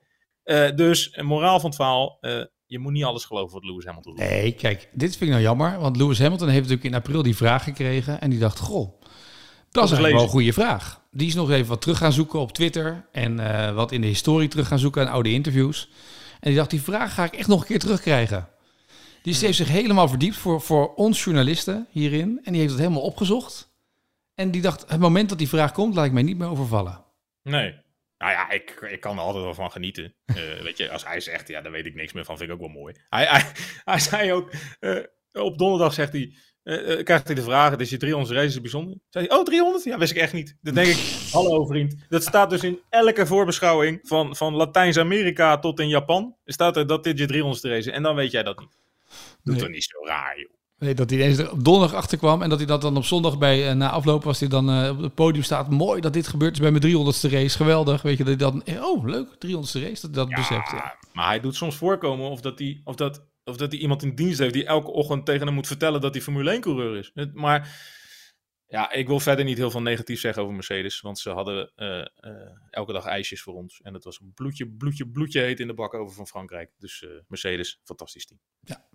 Eh, 0.44 0.76
dus, 0.76 1.18
moraal 1.22 1.60
van 1.60 1.70
het 1.70 1.76
verhaal, 1.76 2.18
eh, 2.22 2.44
je 2.66 2.80
moet 2.80 2.92
niet 2.92 3.04
alles 3.04 3.26
geloven 3.26 3.54
wat 3.54 3.64
Lewis 3.64 3.86
Hamilton 3.86 4.16
doet. 4.16 4.30
Nee, 4.30 4.52
kijk, 4.52 4.90
dit 4.92 5.10
vind 5.10 5.22
ik 5.22 5.30
nou 5.30 5.42
jammer. 5.42 5.80
Want 5.80 5.98
Lewis 5.98 6.20
Hamilton 6.20 6.48
heeft 6.48 6.62
natuurlijk 6.62 6.88
in 6.88 6.96
april 6.96 7.24
die 7.24 7.36
vraag 7.36 7.64
gekregen. 7.64 8.22
En 8.22 8.30
die 8.30 8.40
dacht, 8.40 8.60
goh, 8.60 9.02
dat 9.72 9.84
is 9.84 9.90
eigenlijk 9.90 10.14
wel 10.14 10.24
een 10.24 10.30
goede 10.30 10.54
vraag. 10.54 11.02
Die 11.12 11.28
is 11.28 11.36
nog 11.36 11.52
even 11.52 11.68
wat 11.68 11.82
terug 11.82 11.98
gaan 11.98 12.14
zoeken 12.14 12.40
op 12.40 12.52
Twitter. 12.52 13.08
En 13.12 13.40
eh, 13.40 13.76
wat 13.76 13.92
in 13.92 14.02
de 14.02 14.08
historie 14.08 14.48
terug 14.48 14.68
gaan 14.68 14.80
zoeken 14.80 15.02
aan 15.02 15.14
oude 15.14 15.32
interviews. 15.32 15.90
En 16.40 16.50
die 16.50 16.58
dacht, 16.58 16.70
die 16.70 16.82
vraag 16.82 17.14
ga 17.14 17.24
ik 17.24 17.34
echt 17.34 17.48
nog 17.48 17.62
een 17.62 17.68
keer 17.68 17.80
terugkrijgen. 17.80 18.50
Die 19.24 19.36
heeft 19.36 19.58
zich 19.58 19.68
helemaal 19.68 20.08
verdiept 20.08 20.36
voor, 20.36 20.62
voor 20.62 20.94
ons 20.94 21.24
journalisten 21.24 21.88
hierin. 21.90 22.40
En 22.44 22.52
die 22.52 22.62
heeft 22.62 22.74
het 22.74 22.82
helemaal 22.82 23.02
opgezocht. 23.02 23.72
En 24.36 24.52
die 24.52 24.62
dacht, 24.62 24.90
het 24.90 25.00
moment 25.00 25.30
dat 25.30 25.38
die 25.38 25.48
vraag 25.48 25.72
komt, 25.72 25.96
laat 25.96 26.06
ik 26.06 26.12
mij 26.12 26.24
niet 26.24 26.38
meer 26.38 26.48
overvallen. 26.50 27.04
Nee. 27.44 27.76
Nou 28.18 28.32
ja, 28.32 28.52
ik, 28.52 28.88
ik 28.90 29.00
kan 29.00 29.18
er 29.18 29.24
altijd 29.24 29.44
wel 29.44 29.54
van 29.54 29.72
genieten. 29.72 30.14
Eh, 30.34 30.62
weet 30.62 30.78
je, 30.78 30.92
als 30.92 31.06
hij 31.06 31.20
zegt, 31.20 31.48
ja, 31.48 31.62
daar 31.62 31.72
weet 31.72 31.86
ik 31.86 31.96
niks 31.96 32.14
meer 32.14 32.26
van, 32.26 32.38
vind 32.38 32.50
ik 32.50 32.56
ook 32.56 32.62
wel 32.62 32.82
mooi. 32.82 32.96
Hij, 33.10 33.26
hij, 33.26 33.52
hij 33.94 34.00
zei 34.00 34.34
ook, 34.34 34.52
eh, 34.80 34.98
op 35.32 35.58
donderdag 35.58 35.94
zegt 35.94 36.12
hij, 36.12 36.36
eh, 36.64 37.04
krijgt 37.04 37.28
hij 37.28 37.36
de 37.36 37.42
vraag, 37.42 37.72
het 37.72 37.82
is 37.82 37.90
je 37.90 37.98
300 37.98 38.34
race, 38.34 38.48
is 38.48 38.54
het 38.54 38.62
bijzonder? 38.62 38.98
Zei 39.10 39.28
hij, 39.28 39.38
oh, 39.38 39.44
300? 39.44 39.84
Ja, 39.84 39.98
wist 39.98 40.12
ik 40.12 40.18
echt 40.18 40.34
niet. 40.34 40.58
Dan 40.62 40.74
denk 40.74 40.88
ik, 40.88 40.98
hallo 41.32 41.66
vriend. 41.66 42.06
Dat 42.10 42.24
staat 42.24 42.50
dus 42.50 42.64
in 42.64 42.80
elke 42.90 43.26
voorbeschouwing, 43.26 44.00
van, 44.04 44.36
van 44.36 44.54
Latijns-Amerika 44.54 45.60
tot 45.60 45.80
in 45.80 45.90
Japan, 45.90 46.36
staat 46.46 46.78
er 46.78 46.88
dat 46.88 47.04
dit 47.04 47.18
je 47.18 47.26
300 47.26 47.64
race 47.64 47.78
is. 47.78 47.96
En 47.96 48.04
dan 48.04 48.16
weet 48.16 48.32
jij 48.32 48.44
dat 48.44 48.60
niet. 48.60 48.82
Doe 49.44 49.56
Nee. 49.56 49.70
niet 49.70 49.84
zo 49.84 50.06
raar, 50.08 50.40
joh. 50.40 50.52
Nee, 50.78 50.94
dat 50.94 51.10
hij 51.10 51.20
ineens 51.20 51.38
er 51.38 51.52
op 51.52 51.64
donderdag 51.64 51.98
achterkwam 51.98 52.42
en 52.42 52.50
dat 52.50 52.58
hij 52.58 52.68
dat 52.68 52.82
dan 52.82 52.98
op 52.98 53.04
zondag 53.04 53.38
bij 53.38 53.70
eh, 53.70 53.76
na 53.76 53.90
afloop 53.90 54.24
was 54.24 54.40
hij 54.40 54.50
dan 54.50 54.70
eh, 54.70 54.90
op 54.90 55.02
het 55.02 55.14
podium 55.16 55.44
staat. 55.44 55.70
Mooi 55.70 56.02
dat 56.02 56.14
dit 56.14 56.28
gebeurt 56.28 56.54
is 56.54 56.60
bij 56.60 56.72
mijn 56.72 56.84
300ste 56.84 57.30
race. 57.32 57.58
Geweldig, 57.58 58.02
weet 58.02 58.18
je 58.18 58.24
dat 58.24 58.40
hij 58.40 58.50
dan 58.50 58.64
eh, 58.64 58.84
oh 58.84 59.06
leuk 59.06 59.28
300ste 59.28 59.82
race 59.82 60.02
dat 60.02 60.14
dat 60.14 60.30
beseft. 60.30 60.72
Ja. 60.72 60.96
Maar 61.14 61.28
hij 61.28 61.40
doet 61.40 61.56
soms 61.56 61.76
voorkomen 61.76 62.30
of 62.30 62.42
dat 62.42 62.60
hij, 62.60 62.82
of 62.84 62.96
dat, 62.96 63.26
of 63.44 63.58
dat 63.58 63.72
hij 63.72 63.82
iemand 63.82 64.04
in 64.04 64.16
dienst 64.16 64.40
heeft 64.40 64.54
die 64.54 64.66
elke 64.66 64.92
ochtend 64.92 65.26
tegen 65.26 65.46
hem 65.46 65.56
moet 65.56 65.68
vertellen 65.68 66.02
dat 66.02 66.14
hij 66.14 66.24
Formule 66.24 66.56
1-coureur 66.58 66.98
is. 66.98 67.12
Het- 67.14 67.34
Maar 67.34 67.76
ja, 68.74 68.92
ik 68.92 69.08
wil 69.08 69.20
verder 69.20 69.46
niet 69.46 69.58
heel 69.58 69.72
veel 69.72 69.82
negatief 69.82 70.20
zeggen 70.20 70.42
over 70.42 70.56
Mercedes, 70.56 71.02
want 71.02 71.20
ze 71.20 71.30
hadden 71.30 71.72
eh, 71.76 72.00
eh, 72.00 72.06
elke 72.70 72.94
dag 72.94 73.06
ijsjes 73.06 73.42
voor 73.42 73.54
ons. 73.54 73.82
En 73.82 73.94
het 73.94 74.04
was 74.04 74.20
een 74.20 74.32
bloedje, 74.34 74.68
bloedje, 74.68 75.08
bloedje 75.08 75.42
heet 75.42 75.60
in 75.60 75.68
de 75.68 75.74
bak 75.74 75.94
over 75.94 76.16
van 76.16 76.28
Frankrijk. 76.28 76.72
Dus 76.78 77.04
eh, 77.04 77.10
Mercedes, 77.28 77.80
fantastisch 77.84 78.26
team. 78.26 78.40
Ja. 78.60 78.86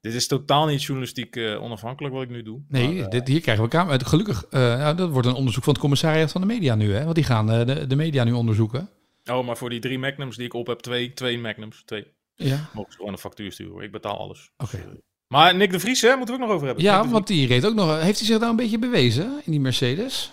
Dit 0.00 0.14
is 0.14 0.26
totaal 0.26 0.66
niet 0.66 0.82
journalistiek 0.82 1.36
onafhankelijk 1.36 2.14
wat 2.14 2.22
ik 2.22 2.28
nu 2.28 2.42
doe. 2.42 2.62
Nee, 2.68 3.00
Maar, 3.00 3.10
dit, 3.10 3.28
hier 3.28 3.40
krijgen 3.40 3.64
we 3.64 3.70
kamer. 3.70 4.06
Gelukkig, 4.06 4.50
nou, 4.50 4.96
dat 4.96 5.10
wordt 5.10 5.28
een 5.28 5.34
onderzoek 5.34 5.64
van 5.64 5.72
het 5.72 5.82
commissariat 5.82 6.32
van 6.32 6.40
de 6.40 6.46
media 6.46 6.74
nu, 6.74 6.92
hè? 6.92 7.02
Want 7.02 7.14
die 7.14 7.24
gaan 7.24 7.46
de, 7.46 7.86
de 7.86 7.96
media 7.96 8.24
nu 8.24 8.32
onderzoeken. 8.32 8.90
oh, 9.30 9.46
maar 9.46 9.56
voor 9.56 9.70
die 9.70 9.80
drie 9.80 9.98
Magnums 9.98 10.36
die 10.36 10.46
ik 10.46 10.54
op 10.54 10.66
heb, 10.66 10.78
twee, 10.78 11.12
twee 11.12 11.38
Magnums, 11.38 11.82
twee, 11.84 12.06
Ja, 12.34 12.70
mogen 12.72 12.92
ze 12.92 12.96
gewoon 12.96 13.12
een 13.12 13.18
factuur 13.18 13.52
sturen. 13.52 13.82
Ik 13.82 13.92
betaal 13.92 14.18
alles. 14.18 14.50
oké. 14.56 14.76
Dus, 14.76 15.00
maar 15.26 15.54
Nick 15.56 15.70
de 15.70 15.80
Vries, 15.80 16.00
hè, 16.00 16.16
moeten 16.16 16.34
we 16.34 16.40
ook 16.40 16.46
nog 16.46 16.54
over 16.56 16.66
hebben. 16.66 16.84
Ja, 16.84 17.08
want 17.08 17.26
die 17.26 17.46
reed 17.46 17.64
ook 17.66 17.74
nog. 17.74 18.00
Heeft 18.00 18.18
hij 18.18 18.26
zich 18.28 18.38
daar 18.38 18.50
een 18.50 18.56
beetje 18.56 18.78
bewezen 18.78 19.40
in 19.44 19.50
die 19.50 19.60
Mercedes? 19.60 20.32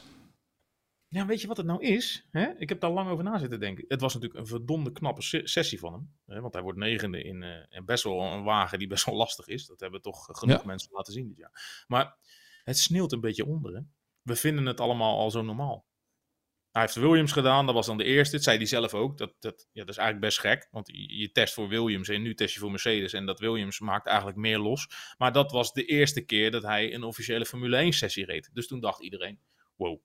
Ja, 1.08 1.26
weet 1.26 1.42
je 1.42 1.48
wat 1.48 1.58
het 1.58 1.66
nou 1.66 1.82
is? 1.84 2.28
Hè? 2.32 2.48
Ik 2.58 2.70
heb 2.70 2.80
daar 2.80 2.92
lang 2.92 3.10
over 3.10 3.24
na 3.24 3.38
zitten 3.40 3.60
denken. 3.60 3.86
Het 3.88 4.02
was 4.02 4.14
natuurlijk 4.14 4.40
een 4.40 4.48
verdomde 4.48 4.92
knappe 4.92 5.22
se- 5.22 5.42
sessie 5.48 5.80
van 5.80 5.94
hem. 5.94 6.12
Hè? 6.26 6.42
Want 6.42 6.54
hij 6.54 6.64
wordt 6.64 6.78
negende 6.80 7.24
in, 7.24 7.44
eh, 7.44 7.50
in 7.70 7.86
best 7.86 8.04
wel 8.04 8.22
een 8.22 8.44
wagen 8.44 8.80
die 8.80 8.88
best 8.88 9.06
wel 9.06 9.16
lastig 9.16 9.48
is. 9.48 9.66
Dat 9.68 9.80
hebben 9.80 10.02
toch 10.02 10.26
genoeg 10.32 10.60
Ja. 10.60 10.66
mensen 10.66 10.90
laten 10.92 11.14
zien 11.14 11.28
dit 11.28 11.38
jaar. 11.38 11.84
Maar 11.88 12.18
het 12.64 12.78
sneeuwt 12.78 13.12
een 13.12 13.20
beetje 13.22 13.46
onder. 13.46 13.74
Hè? 13.76 13.82
We 14.22 14.36
vinden 14.36 14.66
het 14.66 14.80
allemaal 14.80 15.18
al 15.20 15.32
zo 15.32 15.42
normaal. 15.42 15.86
Hij 16.72 16.82
heeft 16.82 16.96
Williams 16.96 17.32
gedaan, 17.32 17.66
dat 17.66 17.76
was 17.76 17.86
dan 17.86 17.98
de 17.98 18.04
eerste. 18.04 18.36
Dat 18.36 18.44
zei 18.44 18.58
hij 18.58 18.66
zelf 18.66 18.94
ook. 18.94 19.18
Dat, 19.18 19.34
dat, 19.40 19.68
ja, 19.72 19.80
dat 19.82 19.90
is 19.90 19.98
eigenlijk 19.98 20.20
best 20.20 20.40
gek. 20.40 20.68
Want 20.72 20.90
je, 20.94 21.32
test 21.32 21.54
voor 21.54 21.68
Williams 21.68 22.10
en 22.10 22.22
nu 22.22 22.36
test 22.36 22.54
je 22.54 22.60
voor 22.60 22.72
Mercedes. 22.72 23.14
En 23.14 23.26
dat 23.26 23.40
Williams 23.40 23.80
maakt 23.80 24.08
eigenlijk 24.08 24.38
meer 24.38 24.60
los. 24.60 24.88
Maar 25.18 25.32
dat 25.32 25.52
was 25.52 25.74
de 25.74 25.86
eerste 25.86 26.22
keer 26.22 26.52
dat 26.52 26.64
hij 26.64 26.94
een 26.94 27.04
officiële 27.04 27.46
Formule 27.46 27.78
1 27.78 27.94
sessie 27.94 28.26
reed. 28.26 28.50
Dus 28.54 28.68
toen 28.68 28.80
dacht 28.80 29.02
iedereen, 29.02 29.40
wow. 29.76 30.00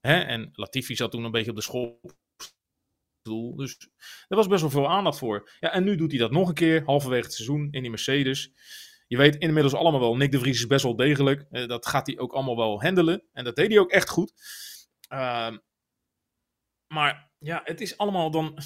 Hè? 0.00 0.20
En 0.20 0.50
Latifi 0.52 0.96
zat 0.96 1.10
toen 1.10 1.24
een 1.24 1.30
beetje 1.30 1.50
op 1.50 1.56
de 1.56 1.62
schoolstoel. 1.62 3.56
Dus 3.56 3.90
er 4.28 4.36
was 4.36 4.46
best 4.46 4.60
wel 4.60 4.70
veel 4.70 4.88
aandacht 4.88 5.18
voor. 5.18 5.50
Ja, 5.60 5.72
en 5.72 5.84
nu 5.84 5.96
doet 5.96 6.10
hij 6.10 6.20
dat 6.20 6.30
nog 6.30 6.48
een 6.48 6.54
keer, 6.54 6.82
halverwege 6.84 7.24
het 7.24 7.34
seizoen, 7.34 7.68
in 7.70 7.80
die 7.80 7.90
Mercedes. 7.90 8.52
Je 9.06 9.16
weet 9.16 9.36
inmiddels 9.36 9.74
allemaal 9.74 10.00
wel, 10.00 10.16
Nick 10.16 10.32
de 10.32 10.38
Vries 10.38 10.58
is 10.58 10.66
best 10.66 10.82
wel 10.82 10.96
degelijk. 10.96 11.46
Eh, 11.50 11.66
dat 11.66 11.86
gaat 11.86 12.06
hij 12.06 12.18
ook 12.18 12.32
allemaal 12.32 12.56
wel 12.56 12.82
handelen. 12.82 13.22
En 13.32 13.44
dat 13.44 13.56
deed 13.56 13.68
hij 13.68 13.78
ook 13.78 13.90
echt 13.90 14.08
goed. 14.08 14.32
Ehm, 15.08 15.56
maar 16.88 17.30
ja, 17.38 17.60
het 17.64 17.80
is 17.80 17.98
allemaal 17.98 18.30
dan 18.30 18.58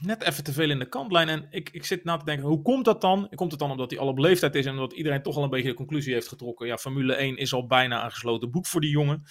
net 0.00 0.22
even 0.22 0.44
te 0.44 0.52
veel 0.52 0.70
in 0.70 0.78
de 0.78 0.88
kantlijn. 0.88 1.28
En 1.28 1.46
ik, 1.50 1.70
ik 1.72 1.84
zit 1.84 2.04
na 2.04 2.16
te 2.16 2.24
denken, 2.24 2.46
hoe 2.46 2.62
komt 2.62 2.84
dat 2.84 3.00
dan? 3.00 3.28
Komt 3.34 3.50
het 3.50 3.60
dan 3.60 3.70
omdat 3.70 3.90
hij 3.90 4.00
al 4.00 4.08
op 4.08 4.18
leeftijd 4.18 4.54
is 4.54 4.66
en 4.66 4.72
omdat 4.72 4.92
iedereen 4.92 5.22
toch 5.22 5.36
al 5.36 5.42
een 5.42 5.50
beetje 5.50 5.68
de 5.68 5.74
conclusie 5.74 6.12
heeft 6.12 6.28
getrokken? 6.28 6.66
Ja, 6.66 6.76
Formule 6.76 7.14
1 7.14 7.36
is 7.36 7.52
al 7.52 7.66
bijna 7.66 8.04
een 8.04 8.10
gesloten 8.10 8.50
boek 8.50 8.66
voor 8.66 8.80
die 8.80 8.90
jongen. 8.90 9.24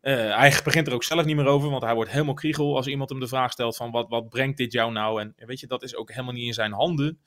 Eh, 0.00 0.36
hij 0.36 0.60
begint 0.64 0.86
er 0.86 0.92
ook 0.92 1.04
zelf 1.04 1.24
niet 1.24 1.36
meer 1.36 1.46
over, 1.46 1.70
want 1.70 1.82
hij 1.82 1.94
wordt 1.94 2.10
helemaal 2.10 2.34
kriegel 2.34 2.76
als 2.76 2.86
iemand 2.86 3.10
hem 3.10 3.20
de 3.20 3.28
vraag 3.28 3.52
stelt 3.52 3.76
van 3.76 3.90
wat, 3.90 4.08
wat 4.08 4.28
brengt 4.28 4.56
dit 4.56 4.72
jou 4.72 4.92
nou? 4.92 5.20
En 5.20 5.34
weet 5.36 5.60
je, 5.60 5.66
dat 5.66 5.82
is 5.82 5.96
ook 5.96 6.10
helemaal 6.10 6.32
niet 6.32 6.46
in 6.46 6.54
zijn 6.54 6.72
handen. 6.72 7.20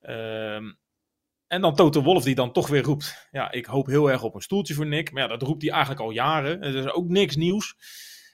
Ehm, 0.00 0.72
en 1.46 1.60
dan 1.60 1.74
Toto 1.74 2.02
Wolf 2.02 2.24
die 2.24 2.34
dan 2.34 2.52
toch 2.52 2.68
weer 2.68 2.82
roept, 2.82 3.28
ja, 3.30 3.52
ik 3.52 3.66
hoop 3.66 3.86
heel 3.86 4.10
erg 4.10 4.22
op 4.22 4.34
een 4.34 4.40
stoeltje 4.40 4.74
voor 4.74 4.86
Nick. 4.86 5.12
Maar 5.12 5.22
ja, 5.22 5.28
dat 5.28 5.42
roept 5.42 5.62
hij 5.62 5.70
eigenlijk 5.70 6.00
al 6.00 6.10
jaren. 6.10 6.62
Het 6.62 6.74
is 6.74 6.92
ook 6.92 7.08
niks 7.08 7.36
nieuws. 7.36 7.74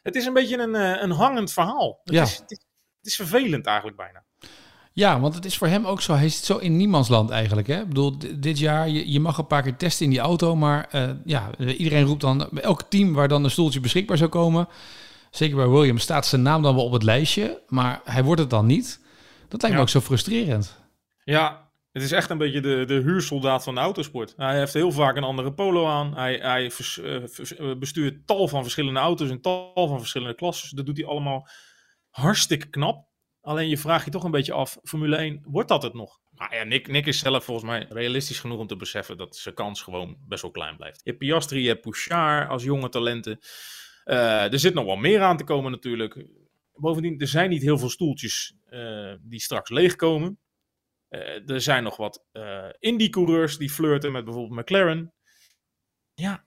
Het 0.02 0.14
is 0.14 0.26
een 0.26 0.32
beetje 0.32 0.58
een, 0.58 0.74
eh, 0.74 1.02
een 1.02 1.10
hangend 1.10 1.52
verhaal. 1.52 2.00
Het, 2.04 2.14
Ja. 2.14 2.22
is, 2.22 2.36
het, 2.36 2.50
is, 2.50 2.58
het 2.98 3.06
is 3.06 3.16
vervelend 3.16 3.66
eigenlijk 3.66 3.96
bijna. 3.96 4.24
Ja, 4.92 5.20
want 5.20 5.34
het 5.34 5.44
is 5.44 5.56
voor 5.58 5.66
hem 5.66 5.86
ook 5.86 6.00
zo. 6.00 6.14
Hij 6.14 6.28
zit 6.28 6.44
zo 6.44 6.56
in 6.58 6.76
niemandsland 6.76 7.30
eigenlijk. 7.30 7.66
Hè? 7.66 7.80
Ik 7.80 7.88
bedoel, 7.88 8.16
dit 8.36 8.58
jaar, 8.58 8.88
je, 8.88 9.12
je 9.12 9.20
mag 9.20 9.38
een 9.38 9.46
paar 9.46 9.62
keer 9.62 9.76
testen 9.76 10.04
in 10.04 10.10
die 10.10 10.20
auto. 10.20 10.56
Maar 10.56 10.88
eh, 10.90 11.10
ja, 11.24 11.50
iedereen 11.58 12.04
roept 12.04 12.20
dan, 12.20 12.50
elk 12.50 12.82
team 12.82 13.12
waar 13.12 13.28
dan 13.28 13.44
een 13.44 13.50
stoeltje 13.50 13.80
beschikbaar 13.80 14.16
zou 14.16 14.30
komen. 14.30 14.68
Zeker 15.30 15.56
bij 15.56 15.68
Williams 15.68 16.02
staat 16.02 16.26
zijn 16.26 16.42
naam 16.42 16.62
dan 16.62 16.74
wel 16.74 16.84
op 16.84 16.92
het 16.92 17.02
lijstje. 17.02 17.62
Maar 17.68 18.00
hij 18.04 18.24
wordt 18.24 18.40
het 18.40 18.50
dan 18.50 18.66
niet. 18.66 19.00
Dat 19.48 19.62
lijkt 19.62 19.76
me 19.76 19.82
ook 19.82 19.88
zo 19.88 20.00
frustrerend. 20.00 20.78
Ja, 21.24 21.70
het 21.92 22.02
is 22.02 22.12
echt 22.12 22.30
een 22.30 22.38
beetje 22.38 22.60
de, 22.60 22.84
de 22.84 22.94
huursoldaat 22.94 23.64
van 23.64 23.74
de 23.74 23.80
autosport. 23.80 24.34
Hij 24.36 24.58
heeft 24.58 24.72
heel 24.72 24.92
vaak 24.92 25.16
een 25.16 25.24
andere 25.24 25.52
polo 25.52 25.86
aan. 25.86 26.16
Hij, 26.16 26.34
hij 26.34 26.70
eh, 27.02 27.16
eh, 27.16 27.78
bestuurt 27.78 28.26
tal 28.26 28.48
van 28.48 28.62
verschillende 28.62 29.00
auto's 29.00 29.30
in 29.30 29.40
tal 29.40 29.88
van 29.88 29.98
verschillende 29.98 30.34
klassen. 30.34 30.76
Dat 30.76 30.86
doet 30.86 30.96
hij 30.96 31.06
allemaal 31.06 31.48
hartstikke 32.08 32.70
knap. 32.70 33.10
Alleen 33.40 33.68
je 33.68 33.78
vraagt 33.78 34.04
je 34.04 34.10
toch 34.10 34.24
een 34.24 34.30
beetje 34.30 34.52
af, 34.52 34.78
Formule 34.82 35.16
1, 35.16 35.40
wordt 35.44 35.68
dat 35.68 35.82
het 35.82 35.94
nog? 35.94 36.20
Maar 36.30 36.54
ja, 36.54 36.64
Nick, 36.64 36.88
Nick 36.88 37.06
is 37.06 37.18
zelf 37.18 37.44
volgens 37.44 37.66
mij 37.66 37.86
realistisch 37.88 38.40
genoeg 38.40 38.58
om 38.58 38.66
te 38.66 38.76
beseffen 38.76 39.16
dat 39.16 39.36
zijn 39.36 39.54
kans 39.54 39.82
gewoon 39.82 40.16
best 40.28 40.42
wel 40.42 40.50
klein 40.50 40.76
blijft. 40.76 41.00
Je 41.02 41.10
hebt 41.10 41.18
Piastri, 41.18 41.62
je 41.62 41.68
hebt 41.68 41.80
Pouchard 41.80 42.48
als 42.48 42.62
jonge 42.62 42.88
talenten. 42.88 43.38
Eh, 44.04 44.52
er 44.52 44.58
zit 44.58 44.74
nog 44.74 44.84
wel 44.84 44.96
meer 44.96 45.22
aan 45.22 45.36
te 45.36 45.44
komen 45.44 45.70
natuurlijk. 45.70 46.26
Bovendien, 46.72 47.20
er 47.20 47.28
zijn 47.28 47.50
niet 47.50 47.62
heel 47.62 47.78
veel 47.78 47.90
stoeltjes 47.90 48.54
die 49.20 49.40
straks 49.40 49.70
leegkomen. 49.70 50.38
Eh, 51.12 51.50
er 51.50 51.60
zijn 51.60 51.82
nog 51.82 51.96
wat 51.96 52.24
eh 52.32 52.68
Indy-coureurs 52.78 53.58
die 53.58 53.70
flirten 53.70 54.12
met 54.12 54.24
bijvoorbeeld 54.24 54.60
McLaren. 54.60 55.14
Ja, 56.14 56.46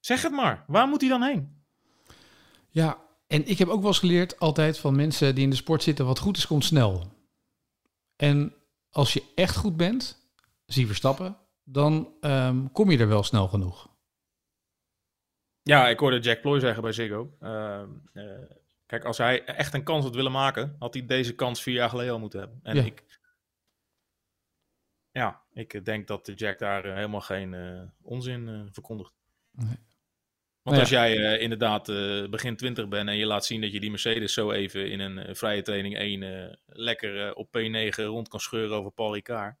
zeg 0.00 0.22
het 0.22 0.32
maar. 0.32 0.64
Waar 0.66 0.88
moet 0.88 1.00
hij 1.00 1.10
dan 1.10 1.22
heen? 1.22 1.64
Ja, 2.68 3.04
en 3.26 3.46
ik 3.46 3.58
heb 3.58 3.68
ook 3.68 3.78
wel 3.80 3.88
eens 3.88 3.98
geleerd 3.98 4.38
altijd 4.38 4.78
van 4.78 4.96
mensen 4.96 5.34
die 5.34 5.44
in 5.44 5.50
de 5.50 5.56
sport 5.56 5.82
zitten, 5.82 6.06
wat 6.06 6.18
goed 6.18 6.36
is, 6.36 6.46
komt 6.46 6.64
snel. 6.64 7.12
En 8.16 8.54
als 8.90 9.12
je 9.12 9.22
echt 9.34 9.56
goed 9.56 9.76
bent, 9.76 10.30
zie 10.66 10.86
Verstappen, 10.86 11.36
dan 11.64 12.14
ehm, 12.20 12.66
kom 12.72 12.90
je 12.90 12.98
er 12.98 13.08
wel 13.08 13.22
snel 13.22 13.48
genoeg. 13.48 13.94
Ja, 15.62 15.88
ik 15.88 15.98
hoorde 15.98 16.18
Jack 16.18 16.40
Ploy 16.40 16.60
zeggen 16.60 16.82
bij 16.82 16.92
Ziggo. 16.92 17.36
eh, 17.40 17.82
kijk, 18.86 19.04
als 19.04 19.18
hij 19.18 19.44
echt 19.44 19.74
een 19.74 19.84
kans 19.84 20.04
had 20.04 20.14
willen 20.14 20.32
maken, 20.32 20.76
had 20.78 20.94
hij 20.94 21.06
deze 21.06 21.34
kans 21.34 21.62
vier 21.62 21.74
jaar 21.74 21.88
geleden 21.88 22.12
al 22.12 22.18
moeten 22.18 22.38
hebben. 22.38 22.60
En 22.62 22.76
Ja. 22.76 22.82
ik... 22.82 23.04
Ja, 25.16 25.42
ik 25.52 25.84
denk 25.84 26.06
dat 26.06 26.26
de 26.26 26.34
Jack 26.34 26.58
daar 26.58 26.84
eh, 26.84 26.94
helemaal 26.94 27.20
geen 27.20 27.54
eh, 27.54 27.82
onzin 28.02 28.48
eh, 28.48 28.60
verkondigt. 28.72 29.14
Nee. 29.50 29.66
Want 30.62 30.76
Nou 30.76 30.80
als 30.80 30.88
jij 30.88 31.34
eh, 31.34 31.42
inderdaad 31.42 31.88
eh, 31.88 32.28
begin 32.28 32.56
20 32.56 32.88
bent 32.88 33.08
en 33.08 33.16
je 33.16 33.26
laat 33.26 33.44
zien 33.44 33.60
dat 33.60 33.72
je 33.72 33.80
die 33.80 33.90
Mercedes 33.90 34.32
zo 34.32 34.50
even 34.50 34.90
in 34.90 35.00
een 35.00 35.18
eh, 35.18 35.34
vrije 35.34 35.62
training 35.62 35.96
1 35.96 36.22
eh, 36.22 36.54
lekker 36.66 37.26
eh, 37.26 37.30
op 37.34 37.46
P9 37.46 37.94
rond 37.94 38.28
kan 38.28 38.40
scheuren 38.40 38.76
over 38.76 38.90
Paul 38.90 39.14
Ricard. 39.14 39.56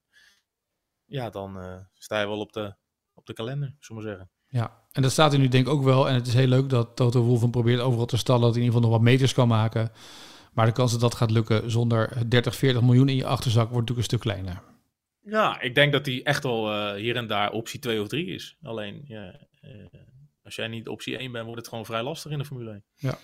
Ja, 1.04 1.30
dan 1.30 1.60
eh, 1.60 1.76
sta 1.94 2.20
je 2.20 2.26
wel 2.26 2.40
op 2.40 2.52
de, 2.52 2.74
op 3.14 3.26
de 3.26 3.32
kalender, 3.32 3.74
zullen 3.78 4.02
we 4.02 4.08
zeggen. 4.08 4.30
Ja, 4.48 4.82
en 4.92 5.02
dat 5.02 5.12
staat 5.12 5.32
er 5.32 5.38
nu 5.38 5.48
denk 5.48 5.66
ik 5.66 5.72
ook 5.72 5.82
wel. 5.84 6.08
En 6.08 6.14
het 6.14 6.26
is 6.26 6.34
heel 6.34 6.46
leuk 6.46 6.68
dat 6.68 6.96
Toto 6.96 7.22
Wolff 7.22 7.42
hem 7.42 7.50
probeert 7.50 7.80
overal 7.80 8.06
te 8.06 8.16
stallen. 8.16 8.42
Dat 8.42 8.54
hij 8.54 8.60
in 8.60 8.66
ieder 8.66 8.80
geval 8.80 8.90
nog 8.90 8.98
wat 8.98 9.10
meters 9.10 9.34
kan 9.34 9.48
maken. 9.48 9.92
Maar 10.52 10.66
de 10.66 10.72
kans 10.72 10.92
dat 10.92 11.00
dat 11.00 11.14
gaat 11.14 11.30
lukken 11.30 11.70
zonder 11.70 12.30
30, 12.30 12.56
40 12.56 12.82
miljoen 12.82 13.08
in 13.08 13.16
je 13.16 13.26
achterzak 13.26 13.70
wordt 13.70 13.88
natuurlijk 13.88 13.98
een 13.98 14.18
stuk 14.18 14.20
kleiner. 14.20 14.62
Ja, 15.28 15.60
ik 15.60 15.74
denk 15.74 15.92
dat 15.92 16.06
hij 16.06 16.20
echt 16.22 16.42
wel 16.42 16.72
eh, 16.72 16.94
hier 16.94 17.16
en 17.16 17.26
daar 17.26 17.50
optie 17.50 17.80
2 17.80 18.00
of 18.00 18.08
3 18.08 18.26
is. 18.26 18.56
Alleen, 18.62 19.04
ja, 19.06 19.34
eh, 19.60 19.70
als 20.42 20.54
jij 20.54 20.68
niet 20.68 20.88
optie 20.88 21.18
1 21.18 21.32
bent, 21.32 21.44
wordt 21.44 21.60
het 21.60 21.68
gewoon 21.68 21.84
vrij 21.84 22.02
lastig 22.02 22.32
in 22.32 22.38
de 22.38 22.44
Formule 22.44 22.82
1. 23.00 23.14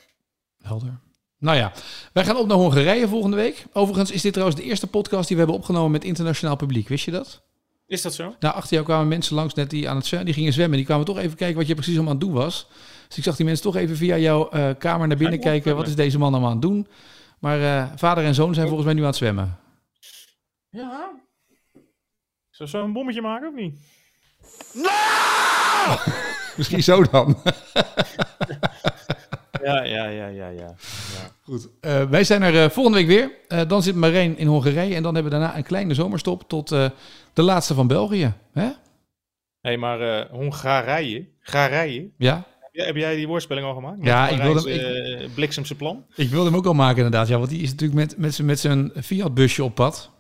Helder. 0.59 1.01
Nou 1.39 1.57
ja, 1.57 1.73
wij 2.13 2.25
gaan 2.25 2.37
op 2.37 2.47
naar 2.47 2.57
Hongarije 2.57 3.09
volgende 3.09 3.37
week. 3.37 3.67
Overigens 3.73 4.11
is 4.11 4.23
dit 4.23 4.33
trouwens 4.33 4.61
de 4.61 4.67
eerste 4.67 4.87
podcast 4.87 5.29
die 5.29 5.37
we 5.37 5.43
hebben 5.43 5.61
opgenomen 5.61 5.91
met 5.91 6.05
internationaal 6.05 6.57
publiek. 6.57 6.89
Wist 6.89 7.05
je 7.05 7.11
dat? 7.11 7.43
Is 7.87 8.03
dat 8.03 8.15
zo? 8.15 8.35
Nou, 8.41 8.55
achter 8.55 8.73
jou 8.73 8.85
kwamen 8.85 9.09
mensen 9.09 9.35
langs 9.35 9.55
net 9.55 9.71
die 9.71 9.89
aan 9.89 9.97
het 9.97 10.07
zwemmen, 10.07 10.27
die 10.27 10.37
gingen 10.37 10.53
zwemmen. 10.53 10.77
Die 10.77 10.87
kwamen 10.87 11.05
toch 11.05 11.19
even 11.19 11.37
kijken 11.37 11.57
wat 11.57 11.67
je 11.67 11.75
precies 11.75 11.95
allemaal 11.95 12.13
aan 12.13 12.19
het 12.19 12.29
doen 12.29 12.37
was. 12.37 12.67
Dus 13.09 13.17
ik 13.17 13.25
zag 13.25 13.37
die 13.37 13.47
mensen 13.47 13.65
toch 13.65 13.77
even 13.77 13.97
via 13.97 14.19
jouw 14.19 14.49
eh, 14.49 14.71
kamer 14.79 15.09
naar 15.09 15.17
binnen 15.17 15.39
Ja, 15.39 15.45
kijken. 15.45 15.77
Wat 15.77 15.87
is 15.87 15.95
deze 15.95 16.19
man 16.19 16.33
allemaal 16.33 16.51
aan 16.51 16.57
het 16.57 16.67
doen? 16.67 16.87
Maar 17.39 17.93
vader 17.99 18.25
en 18.25 18.35
zoon 18.35 18.55
zijn 18.55 18.67
volgens 18.67 18.87
mij 18.87 18.95
nu 18.95 19.01
aan 19.01 19.07
het 19.07 19.17
zwemmen. 19.17 19.59
Ja. 20.71 21.22
Zou 22.69 22.83
zo 22.83 22.85
een 22.89 22.93
bommetje 22.93 23.21
maken 23.23 23.49
of 23.49 23.55
niet? 23.55 23.79
Misschien 26.57 26.83
zo 26.83 27.03
dan. 27.03 27.37
Ja, 29.65 29.83
ja, 29.85 30.07
ja, 30.09 30.27
ja, 30.27 30.49
ja. 30.49 30.75
Goed. 31.43 31.69
Eh, 31.81 32.05
wij 32.05 32.25
zijn 32.25 32.43
er 32.43 32.63
eh, 32.65 32.71
volgende 32.71 32.99
week 32.99 33.07
weer. 33.07 33.31
Eh, 33.49 33.69
dan 33.69 33.83
zit 33.83 33.95
Marijn 33.95 34.39
in 34.39 34.47
Hongarije. 34.47 34.95
En 34.95 35.03
dan 35.03 35.15
hebben 35.15 35.33
we 35.33 35.39
daarna 35.39 35.57
een 35.57 35.63
kleine 35.63 35.95
zomerstop 35.95 36.49
tot 36.49 36.73
eh, 36.73 36.89
de 37.33 37.43
laatste 37.43 37.75
van 37.75 37.87
België. 37.87 38.33
Hè? 38.53 38.63
Hé, 38.65 38.71
hey, 39.61 39.77
maar 39.77 40.01
eh 40.01 40.31
Hongarije, 40.31 41.29
Garije, 41.41 42.11
Ja, 42.19 42.35
heb 42.61 42.69
jij, 42.73 42.87
heb 42.87 42.97
jij 42.97 43.17
die 43.17 43.27
woordspeling 43.27 43.67
al 43.67 43.75
gemaakt? 43.75 43.97
Met 43.99 44.07
Ja, 44.07 44.29
ik 44.29 44.43
wilde 44.43 44.71
hem- 44.71 45.19
eh, 45.21 45.29
bliksemse 45.35 45.75
plan. 45.75 46.05
ik 46.15 46.29
wilde 46.29 46.47
hem 46.51 46.57
ook 46.59 46.67
al 46.67 46.75
maken 46.75 46.97
inderdaad. 47.05 47.29
Ja, 47.29 47.39
want 47.39 47.51
die 47.51 47.63
is 47.63 47.71
natuurlijk 47.71 48.01
met, 48.01 48.19
met, 48.19 48.35
zijn- 48.35 48.47
met 48.47 48.61
zijn 48.61 48.93
Fiat-busje 49.03 49.65
op 49.65 49.75
pad. 49.75 50.11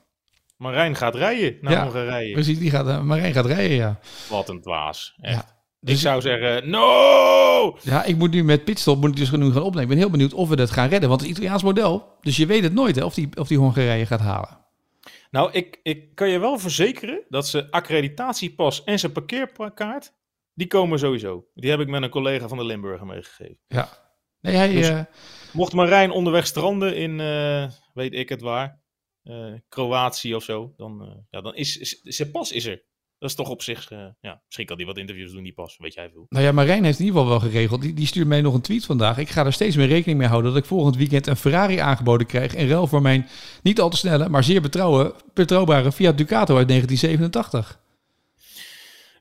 Marijn 0.62 0.94
gaat 0.96 1.14
rijden 1.14 1.56
naar 1.60 1.72
Ja, 1.72 1.82
Hongarije. 1.82 2.32
Precies, 2.32 2.58
die 2.58 2.70
gaat, 2.70 2.86
eh, 2.88 3.02
Marijn 3.02 3.32
gaat 3.32 3.46
rijden, 3.46 3.76
ja. 3.76 3.98
Wat 4.30 4.48
een 4.48 4.60
dwaas. 4.60 5.14
Echt. 5.20 5.34
Ja. 5.34 5.60
Ik 5.80 5.88
Dus- 5.88 6.00
zou 6.00 6.20
zeggen, 6.20 6.70
no! 6.70 7.78
Ja, 7.82 8.04
ik 8.04 8.16
moet 8.16 8.30
nu 8.30 8.44
met 8.44 8.64
pitstop 8.64 9.00
moet 9.00 9.10
ik 9.10 9.16
dus 9.16 9.30
nu 9.30 9.52
gaan 9.52 9.62
opnemen. 9.62 9.82
Ik 9.82 9.88
ben 9.88 9.96
heel 9.98 10.10
benieuwd 10.10 10.32
of 10.32 10.48
we 10.48 10.56
dat 10.56 10.70
gaan 10.70 10.88
redden. 10.88 11.08
Want 11.08 11.20
het 11.20 11.30
Italiaans 11.30 11.62
model. 11.62 12.16
Dus 12.20 12.36
je 12.36 12.46
weet 12.46 12.62
het 12.62 12.74
nooit 12.74 12.96
hè, 12.96 13.04
of, 13.04 13.14
die, 13.14 13.28
of 13.34 13.48
die 13.48 13.58
Hongarije 13.58 14.06
gaat 14.06 14.20
halen. 14.20 14.60
Nou, 15.30 15.52
ik, 15.52 15.80
ik 15.82 16.14
kan 16.14 16.28
je 16.28 16.38
wel 16.38 16.58
verzekeren 16.58 17.22
dat 17.28 17.48
ze 17.48 17.70
accreditatiepas 17.70 18.84
en 18.84 18.98
zijn 18.98 19.12
parkeerkaart, 19.12 20.12
die 20.54 20.66
komen 20.66 20.98
sowieso. 20.98 21.44
Die 21.54 21.70
heb 21.70 21.80
ik 21.80 21.88
met 21.88 22.02
een 22.02 22.08
collega 22.10 22.48
van 22.48 22.58
de 22.58 22.64
Limburger 22.64 23.06
meegegeven. 23.06 23.58
Ja. 23.68 23.88
Nee, 24.40 24.54
hij, 24.56 24.72
Dus- 24.72 24.88
eh, 24.88 25.00
Mocht 25.52 25.72
Marijn 25.72 26.10
onderweg 26.10 26.46
stranden 26.46 26.96
in, 26.96 27.20
eh, 27.20 27.64
weet 27.94 28.12
ik 28.14 28.28
het 28.28 28.40
waar, 28.40 28.80
Kroatië 29.68 30.34
of 30.34 30.44
zo, 30.44 30.72
dan, 30.76 31.02
eh, 31.02 31.08
ja, 31.30 31.40
dan 31.40 31.54
is, 31.54 31.78
is 31.78 32.00
zijn 32.02 32.30
pas 32.30 32.52
is 32.52 32.66
er. 32.66 32.82
Dat 33.18 33.30
is 33.30 33.36
toch 33.36 33.48
op 33.48 33.62
zich, 33.62 33.90
eh, 33.90 34.06
ja, 34.20 34.42
misschien 34.44 34.66
kan 34.66 34.76
hij 34.76 34.86
wat 34.86 34.96
interviews 34.96 35.32
doen, 35.32 35.42
die 35.42 35.52
pas, 35.52 35.76
weet 35.78 35.94
jij 35.94 36.10
veel. 36.10 36.26
nou 36.28 36.44
ja, 36.44 36.52
Marijn 36.52 36.84
heeft 36.84 36.98
in 36.98 37.04
ieder 37.04 37.20
geval 37.20 37.38
wel 37.38 37.50
geregeld. 37.50 37.80
Die, 37.82 37.94
die 37.94 38.06
stuurt 38.06 38.26
mij 38.26 38.40
nog 38.40 38.54
een 38.54 38.60
tweet 38.60 38.84
vandaag. 38.84 39.18
Ik 39.18 39.28
ga 39.28 39.44
er 39.44 39.52
steeds 39.52 39.76
meer 39.76 39.86
rekening 39.86 40.18
mee 40.18 40.28
houden 40.28 40.52
dat 40.52 40.62
ik 40.62 40.68
volgend 40.68 40.96
weekend 40.96 41.26
een 41.26 41.36
Ferrari 41.36 41.76
aangeboden 41.76 42.26
krijg. 42.26 42.54
In 42.54 42.68
ruil 42.68 42.86
voor 42.86 43.02
mijn 43.02 43.28
niet 43.62 43.80
al 43.80 43.90
te 43.90 43.96
snelle, 43.96 44.28
maar 44.28 44.44
zeer 44.44 44.60
betrouwen, 44.60 45.12
betrouwbare 45.34 45.92
Fiat 45.92 46.18
Ducato 46.18 46.56
uit 46.56 46.68
1987. 46.68 47.80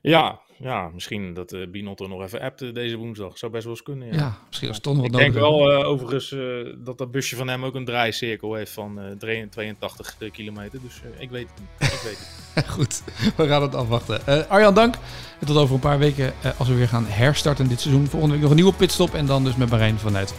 Ja, 0.00 0.40
ja 0.62 0.90
misschien 0.94 1.34
dat 1.34 1.52
eh 1.52 1.68
Binotto 1.68 2.06
nog 2.06 2.22
even 2.22 2.40
appt 2.40 2.74
deze 2.74 2.96
woensdag. 2.96 3.38
Zou 3.38 3.52
best 3.52 3.64
wel 3.64 3.72
eens 3.72 3.82
kunnen, 3.82 4.08
ja. 4.08 4.14
Ja, 4.14 4.38
misschien 4.46 4.68
als 4.68 4.80
Ton 4.80 4.96
wat 4.96 5.04
Ik 5.04 5.12
denk 5.12 5.34
nodig 5.34 5.48
wel 5.48 5.72
eh, 5.72 5.88
overigens 5.88 6.32
eh, 6.32 6.40
dat 6.78 6.98
dat 6.98 7.10
busje 7.10 7.36
van 7.36 7.48
hem 7.48 7.64
ook 7.64 7.74
een 7.74 7.84
draaicirkel 7.84 8.54
heeft 8.54 8.72
van 8.72 9.00
eh, 9.00 9.46
82 9.50 10.16
kilometer. 10.32 10.78
Dus 10.82 11.00
ik 11.18 11.30
weet 11.30 11.48
het 11.48 11.60
niet. 11.60 11.92
Ik 11.92 12.00
weet 12.00 12.18
het. 12.54 12.68
Goed, 12.74 13.02
we 13.36 13.46
gaan 13.46 13.62
het 13.62 13.74
afwachten. 13.74 14.48
Arjan, 14.48 14.74
dank. 14.74 14.94
En 15.40 15.46
tot 15.46 15.56
over 15.56 15.74
een 15.74 15.80
paar 15.80 15.98
weken 15.98 16.32
als 16.58 16.68
we 16.68 16.74
weer 16.74 16.88
gaan 16.88 17.06
herstarten 17.06 17.68
dit 17.68 17.80
seizoen. 17.80 18.06
Volgende 18.06 18.32
week 18.32 18.42
nog 18.42 18.50
een 18.50 18.56
nieuwe 18.56 18.74
pitstop. 18.74 19.14
En 19.14 19.26
dan 19.26 19.44
dus 19.44 19.56
met 19.56 19.70
Marijn 19.70 19.98
vanuit 19.98 20.34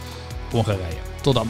Hongarije. 0.51 0.97
Tot 1.21 1.33
dan. 1.33 1.49